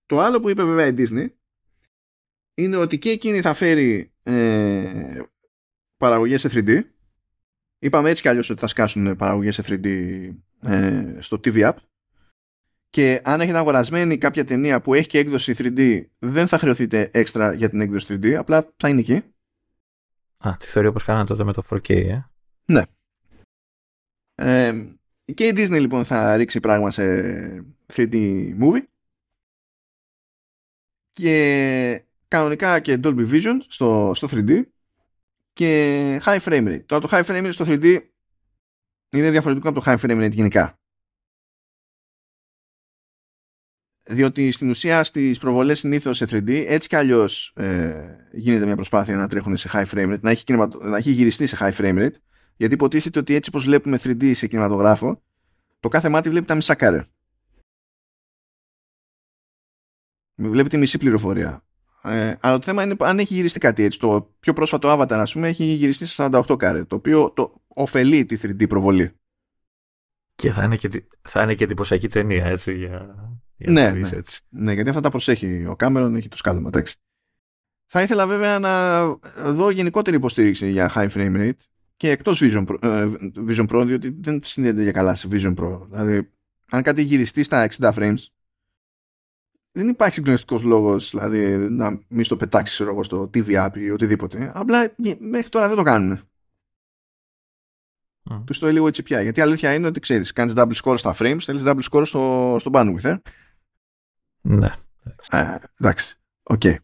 [0.07, 1.27] Το άλλο που είπε βέβαια η Disney
[2.55, 5.21] είναι ότι και εκείνη θα φέρει ε,
[5.97, 6.81] παραγωγές σε 3D.
[7.79, 9.87] Είπαμε έτσι κι αλλιώς ότι θα σκάσουν παραγωγές σε 3D
[10.61, 11.75] ε, στο TV App.
[12.93, 17.53] Και αν έχετε αγορασμένη κάποια ταινία που έχει και έκδοση 3D, δεν θα χρεωθείτε έξτρα
[17.53, 19.23] για την έκδοση 3D, απλά θα είναι εκεί.
[20.37, 22.23] Α, τη θεωρεί όπως κάνανε τότε με το 4K, ε.
[22.65, 22.83] Ναι.
[24.35, 24.85] Ε,
[25.35, 27.05] και η Disney λοιπόν θα ρίξει πράγμα σε
[27.93, 28.15] 3D
[28.61, 28.83] movie
[31.13, 34.63] και κανονικά και Dolby Vision στο, στο 3D
[35.53, 36.85] και high frame rate.
[36.87, 37.99] Τώρα το high frame rate στο 3D
[39.13, 40.77] είναι διαφορετικό από το high frame rate γενικά.
[44.05, 47.93] Διότι στην ουσία στις προβολές συνήθως σε 3D έτσι κι αλλιώς ε,
[48.33, 50.45] γίνεται μια προσπάθεια να τρέχουν σε high frame rate, να έχει,
[50.81, 52.15] να έχει γυριστεί σε high frame rate
[52.57, 55.23] γιατί υποτίθεται ότι έτσι όπως βλέπουμε 3D σε κινηματογράφο
[55.83, 57.07] το κάθε μάτι βλέπει τα μισά κάρε.
[60.35, 61.65] Βλέπει τη μισή πληροφορία.
[62.03, 63.99] Ε, αλλά το θέμα είναι αν έχει γυριστεί κάτι έτσι.
[63.99, 66.85] Το πιο πρόσφατο avatar, ας πούμε, έχει γυριστεί σε 48 κάρε.
[66.85, 69.13] Το οποίο το ωφελεί τη 3D προβολή.
[70.35, 72.77] Και θα είναι και, θα είναι και εντυπωσιακή ταινία, έτσι.
[72.77, 72.89] Για,
[73.52, 74.09] για ναι, ναι.
[74.13, 74.41] Έτσι.
[74.49, 75.67] ναι, γιατί αυτά τα προσέχει.
[75.67, 76.97] Ο Κάμερον έχει το σκάλωμα, εντάξει.
[77.87, 79.05] Θα ήθελα βέβαια να
[79.53, 81.65] δω γενικότερη υποστήριξη για high frame rate
[81.97, 83.09] και εκτός Vision Pro, ε,
[83.49, 85.81] Vision Pro διότι δεν συνδέεται για καλά σε Vision Pro.
[85.91, 86.31] Δηλαδή,
[86.71, 88.25] αν κάτι γυριστεί στα 60 frames,
[89.73, 94.53] δεν υπάρχει συγκλονιστικός λόγος δηλαδή, να μην στο πετάξεις εγώ, στο TV app ή οτιδήποτε.
[94.55, 96.21] Απλά μέχρι τώρα δεν το κάνουν.
[98.31, 98.43] Mm.
[98.47, 99.23] Του το λίγο έτσι πια.
[99.23, 102.57] Γιατί η αλήθεια είναι ότι ξέρεις, κάνεις double score στα frames, θέλεις double score στο,
[102.61, 103.05] στο bandwidth.
[103.05, 103.17] Ε;
[104.43, 104.71] Ναι.
[105.31, 106.17] Ε, εντάξει.
[106.43, 106.61] OK.
[106.65, 106.77] Okay.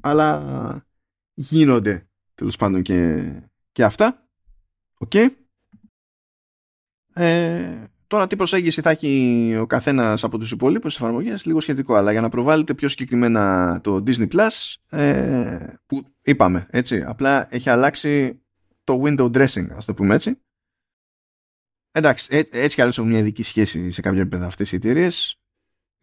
[0.00, 0.86] Αλλά
[1.34, 3.32] γίνονται τέλος πάντων και,
[3.72, 4.28] και αυτά.
[4.98, 5.14] Οκ.
[7.12, 12.12] Ε, τώρα τι προσέγγιση θα έχει ο καθένας από τους υπόλοιπους εφαρμογές, λίγο σχετικό, αλλά
[12.12, 18.40] για να προβάλλετε πιο συγκεκριμένα το Disney Plus, ε, που είπαμε, έτσι, απλά έχει αλλάξει
[18.84, 20.40] το window dressing, ας το πούμε έτσι.
[21.90, 25.40] Εντάξει, ε, έτσι κι άλλως έχουν μια ειδική σχέση σε κάποια επίπεδα αυτές οι εταιρείες.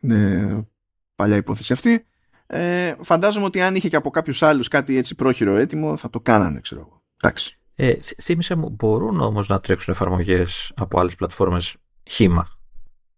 [0.04, 0.68] Είναι
[1.16, 2.06] παλιά υπόθεση αυτή.
[2.48, 6.20] Ε, φαντάζομαι ότι αν είχε και από κάποιους άλλους κάτι έτσι πρόχειρο έτοιμο θα το
[6.20, 7.04] κάνανε, ξέρω εγώ.
[7.22, 7.60] Εντάξει.
[7.76, 12.48] Ε, θύμισε μου, μπορούν όμως να τρέξουν εφαρμογές από άλλες πλατφόρμες χήμα;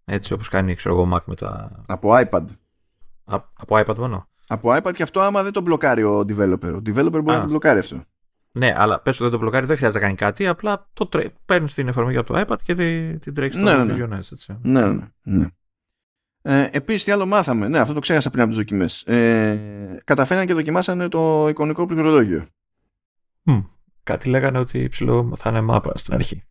[0.06, 1.84] Έτσι όπως κάνει ξέρω εγώ Mac με τα...
[1.88, 2.46] Από iPad.
[3.24, 6.74] Α, από iPad μόνο; Από iPad και αυτό άμα δεν το μπλοκάρει ο developer.
[6.74, 8.04] Ο developer μπορεί να το μπλοκάρει αυτό.
[8.52, 10.48] Ναι, αλλά πες ότι δεν το μπλοκάρει, δεν χρειάζεται να κάνει κάτι.
[10.48, 11.30] Απλά το τρέ...
[11.46, 12.76] παίρνεις την εφαρμογή από το iPad και
[13.20, 13.96] την τρέχεις στο ναι, ναι.
[13.98, 14.56] Vision S.
[14.62, 15.48] Ναι, ναι, ναι.
[16.48, 19.02] Ε, Επίσης, τι άλλο μάθαμε; Ναι, αυτό το ξέχασα πριν από τις δοκιμές.
[19.02, 22.46] Ε, καταφέραν και δοκιμάσανε το εικονικό πληκτρολόγιο.
[23.46, 23.64] Mm.
[24.04, 26.44] Κάτι λέγανε ότι ψηλό θα είναι μάπα στην αρχή.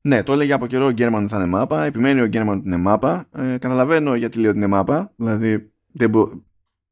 [0.00, 1.84] Ναι, το έλεγε από καιρό ο Γκέρμαν ότι θα είναι μάπα.
[1.84, 3.28] Επιμένει ο Γκέρμαν ότι είναι μάπα.
[3.32, 5.12] Ε, καταλαβαίνω γιατί λέει ότι είναι μάπα.
[5.16, 6.30] Δηλαδή, δεν μπο...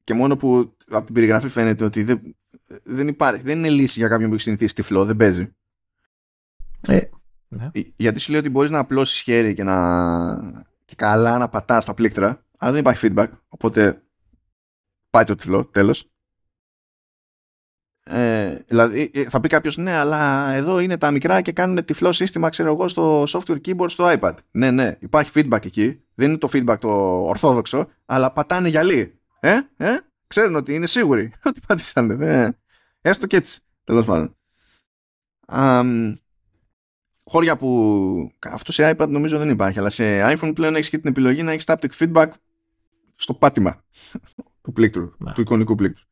[0.04, 2.36] και μόνο που από την περιγραφή φαίνεται ότι δεν,
[2.82, 5.54] δεν υπάρχει, δεν είναι λύση για κάποιον που έχει συνηθίσει τυφλό, δεν παίζει.
[6.88, 7.00] Ε,
[7.48, 7.70] ναι.
[7.72, 10.66] Ε, γιατί σου λέει ότι μπορείς να απλώσεις χέρι και, να...
[10.86, 13.28] και καλά να πατάς τα πλήκτρα, αλλά δεν υπάρχει feedback.
[13.48, 14.02] Οπότε
[15.10, 16.10] πάει το τυφλό, τέλος.
[18.08, 22.12] Ε, δηλαδή ε, θα πει κάποιος ναι αλλά εδώ είναι τα μικρά και κάνουν τυφλό
[22.12, 26.38] σύστημα ξέρω εγώ στο software keyboard στο iPad ναι ναι υπάρχει feedback εκεί δεν είναι
[26.38, 26.88] το feedback το
[27.24, 29.96] ορθόδοξο αλλά πατάνε γυαλί ε, ε,
[30.26, 32.50] ξέρουν ότι είναι σίγουροι ότι πατήσανε ε,
[33.00, 34.36] έστω και έτσι τέλος πάντων
[37.28, 41.10] χώρια που αυτό σε iPad νομίζω δεν υπάρχει αλλά σε iPhone πλέον έχεις και την
[41.10, 42.26] επιλογή να έχεις taptic feedback
[43.16, 43.82] στο πάτημα
[44.62, 45.32] του πλήκτρου, ναι.
[45.32, 46.04] του εικονικού πλήκτρου.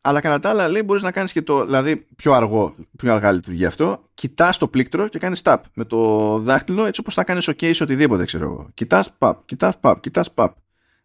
[0.00, 3.32] Αλλά κατά τα άλλα λέει μπορείς να κάνεις και το δηλαδή πιο αργό πιο αργά
[3.32, 4.00] λειτουργεί αυτό.
[4.14, 7.82] Κοιτάς το πλήκτρο και κάνεις tap με το δάχτυλο έτσι όπως θα κάνεις ok σε
[7.82, 8.70] οτιδήποτε ξέρω εγώ.
[8.74, 10.48] Κοιτάς pap, κοιτάς pap, κοιτάς pap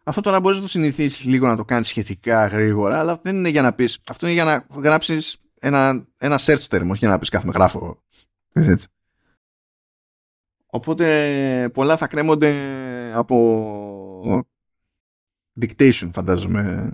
[0.04, 3.48] αυτό τώρα μπορείς να το συνηθίσεις λίγο να το κάνεις σχετικά γρήγορα αλλά δεν είναι
[3.48, 7.18] για να πεις αυτό είναι για να γράψεις ένα, ένα search term όχι για να
[7.18, 8.02] πεις κάθομαι γράφω
[8.52, 8.88] έτσι.
[10.66, 12.52] Οπότε πολλά θα κρέμονται
[13.14, 14.46] από
[15.60, 16.90] dictation φαντάζομαι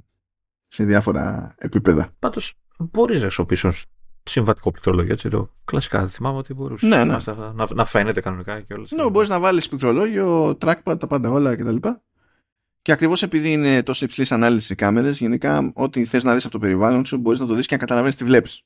[0.67, 2.15] σε διάφορα επίπεδα.
[2.19, 3.85] Πάντως μπορείς να χρησιμοποιήσεις
[4.23, 6.07] συμβατικό πληκτρολόγιο, έτσι το κλασικά.
[6.07, 7.17] Θυμάμαι ότι μπορούσες ναι, ναι.
[7.55, 8.87] Να, να, φαίνεται κανονικά και όλα.
[8.91, 11.77] Ναι, μπορείς να βάλεις πληκτρολόγιο, trackpad, τα πάντα όλα κτλ.
[12.89, 16.53] Και ακριβώς επειδή είναι τόσο υψηλής ανάλυσης οι κάμερες, γενικά ό,τι θες να δεις από
[16.53, 18.63] το περιβάλλον σου μπορείς να το δεις και να καταλαβαίνεις τι βλέπεις.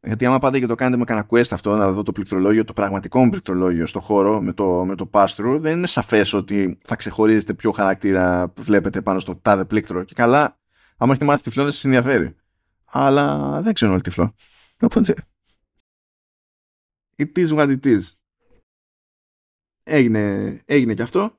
[0.00, 2.72] Γιατί άμα πάτε και το κάνετε με κανένα quest αυτό, να δω το πληκτρολόγιο, το
[2.72, 6.96] πραγματικό μου πληκτρολόγιο στο χώρο με το, με το pass-through, δεν είναι σαφές ότι θα
[6.96, 10.04] ξεχωρίζετε ποιο χαρακτήρα βλέπετε πάνω στο τάδε πλήκτρο.
[10.04, 10.58] Και καλά,
[10.96, 12.36] άμα έχετε μάθει τυφλό, δεν σας ενδιαφέρει.
[12.84, 14.34] Αλλά δεν ξέρω όλοι τυφλό.
[14.80, 15.14] Οπότε.
[17.16, 18.00] It is what it is.
[19.82, 21.38] Έγινε, έγινε και αυτό.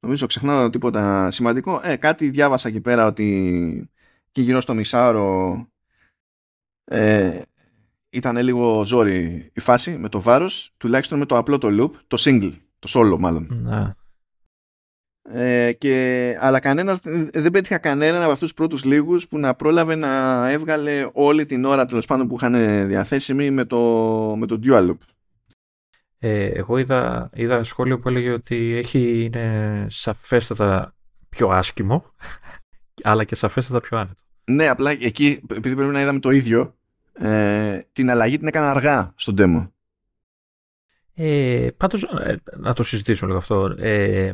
[0.00, 1.80] Νομίζω ξεχνάω τίποτα σημαντικό.
[1.84, 3.90] Ε, κάτι διάβασα εκεί πέρα ότι
[4.32, 5.66] και γύρω στο μισάωρο
[6.84, 7.40] ε,
[8.10, 12.16] ήταν λίγο ζόρι η φάση με το βάρος, τουλάχιστον με το απλό το loop, το
[12.20, 13.48] single, το solo μάλλον.
[13.50, 13.94] Ναι.
[15.32, 17.00] Ε, και, αλλά κανένας,
[17.32, 21.64] δεν πέτυχα κανέναν από αυτούς τους πρώτους λίγους που να πρόλαβε να έβγαλε όλη την
[21.64, 23.78] ώρα τέλος πάντων που είχαν διαθέσιμη με το,
[24.38, 24.98] με το dual loop.
[26.22, 30.94] Ε, εγώ είδα, είδα σχόλιο που έλεγε ότι έχει, είναι σαφέστατα
[31.28, 32.04] πιο άσχημο
[33.02, 34.22] αλλά και σαφέστατα πιο άνετο.
[34.44, 36.74] Ναι, απλά εκεί επειδή πρέπει να είδαμε το ίδιο
[37.12, 39.70] ε, την αλλαγή την έκανα αργά στον demo.
[41.14, 43.74] Ε, πάντως, ε, να το συζητήσω λίγο αυτό.
[43.78, 44.32] Ε,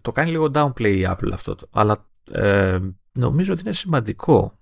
[0.00, 1.56] το κάνει λίγο downplay η Apple αυτό.
[1.70, 2.78] Αλλά ε,
[3.12, 4.58] νομίζω ότι είναι σημαντικό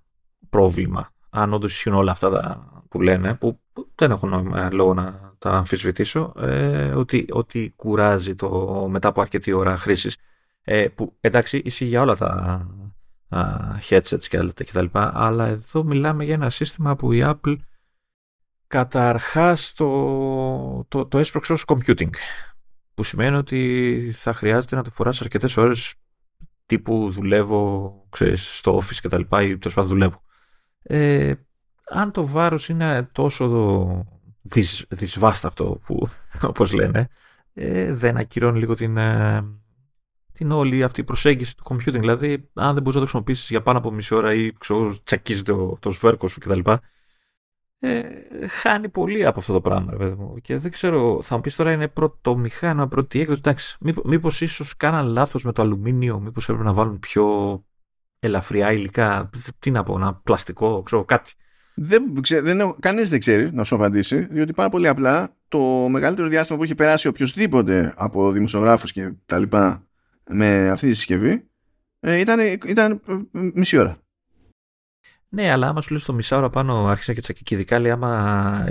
[0.49, 1.09] πρόβλημα.
[1.29, 3.59] Αν όντως ισχύουν όλα αυτά τα που λένε, που,
[3.95, 4.27] δεν έχω
[4.71, 10.17] λόγο να τα αμφισβητήσω, ε, ότι, ότι κουράζει το μετά από αρκετή ώρα χρήσης.
[10.61, 12.67] Ε, που εντάξει, ισχύει για όλα τα,
[13.89, 14.23] headsets
[14.53, 17.55] και τα λοιπά, αλλά εδώ μιλάμε για ένα σύστημα που η Apple
[18.67, 22.09] καταρχάς το, το, το έσπρωξε ως computing
[22.93, 25.93] που σημαίνει ότι θα χρειάζεται να το φοράς αρκετές ώρες
[26.65, 30.21] τύπου δουλεύω ξέρεις, στο office και τα λοιπά ή τέλος πάντων δουλεύω.
[30.83, 31.33] Ε,
[31.89, 36.09] αν το βάρος είναι τόσο δυσ, δυσβάστακτο που
[36.51, 37.09] όπως λένε
[37.53, 39.45] ε, δεν ακυρώνει λίγο την, ε,
[40.33, 41.99] την όλη αυτή η προσέγγιση του computing.
[41.99, 45.43] Δηλαδή, αν δεν μπορείς να το χρησιμοποιήσεις για πάνω από μισή ώρα ή ξέρω, τσακίζει
[45.43, 46.59] το, το σβέρκο σου κτλ.
[47.83, 48.01] Ε,
[48.47, 50.37] χάνει πολύ από αυτό το πράγμα, βέβαια μου.
[50.41, 53.41] Και δεν ξέρω, θα μου πεις τώρα είναι πρώτο μηχάνημα, πρώτη έκδοση.
[53.43, 57.63] Εντάξει, μήπως ίσως κάναν λάθος με το αλουμίνιο, μήπως έπρεπε να βάλουν πιο
[58.19, 59.29] ελαφριά υλικά.
[59.59, 61.33] Τι να πω, ένα πλαστικό, ξέρω κάτι.
[61.73, 65.87] Δεν, ξέ, δεν έχω, κανείς δεν ξέρει να σου απαντήσει, διότι πάρα πολύ απλά το
[65.89, 69.83] μεγαλύτερο διάστημα που έχει περάσει οποιοδήποτε από δημοσιογράφους και τα λοιπά
[70.29, 71.45] με αυτή τη συσκευή
[71.99, 73.97] ε, ήταν, ήταν ε, μισή ώρα.
[75.33, 78.63] Ναι, αλλά άμα σου λέει στο μισάωρο πάνω άρχισα και τσακί, ειδικά λέει άμα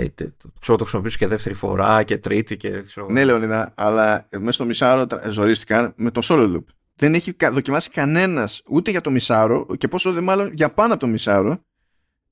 [0.59, 3.07] ξέρω, το χρησιμοποιήσω και δεύτερη φορά και τρίτη και ξέρω.
[3.09, 6.63] Ναι, Λεωνίδα, αλλά μέσα στο μισάωρο ζορίστηκαν με το solo loop.
[6.95, 11.01] Δεν έχει δοκιμάσει κανένας ούτε για το μισάωρο και πόσο δε μάλλον για πάνω από
[11.01, 11.61] το μισάωρο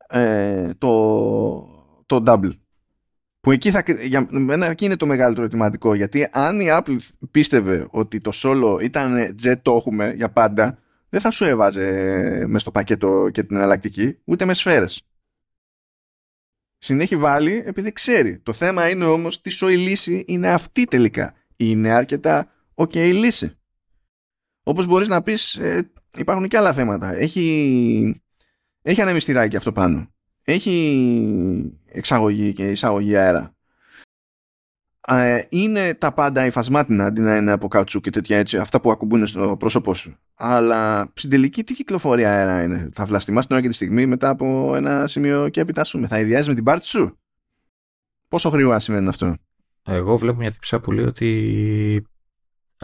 [0.10, 0.94] ε, το,
[2.06, 2.52] το double.
[3.40, 6.98] Που εκεί, θα, για μένα εκεί είναι το μεγαλύτερο ερωτηματικό γιατί αν η Apple
[7.31, 10.80] πίστευε ότι το solo ήταν jet το έχουμε για πάντα
[11.10, 15.03] δεν θα σου έβαζε μες στο πακέτο και την εναλλακτική ούτε μες σφαίρες.
[16.77, 18.40] Συνέχει βάλει επειδή ξέρει.
[18.40, 21.34] Το θέμα είναι όμως τι σοή λύση είναι αυτή τελικά.
[21.56, 23.57] Είναι αρκετά ok λύση.
[24.64, 27.15] Όπως μπορείς να πεις ε, υπάρχουν και άλλα θέματα.
[27.15, 28.23] Έχει,
[28.89, 30.07] έχει ανεμιστηράκι αυτό πάνω.
[30.43, 33.53] Έχει εξαγωγή και εισαγωγή αέρα.
[35.07, 38.91] Ε, είναι τα πάντα υφασμάτινα αντί να είναι από κάτσου και τέτοια έτσι, αυτά που
[38.91, 40.15] ακουμπούν στο πρόσωπό σου.
[40.35, 44.29] Αλλά στην τελική τι κυκλοφορία αέρα είναι; Θα βλαστημάς την ώρα και τη στιγμή μετά
[44.29, 46.07] από ένα σημείο και επιτάσσουμε.
[46.07, 47.17] Θα ιδιάζεις με την πάρτι σου;
[48.27, 49.35] Πόσο γρήγορα σημαίνει αυτό;
[49.85, 51.27] Εγώ βλέπω μια τυψά που λέει ότι
[51.95, 52.09] ε,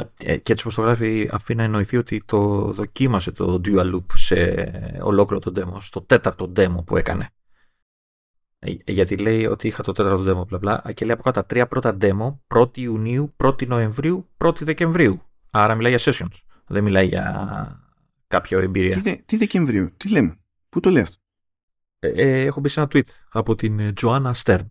[0.04, 4.36] και έτσι όπως το γράφει αφήνει να εννοηθεί ότι το δοκίμασε το dual loop σε
[5.02, 7.30] ολόκληρο το demo, στο τέταρτο demo που έκανε.
[8.60, 11.68] Ε, γιατί λέει ότι είχα το τέταρτο demo, μπλα και λέει από κάτω τα τρία
[11.68, 15.22] πρώτα demo, 1η Ιουνίου, 1η Νοεμβρίου, 1η Δεκεμβρίου.
[15.52, 16.40] Άρα μιλάει για sessions.
[16.68, 17.86] Δεν μιλάει για
[18.28, 19.02] κάποια εμπειρία.
[19.02, 20.38] Τι, τι Δεκεμβρίου, τι λέμε,
[20.70, 21.18] πού το λέει αυτό;
[22.00, 24.66] Ε, ε, έχω μπει σε ένα tweet από την Joanna Stern.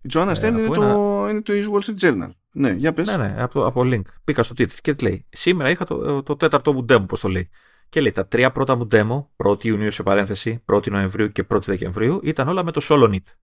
[0.00, 2.30] Η Joanna Stern είναι, το, είναι το Wall Street Journal.
[2.58, 3.06] Ναι, για πες.
[3.06, 4.02] Ναι, ναι, από, από link.
[4.24, 7.48] Πήγα στο tweet και λέει, σήμερα είχα το, το τέταρτο μου demo, πώς το λέει.
[7.88, 11.62] Και λέει, τα τρία πρώτα μου demo, 1η Ιουνίου σε παρένθεση, 1η Νοεμβρίου και 1η
[11.62, 13.34] Δεκεμβρίου, ήταν όλα με το Solo Knit.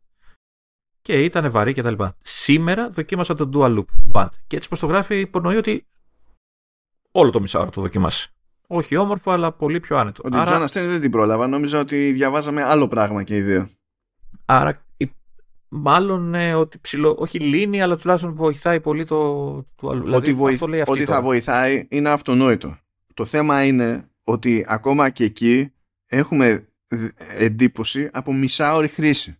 [1.01, 2.15] Και ήταν βαρύ και τα λοιπά.
[2.21, 4.29] Σήμερα δοκίμασα το Dual Loop Band.
[4.47, 5.87] Και έτσι πως το γράφει, υπονοεί ότι
[7.11, 8.29] όλο το μισάωρο το δοκιμάσει.
[8.67, 10.21] Όχι όμορφο, αλλά πολύ πιο άνετο.
[10.25, 10.65] Ότι Άρα...
[10.65, 11.47] Τζον δεν την πρόλαβα.
[11.47, 13.69] Νόμιζα ότι διαβάζαμε άλλο πράγμα και οι δύο.
[14.45, 14.85] Άρα
[15.69, 20.03] μάλλον ναι, ότι ψηλό, όχι λύνει, αλλά τουλάχιστον βοηθάει πολύ το, το άλλο.
[20.03, 22.77] Δηλαδή, ότι, ότι θα βοηθάει είναι αυτονόητο.
[23.13, 25.73] Το θέμα είναι ότι ακόμα και εκεί
[26.05, 26.67] έχουμε
[27.37, 29.37] εντύπωση από μισάωρη χρήση.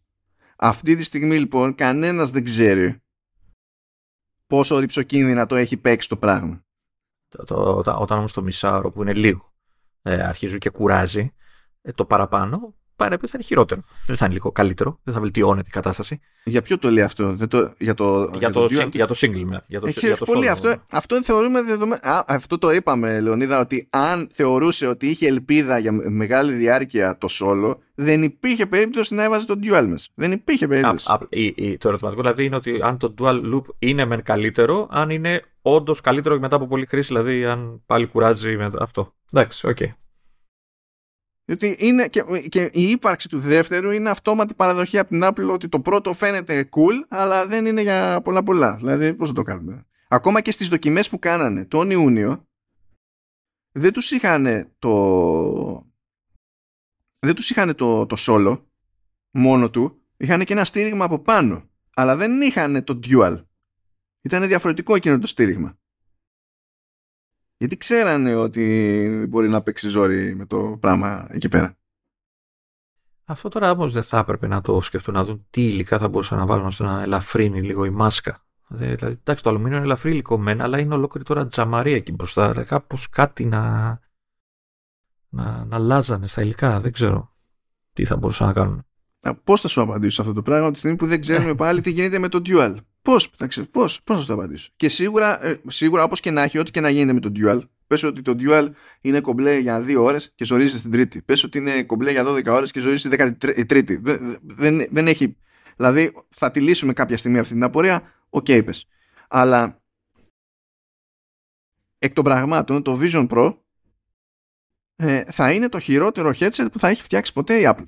[0.58, 3.02] Αυτή τη στιγμή λοιπόν κανένας δεν ξέρει
[4.48, 6.64] πόσο ρηψοκίνδυνα το έχει παίξει το πράγμα.
[7.28, 9.54] Το, το, όταν, όταν όμως το μισάωρο που είναι λίγο
[10.02, 11.34] ε, αρχίζει και κουράζει
[11.82, 13.82] ε, το παραπάνω παρέπειτα θα είναι χειρότερο.
[14.08, 16.20] Δεν θα είναι λίγο καλύτερο, δεν θα βελτιώνεται η κατάσταση.
[16.44, 19.16] Για ποιο το λέει αυτό, δεν το, για το, για, το, για, το, για το
[19.18, 19.60] single.
[19.68, 22.02] Για το, Έχει για το πολύ αυτό, αυτό θεωρούμε δεδομένο.
[22.04, 27.28] Α, αυτό το είπαμε, Λεωνίδα, ότι αν θεωρούσε ότι είχε ελπίδα για μεγάλη διάρκεια το
[27.32, 30.08] solo, δεν υπήρχε περίπτωση να έβαζε το dual μέσα.
[30.16, 31.08] Δεν υπήρχε περίπτωση.
[31.10, 34.24] Α, α, η, η, το ερωτηματικό δηλαδή είναι ότι αν το dual loop είναι μεν
[34.24, 39.14] καλύτερο, αν είναι όντως καλύτερο μετά από πολύ χρήση, δηλαδή αν πάλι κουράζει με αυτό.
[39.32, 39.78] Εντάξει, OK.
[39.80, 40.05] Okay.
[41.46, 45.70] Διότι είναι και, και η ύπαρξη του δεύτερου είναι αυτόματη παραδοχή από την Apple ότι
[45.70, 48.76] το πρώτο φαίνεται cool, αλλά δεν είναι για πολλά πολλά.
[48.76, 49.86] Δηλαδή, πώς θα το κάνουμε.
[50.08, 52.48] Ακόμα και στις δοκιμές που κάνανε τον Ιούνιο,
[53.72, 55.94] δεν τους είχαν το...
[57.20, 58.62] Δεν τους είχαν το, το solo
[59.32, 63.44] μόνο του, είχαν και ένα στήριγμα από πάνω, αλλά δεν είχαν το dual.
[64.22, 65.78] Ήταν διαφορετικό εκείνο το στήριγμα.
[67.58, 71.78] Γιατί ξέρανε ότι μπορεί να παίξει ζόρι με το πράγμα εκεί πέρα.
[73.26, 76.38] Αυτό τώρα όμως δεν θα έπρεπε να το σκεφτούν να δουν τι υλικά θα μπορούσαν
[76.38, 78.46] να βάλουν ώστε να ελαφρύνει λίγο η μάσκα.
[78.68, 82.50] Δηλαδή, εντάξει, το αλουμίνιο είναι ελαφρύ υλικό μεν, αλλά είναι ολόκληρη τώρα τζαμαρία εκεί μπροστά.
[82.50, 83.62] Δηλαδή, κάπως κάτι να,
[85.30, 86.80] να, να αλλάζανε στα υλικά.
[86.80, 87.36] Δεν ξέρω
[87.94, 88.86] τι θα μπορούσαν να κάνουν.
[89.44, 92.20] Πώς θα σου απαντήσω αυτό το πράγμα τη στιγμή που δεν ξέρουμε πάλι τι γίνεται
[92.20, 92.76] με το dual.
[93.06, 93.30] Πώς,
[93.72, 94.72] πώς, πώς θα σου το απαντήσω.
[94.76, 97.60] Και σίγουρα, ε, σίγουρα όπως και να έχει, ό,τι και να γίνεται με το dual,
[97.88, 98.72] πες ότι το dual
[99.02, 101.22] είναι κομπλέ για δύο ώρες και ζορίζει στην τρίτη.
[101.22, 104.00] Πες ότι είναι κομπλέ για 12 ώρες και ζορίζει στην 13η.
[104.02, 105.38] Δεν, δεν, δεν έχει...
[105.76, 108.88] Δηλαδή θα τη λύσουμε κάποια στιγμή αυτή την απορία, OK okay, πες.
[109.28, 109.82] Αλλά
[111.98, 113.58] εκ των πραγμάτων το Vision Pro
[114.96, 117.86] ε, θα είναι το χειρότερο headset που θα έχει φτιάξει ποτέ η Apple.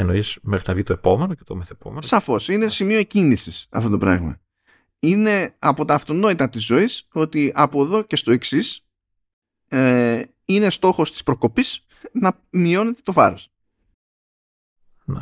[0.00, 2.00] Εννοείς μέχρι να βγει το επόμενο και το μεθεπόμενο.
[2.00, 2.48] Σαφώς.
[2.48, 4.40] Είναι σημείο εκκίνησης αυτό το πράγμα.
[4.98, 8.84] Είναι από τα αυτονόητα της ζωής ότι από εδώ και στο εξής
[9.68, 13.38] ε, είναι στόχος της προκοπής να μειώνεται το βάρο.
[15.04, 15.20] Ναι.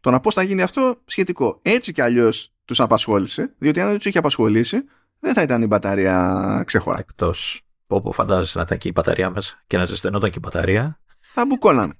[0.00, 1.58] Το να πώς θα γίνει αυτό σχετικό.
[1.62, 4.84] Έτσι κι αλλιώς τους απασχόλησε, διότι αν δεν τους είχε απασχολήσει,
[5.18, 6.98] δεν θα ήταν η μπαταρία ξεχωρά.
[6.98, 7.60] Εκτός.
[7.86, 11.00] Πω, πω φαντάζεσαι να ήταν και η μπαταρία μέσα και να ζεσθενόταν και η μπαταρία.
[11.20, 11.98] θα μπουκώναμε.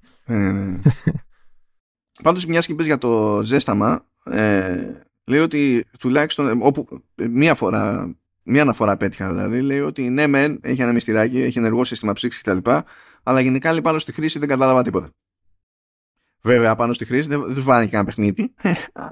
[2.17, 4.77] Ε, Πάντως μιας και για το ζέσταμα, ε,
[5.25, 10.59] λέει ότι τουλάχιστον ε, όπου, μία φορά, μία αναφορά πέτυχα δηλαδή, λέει ότι ναι μεν
[10.61, 12.69] έχει ένα μυστηράκι, έχει ενεργό σύστημα ψήξης κτλ.
[13.23, 15.09] Αλλά γενικά λέει πάνω στη χρήση δεν κατάλαβα τίποτα.
[16.47, 18.53] Βέβαια, πάνω στη χρήση δεν, δεν τους βάλανε και ένα παιχνίδι.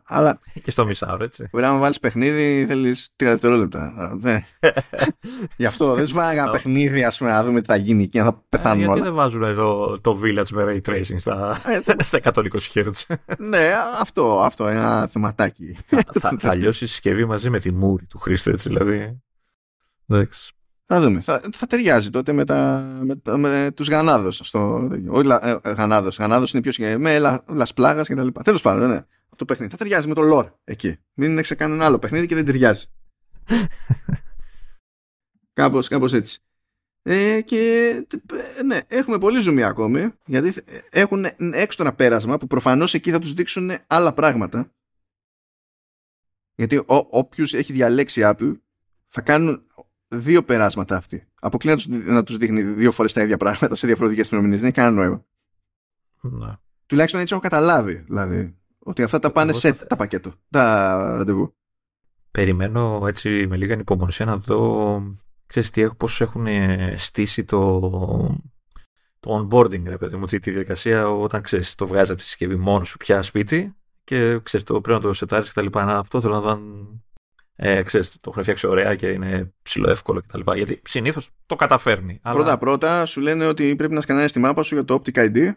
[0.06, 0.40] αλλά...
[0.64, 1.48] Και στο μισάωρο, έτσι.
[1.52, 3.94] Μπορεί να βάλεις παιχνίδι, θέλεις τρία δευτερόλεπτα.
[5.58, 8.20] Γι' αυτό δεν τους βάλανε ένα παιχνίδι, ας πούμε, να δούμε τι θα γίνει και
[8.20, 8.94] να θα πεθάνουν όλα.
[8.94, 12.42] Γιατί δεν βάζουν εδώ το Village με ray tracing στα, ε, στα 120
[12.74, 13.16] Hz.
[13.38, 13.72] ναι,
[14.02, 15.78] αυτό, αυτό ένα θεματάκι.
[16.20, 19.22] θα, θα λιώσεις η συσκευή μαζί με τη μούρη του χρήστη, έτσι δηλαδή.
[20.08, 20.55] Εντάξει.
[20.88, 21.20] Θα δούμε.
[21.20, 24.42] Θα, θα ταιριάζει τότε με, τα, με, με τους γανάδος.
[24.44, 26.18] Στο, όχι ε, γανάδος.
[26.18, 28.42] Γανάδος είναι πιο με λα, λασπλάγας και τα λοιπά.
[28.42, 28.96] Τέλος πάντων, ναι.
[28.96, 29.72] Αυτό το παιχνίδι.
[29.72, 30.98] Θα ταιριάζει με το lore εκεί.
[31.14, 32.86] Μην έχει κανένα άλλο παιχνίδι και δεν ταιριάζει.
[35.54, 36.40] κάπως, κάπως έτσι.
[37.08, 37.94] Ε, και
[38.66, 40.54] ναι, έχουμε πολύ ζουμί ακόμη γιατί
[40.90, 44.74] έχουν έξτρα πέρασμα που προφανώς εκεί θα τους δείξουν άλλα πράγματα
[46.56, 48.60] γιατί όποιος έχει διαλέξει Apple
[49.08, 49.66] θα κάνουν
[50.08, 51.28] δύο περάσματα αυτοί.
[51.42, 54.60] Αποκλεί να τους δείχνει δύο φορές τα ίδια πράγματα σε διαφορετικές ημερομηνίε.
[54.60, 55.26] Δεν έχει κανένα νόημα.
[56.22, 56.54] Ναι.
[56.86, 57.94] Τουλάχιστον έτσι έχω καταλάβει.
[57.94, 60.34] Δηλαδή, ότι αυτά τα πάνε σε τα πακέτο.
[60.50, 61.56] Τα ραντεβού.
[62.32, 65.02] Περιμένω έτσι με λίγα ανυπομονησία να δω
[65.46, 66.46] ξέρεις τι, πώς έχουν
[66.96, 67.80] στήσει το,
[69.20, 72.56] το onboarding, ρε παιδί μου, τη, τη διαδικασία όταν ξέρεις, το βγάζεις από τη συσκευή
[72.56, 75.98] μόνο σου πια σπίτι και ξέρεις, το, πρέπει να το σετάρεις και τα λοιπά.
[75.98, 76.62] Αυτό θέλω να δω αν
[77.56, 80.52] ε, ξέρεις, το έχουν φτιάξει ωραία και είναι ψηλό εύκολο κτλ.
[80.56, 82.20] Γιατί συνήθως το καταφέρνει.
[82.24, 85.52] Πρώτα-πρώτα σου λένε ότι πρέπει να σκανάρεις τη μάπα σου για το Optic ID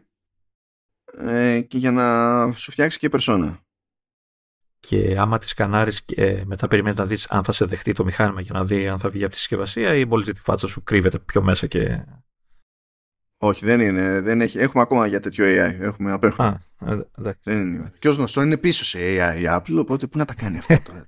[1.19, 3.63] ε, και για να σου φτιάξει και περσόνα.
[4.81, 8.41] Και άμα τη σκανάρεις και μετά περιμένεις να δεις αν θα σε δεχτεί το μηχάνημα
[8.41, 10.83] για να δει αν θα βγει από τη συσκευασία ή μόλις δει τη φάτσα σου
[10.83, 12.05] κρύβεται πιο μέσα και.
[13.41, 14.21] Όχι, δεν είναι.
[14.21, 15.81] Δεν έχει, έχουμε ακόμα για τέτοιο AI.
[15.81, 16.59] Έχουμε απέχουμε.
[16.79, 17.07] Α, ε,
[17.43, 17.93] δεν είναι.
[17.99, 20.79] Και ως γνωστόν είναι πίσω σε AI η Apple, οπότε πού να τα κάνει αυτό
[20.87, 21.07] τώρα.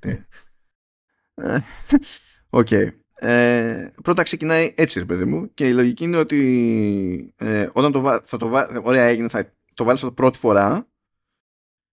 [2.50, 2.68] OK.
[2.70, 2.88] Okay.
[3.22, 8.20] Ε, πρώτα ξεκινάει έτσι, ρε παιδί μου, και η λογική είναι ότι ε, όταν το,
[8.24, 10.88] θα το βάλει, ωραία έγινε, θα το βάλεις αυτό πρώτη φορά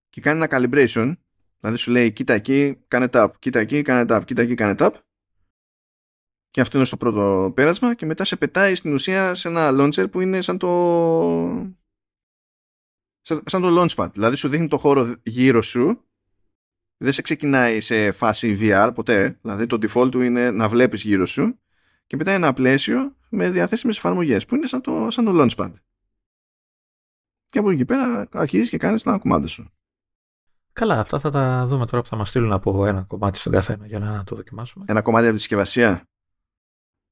[0.10, 1.14] και κάνει ένα calibration,
[1.60, 4.92] δηλαδή σου λέει κοίτα εκεί, κάνε tap, κοίτα εκεί, κάνε tap, κοίτα εκεί, κάνε tap
[6.50, 10.12] και αυτό είναι στο πρώτο πέρασμα και μετά σε πετάει στην ουσία σε ένα launcher
[10.12, 10.70] που είναι σαν το
[13.46, 16.02] σαν το launchpad, δηλαδή σου δείχνει το χώρο γύρω σου
[16.98, 19.38] δεν σε ξεκινάει σε φάση VR ποτέ.
[19.42, 21.60] Δηλαδή το default του είναι να βλέπεις γύρω σου
[22.08, 25.74] και μετά ένα πλαίσιο με διαθέσιμες εφαρμογές που είναι σαν το, σαν το Launchpad.
[27.46, 29.72] Και από εκεί πέρα αρχίζεις και κάνεις τα κομμάτια σου.
[30.74, 33.86] Καλά, αυτά θα τα δούμε τώρα που θα μας στείλουν από ένα κομμάτι στον καθένα
[33.86, 34.86] για να το δοκιμάσουμε.
[34.88, 36.08] Ένα κομμάτι από τη συσκευασία.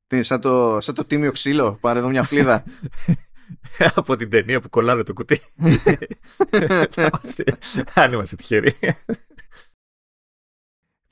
[0.07, 1.77] Τι είναι σαν το, σαν το τίμιο ξύλο.
[1.81, 2.63] Πάρε εδώ μια φλίδα.
[3.95, 5.39] από την ταινία που κολλάνε το κουτί.
[7.93, 8.73] Αν είμαστε τυχεροί.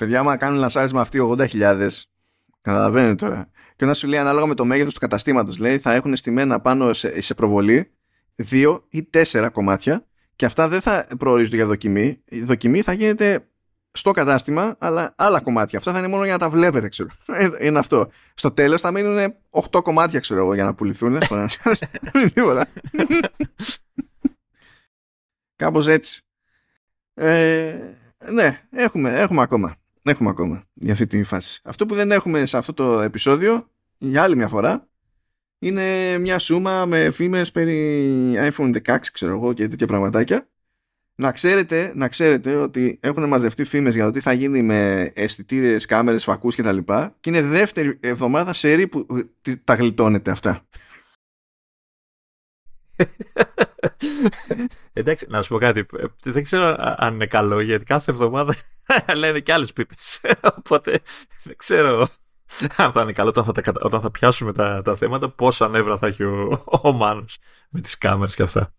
[0.04, 1.88] Παιδιά, άμα κάνουν λανσάρισμα αυτοί 80.000,
[2.62, 3.50] καταλαβαίνετε τώρα.
[3.76, 6.94] Και όταν σου λέει ανάλογα με το μέγεθος του καταστήματος, λέει θα έχουν στημένα πάνω
[6.94, 7.92] σε, σε προβολή
[8.36, 10.06] δύο ή τέσσερα κομμάτια
[10.36, 12.22] και αυτά δεν θα προορίζονται για δοκιμή.
[12.26, 13.48] Η δοκιμή θα γίνεται
[13.92, 15.80] στο κατάστημα, αλλά άλλα κομμάτια.
[15.80, 17.10] Αυτά θα είναι μόνο για να τα βλέπετε, ξέρω.
[17.40, 18.10] Ε, είναι αυτό.
[18.34, 19.34] Στο τέλος θα μείνουν
[19.72, 21.20] 8 κομμάτια, ξέρω εγώ, για να πουληθούν.
[22.34, 22.68] Τίποτα.
[25.56, 26.22] Κάπως έτσι.
[27.14, 27.80] Ε,
[28.32, 29.78] ναι, έχουμε, έχουμε ακόμα.
[30.04, 31.62] Έχουμε ακόμα για αυτή τη φάση.
[31.64, 34.88] Αυτό που δεν έχουμε σε αυτό το επεισόδιο, για άλλη μια φορά,
[35.60, 40.48] είναι μια σούμα με φήμες περί iPhone 16, ξέρω εγώ, και τέτοια πραγματάκια.
[41.16, 45.86] Να ξέρετε, να ξέρετε ότι έχουν μαζευτεί φήμες για το τι θα γίνει με αισθητήρες,
[45.86, 46.78] κάμερες, φακούς κτλ.
[46.78, 49.08] Και, και είναι δεύτερη εβδομάδα σερή που
[49.64, 50.66] τα γλιτώνετε αυτά.
[54.94, 55.86] Εντάξει, να σου πω κάτι.
[56.24, 58.56] Δεν ξέρω αν είναι καλό, γιατί κάθε εβδομάδα
[59.16, 60.22] λένε και άλλες πίπες.
[60.58, 61.02] Οπότε
[61.44, 62.08] δεν ξέρω
[62.76, 66.08] αν θα είναι καλό όταν θα, όταν θα πιάσουμε τα, τα θέματα, πόσα νεύρα θα
[66.08, 67.38] έχει ο, ο Μάνος
[67.70, 68.74] με τις κάμερες και αυτά.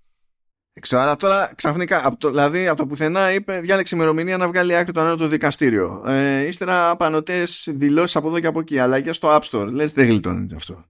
[0.80, 4.76] Ξέρω, αλλά τώρα ξαφνικά, από το, δηλαδή από το πουθενά είπε διάλεξε ημερομηνία να βγάλει
[4.76, 6.02] άκρη το ανώτατο δικαστήριο.
[6.06, 9.66] Ε, ύστερα απανωτές δηλώσεις από εδώ και από εκεί, αλλαγές στο App Store.
[9.70, 10.84] Λες, δεν γλιτώνεται αυτό.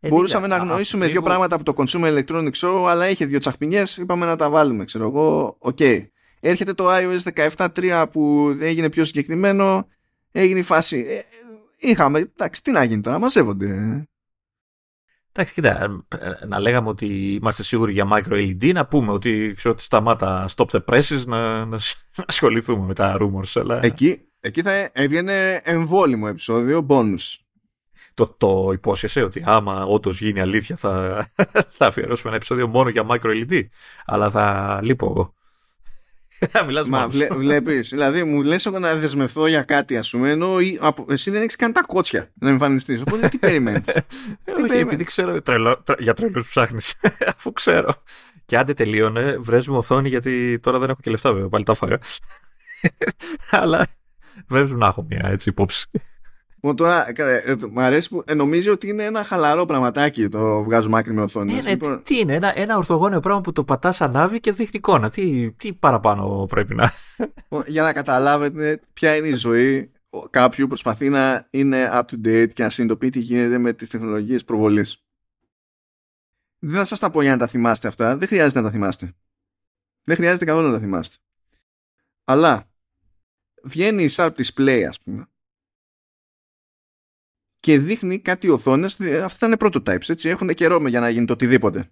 [0.00, 3.96] Ε, Μπορούσαμε να γνωρίσουμε δύο πράγματα από το Consumer Electronics Show, αλλά είχε δύο τσαχπινιές.
[3.96, 5.56] Είπαμε να τα βάλουμε, ξέρω εγώ.
[5.58, 5.76] OK.
[5.80, 6.00] Okay.
[6.40, 9.88] Έρχεται το iOS 17.3 που έγινε πιο συγκεκριμένο.
[10.32, 11.04] Έγινε η φάση.
[11.08, 11.20] Ε,
[11.76, 12.18] είχαμε.
[12.18, 14.04] Εντάξει, τι να γίνει τώρα, μαζεύονται.
[15.32, 16.04] Εντάξει, κοίτα,
[16.46, 20.66] να λέγαμε ότι είμαστε σίγουροι για micro LED, να πούμε ότι, ξέρω, ότι σταμάτα stop
[20.70, 21.78] the presses να, να,
[22.26, 23.60] ασχοληθούμε με τα rumors.
[23.60, 23.80] Αλλά...
[23.82, 27.36] Εκεί, εκεί θα έβγαινε εμβόλυμο επεισόδιο, bonus.
[28.14, 31.26] το, το υπόσχεσαι ότι άμα όντως γίνει αλήθεια θα,
[31.78, 33.62] θα αφιερώσουμε ένα επεισόδιο μόνο για micro LED.
[34.04, 35.34] Αλλά θα λείπω εγώ.
[36.66, 40.56] Μιλάς Μα βλέ, βλέπεις, δηλαδή μου λες εγώ να δεσμευθώ για κάτι ας πούμε ενώ
[41.08, 43.00] εσύ δεν έχεις καν τα κότσια να εμφανιστείς.
[43.00, 46.94] Οπότε τι περιμένεις; Τι Όχι, επειδή ξέρω τρελό, τρε, για τρελούς ψάχνεις.
[47.36, 47.94] Αφού ξέρω.
[48.46, 51.98] Και άντε τελείωνε βρέζουμε οθόνη γιατί τώρα δεν έχω και λεφτά βέβαια πάλι τα φάγα
[53.50, 53.86] αλλά
[54.48, 55.90] βρέζουν να έχω μια έτσι υπόψη
[56.62, 60.98] Μου τώρα, ε, μου αρέσει που ε, νομίζει ότι είναι ένα χαλαρό πραγματάκι το βγάζουμε
[60.98, 61.54] άκρη με οθόνη.
[61.54, 62.02] Ε, λοιπόν...
[62.02, 65.10] Τι είναι, ένα, ένα ορθογώνιο πράγμα που το πατάς ανάβει και δείχνει εικόνα.
[65.10, 66.92] Τι, τι παραπάνω πρέπει να.
[67.66, 69.90] Για να καταλάβετε ποια είναι η ζωή
[70.30, 73.88] κάποιου που προσπαθεί να είναι up to date και να συνειδητοποιεί τι γίνεται με τις
[73.88, 75.04] τεχνολογίες προβολής.
[76.58, 78.16] Δεν θα σας τα πω για να τα θυμάστε αυτά.
[78.16, 79.14] Δεν χρειάζεται να τα θυμάστε.
[80.04, 81.16] Δεν χρειάζεται καθόλου να τα θυμάστε.
[82.24, 82.70] Αλλά
[83.62, 85.28] βγαίνει η Sharp Display, ας πούμε,
[87.60, 89.00] και δείχνει κάτι οθόνες.
[89.00, 90.28] Αυτά είναι prototypes, έτσι.
[90.28, 91.90] Έχουν καιρό για να γίνει το οτιδήποτε.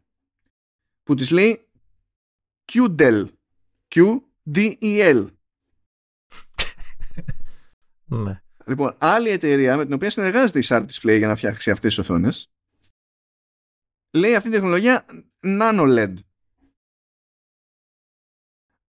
[1.02, 1.68] Που της λέει
[2.72, 3.28] QDEL.
[3.94, 5.26] QDEL.
[8.04, 8.42] Ναι.
[8.66, 12.04] Λοιπόν, άλλη εταιρεία με την οποία συνεργάζεται η Sharp Display για να φτιάξει αυτές τις
[12.04, 12.52] οθόνες
[14.10, 15.06] λέει αυτή τη τεχνολογία
[15.42, 16.14] NanoLED.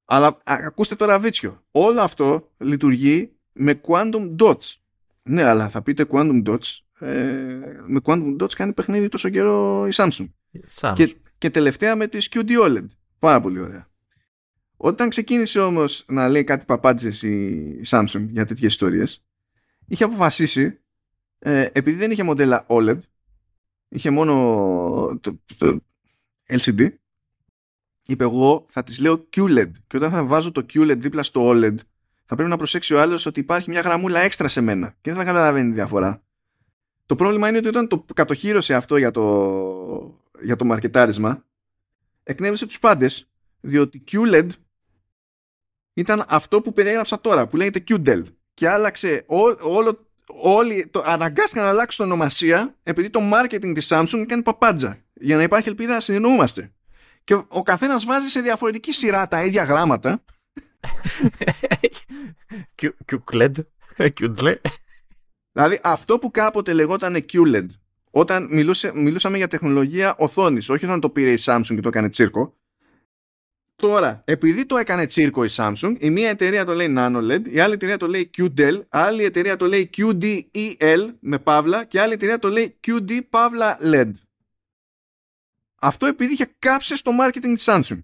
[0.06, 1.64] Αλλά ακούστε τώρα βίτσιο.
[1.72, 4.76] Όλο αυτό λειτουργεί με Quantum Dots.
[5.24, 6.78] Ναι, αλλά θα πείτε Quantum Dots.
[7.00, 10.30] Ε, με Quantum Dots κάνει παιχνίδι τόσο καιρό η Samsung.
[10.80, 10.94] Samsung.
[10.96, 12.88] Και, και τελευταία με τη QD OLED.
[13.20, 13.88] Πάρα πολύ ωραία.
[14.78, 19.24] Όταν ξεκίνησε όμως να λέει κάτι παπάντζες η Samsung για τέτοιες ιστορίες,
[19.88, 20.80] είχε αποφασίσει,
[21.40, 23.00] ε, επειδή δεν είχε μοντέλα OLED,
[23.90, 24.34] είχε μόνο
[25.22, 25.80] το, το
[26.48, 26.90] LCD,
[28.06, 31.76] είπε εγώ θα τις λέω QLED και όταν θα βάζω το QLED δίπλα στο OLED
[32.30, 35.16] θα πρέπει να προσέξει ο άλλος ότι υπάρχει μια γραμμούλα έξτρα σε μένα και δεν
[35.16, 36.22] θα καταλαβαίνει τη διαφορά.
[37.06, 41.46] Το πρόβλημα είναι ότι όταν το κατοχύρωσε αυτό για το, για το μαρκετάρισμα,
[42.24, 43.30] εκνεύρισε τους πάντες,
[43.60, 44.48] διότι QLED
[45.94, 48.24] ήταν αυτό που περιέγραψα τώρα, που λέγεται QDEL.
[48.54, 49.24] Και άλλαξε
[49.62, 54.98] όλο, όλοι, το, αναγκάστηκαν να αλλάξουν την ονομασία επειδή το marketing της Samsung έκανε παπάντζα
[55.14, 56.72] για να υπάρχει ελπίδα να συνεννοούμαστε.
[57.24, 60.24] Και ο καθένας βάζει σε διαφορετική σειρά τα ίδια γράμματα
[63.06, 63.56] QLED.
[65.52, 67.66] Δηλαδή αυτό που κάποτε λεγόταν QLED
[68.12, 72.10] όταν μιλούσε, μιλούσαμε για τεχνολογία οθόνης όχι όταν το πήρε η Samsung και το έκανε
[72.10, 72.60] τσίρκο
[73.80, 77.74] Τώρα, επειδή το έκανε τσίρκο η Samsung, η μία εταιρεία το λέει NanoLED, η άλλη
[77.74, 82.50] εταιρεία το λέει QDEL, άλλη εταιρεία το λέει QDEL με παύλα και άλλη εταιρεία το
[82.50, 84.12] λέει QD παύλα LED.
[85.82, 88.04] Αυτό επειδή είχε κάψει στο marketing της Samsung.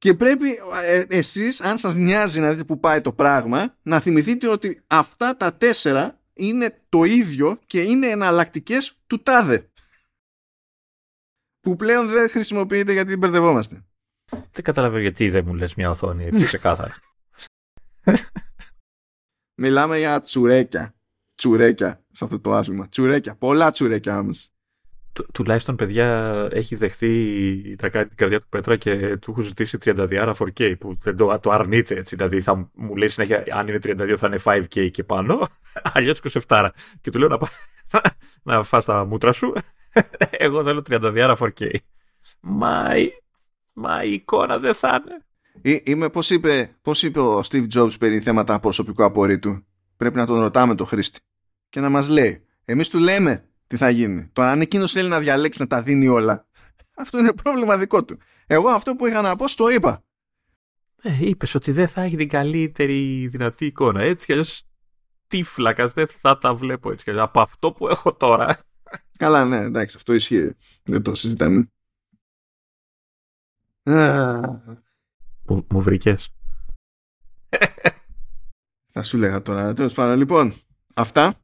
[0.00, 0.48] Και πρέπει
[0.82, 5.36] ε, εσείς, αν σας νοιάζει να δείτε που πάει το πράγμα, να θυμηθείτε ότι αυτά
[5.36, 9.70] τα τέσσερα είναι το ίδιο και είναι εναλλακτικές του τάδε.
[11.60, 13.84] Που πλέον δεν χρησιμοποιείται γιατί μπερδευόμαστε.
[14.30, 16.96] Δεν καταλαβαίνω γιατί δεν μου λες μια οθόνη έτσι ξεκάθαρα.
[19.62, 20.94] Μιλάμε για τσουρέκια.
[21.34, 22.88] Τσουρέκια σε αυτό το άθλημα.
[22.88, 23.34] Τσουρέκια.
[23.34, 24.26] Πολλά τσουρέκια
[25.16, 30.34] όμως τουλάχιστον παιδιά έχει δεχθεί τα την καρδιά του Πέτρα και του έχω ζητήσει 32
[30.34, 32.16] 4K που δεν το, το αρνείται έτσι.
[32.16, 35.48] Δηλαδή θα μου λέει συνέχεια αν είναι 32 θα είναι 5K και πάνω,
[35.94, 36.68] αλλιώς 27.
[37.00, 37.38] Και του λέω να,
[38.54, 39.52] να φας τα μούτρα σου.
[40.30, 41.70] Εγώ θέλω 32 4K.
[42.40, 42.84] Μα,
[43.74, 45.24] μα η εικόνα δεν θα είναι.
[45.84, 49.64] Είμαι, πώς, είπε, πώς είπε ο Steve Jobs περί θέματα προσωπικού απορρίτου;
[49.96, 51.20] Πρέπει να τον ρωτάμε το χρήστη
[51.68, 52.44] και να μας λέει.
[52.64, 54.28] Εμείς του λέμε τι θα γίνει.
[54.32, 56.46] Τώρα, αν εκείνος θέλει να διαλέξει να τα δίνει όλα,
[56.96, 58.18] αυτό είναι πρόβλημα δικό του.
[58.46, 60.04] Εγώ αυτό που είχα να πω, το είπα.
[61.02, 64.02] Ε, Είπες ότι δεν θα έχει την καλύτερη δυνατή εικόνα.
[64.02, 64.62] Έτσι κι αλλιώς
[65.26, 67.24] τι φλακα, δεν θα τα βλέπω έτσι κι αλλιώς.
[67.24, 68.58] Από αυτό που έχω τώρα.
[69.16, 70.56] Καλά, ναι, εντάξει, αυτό ισχύει.
[70.82, 71.70] Δεν το συζητάμε.
[75.46, 76.28] Μου, μου βρήκες.
[78.92, 79.72] θα σου λέγα τώρα.
[79.72, 80.54] Τέλος πάντων, λοιπόν,
[80.94, 81.39] αυτά.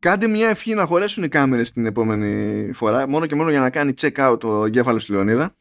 [0.00, 3.70] Κάντε μια ευχή να χωρέσουν οι κάμερες την επόμενη φορά, μόνο και μόνο για να
[3.70, 5.56] κάνει check out το εγκέφαλο στη Λεωνίδα.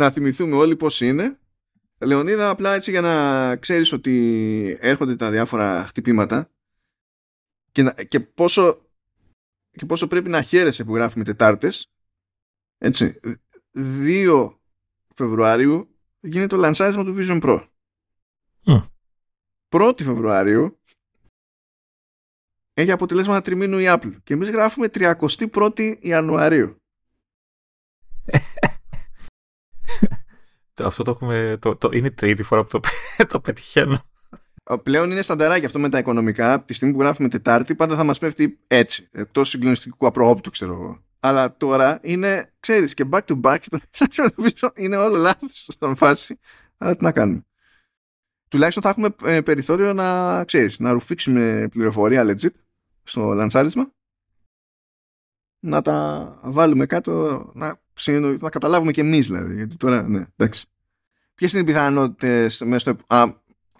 [0.00, 1.38] να θυμηθούμε όλοι πώς είναι.
[2.00, 6.50] Λεωνίδα, απλά έτσι για να ξέρεις ότι έρχονται τα διάφορα χτυπήματα
[7.72, 8.86] και, και, πόσο,
[9.70, 11.90] και πόσο πρέπει να χαίρεσαι που γράφουμε Τετάρτες.
[12.78, 13.20] Έτσι,
[13.74, 14.54] 2
[15.14, 17.69] Φεβρουαρίου γίνεται το λανσάρισμα του Vision Pro.
[19.68, 20.80] 1η Φεβρουαρίου
[22.74, 26.76] έχει αποτελέσματα τριμήνου η Apple και εμείς γράφουμε 31η Ιανουαρίου.
[30.84, 31.58] αυτό το έχουμε.
[31.60, 32.88] Το, το, είναι η τρίτη φορά που το,
[33.26, 34.00] το πετυχαίνω.
[34.82, 36.52] Πλέον είναι στανταράκι αυτό με τα οικονομικά.
[36.52, 39.08] Από τη στιγμή που γράφουμε Τετάρτη, πάντα θα μας πέφτει έτσι.
[39.12, 41.04] Εκτός συγκλονιστικού απρόοπτου, ξέρω εγώ.
[41.20, 43.58] Αλλά τώρα είναι, ξέρεις, και back to back.
[44.82, 46.38] είναι όλο λάθος στην φάση.
[46.78, 47.44] Αλλά τι να κάνουμε.
[48.50, 52.54] Τουλάχιστον θα έχουμε ε, περιθώριο να, ξέρεις, να ρουφήξουμε πληροφορία legit
[53.02, 53.92] στο λανσάρισμα
[55.60, 57.80] να τα βάλουμε κάτω, να,
[58.40, 59.54] να καταλάβουμε και εμείς δηλαδή.
[59.54, 60.66] Γιατί τώρα, ναι, εντάξει.
[61.34, 62.96] Ποιες είναι οι πιθανότητες στο,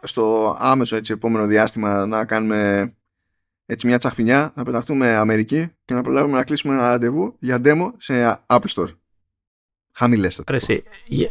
[0.03, 2.93] στο άμεσο έτσι, επόμενο διάστημα να κάνουμε
[3.67, 7.93] έτσι μια τσαχπινιά, να πεταχτούμε Αμερική και να προλάβουμε να κλείσουμε ένα ραντεβού για demo
[7.97, 8.97] σε Apple Store;
[9.93, 10.53] Χαμηλέστατα.
[10.53, 10.59] Ρε,
[11.07, 11.29] για...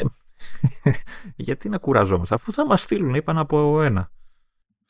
[1.35, 4.11] γιατί να κουραζόμαστε, αφού θα μας στείλουν, είπαν από ένα.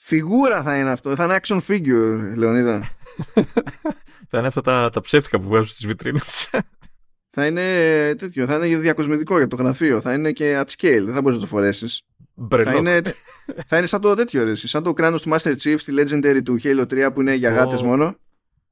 [0.01, 1.15] Φιγούρα θα είναι αυτό.
[1.15, 2.79] Θα είναι action figure, Λεωνίδα.
[4.29, 6.49] θα είναι αυτά τα, τα ψεύτικα που βγάζουν στις βιτρίνες.
[7.35, 7.61] θα είναι
[8.15, 8.45] τέτοιο.
[8.45, 10.01] Θα είναι διακοσμητικό για το γραφείο.
[10.01, 11.03] Θα είναι και at scale.
[11.05, 12.01] Δεν θα μπορείς να το φορέσεις.
[12.49, 13.01] Θα είναι,
[13.65, 14.43] θα είναι σαν το τέτοιο.
[14.43, 17.49] Ρε, σαν το κράνος του Master Chief στη Legendary του Halo 3 που είναι για
[17.49, 18.15] γάτες μόνο.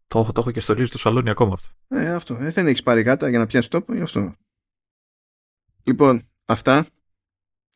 [0.08, 1.70] Το, το έχω και στολίσει στο σαλόνι ακόμα αυτό.
[1.88, 2.38] Ε, αυτό.
[2.42, 4.36] Ε, δεν έχεις πάρει γάτα για να πιάσεις τόπο, γι' αυτό.
[5.84, 6.86] Λοιπόν, αυτά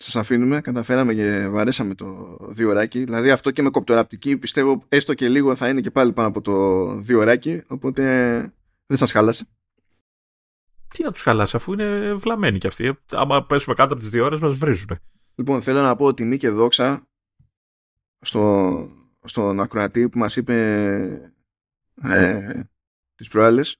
[0.02, 3.04] σας αφήνουμε, καταφέραμε και βαρέσαμε το δύο ωράκι.
[3.04, 6.42] Δηλαδή αυτό και με κοπτοραπτική πιστεύω έστω και λίγο θα είναι και πάλι πάνω από
[6.42, 8.04] το δύο ωράκι, οπότε
[8.86, 9.48] δεν σας χάλασε.
[10.88, 12.98] Τι να τους χαλάσει αφού είναι βλαμμένοι κι αυτοί.
[13.12, 15.00] Άμα πέσουμε κάτω από τις δύο ώρες μας βρίζουν.
[15.36, 17.08] Λοιπόν θέλω να πω τιμή και δόξα
[18.20, 18.90] στο,
[19.24, 20.56] στον ακροατή που μας είπε
[22.02, 22.62] ε,
[23.16, 23.78] τις προάλλες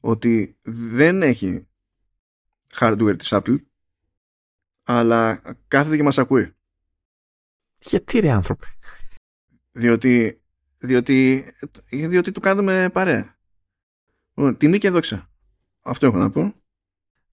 [0.00, 1.66] ότι δεν έχει
[2.74, 3.58] hardware της Apple
[4.86, 6.54] αλλά κάθεται και μας ακούει.
[7.78, 8.66] Γιατί ρε άνθρωπε.
[9.72, 10.40] Διότι,
[10.78, 11.44] διότι,
[11.90, 13.38] διότι του κάνουμε παρέα.
[14.56, 15.30] Τιμή και δόξα.
[15.82, 16.54] Αυτό έχω να πω.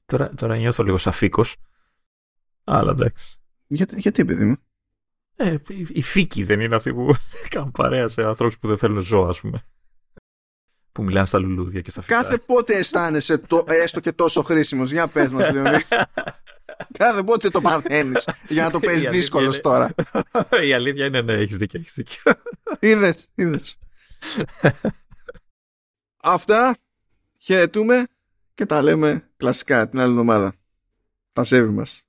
[0.05, 1.55] Τώρα, τώρα νιώθω λίγο σαφίκος.
[2.63, 3.39] Αλλά εντάξει.
[3.67, 4.55] Για, γιατί παιδί μου;
[5.35, 5.57] Ε,
[5.88, 7.15] οι φύκοι δεν είναι αυτοί που
[7.49, 9.65] κάνουν παρέα σε ανθρώπους που δεν θέλουν ζώα, ας πούμε.
[10.94, 12.22] Που μιλάνε στα λουλούδια και στα φυτά.
[12.22, 14.91] Κάθε πότε αισθάνεσαι το, έστω και τόσο χρήσιμος.
[14.91, 15.82] Για πες μας, Λεωνί.
[16.99, 18.15] Κάθε πότε το παθαίνει
[18.48, 19.94] για να το παίζεις δύσκολος τώρα.
[20.68, 21.80] Η αλήθεια είναι ναι, έχεις δίκιο.
[21.80, 22.34] Έχεις δίκιο.
[22.80, 23.78] Είδες, είδες.
[26.24, 26.78] Αυτά.
[27.38, 28.06] Χαιρετούμε
[28.53, 30.53] και τα λέμε κλασικά την άλλη εβδομάδα.
[31.34, 32.07] Τα σέβη μας.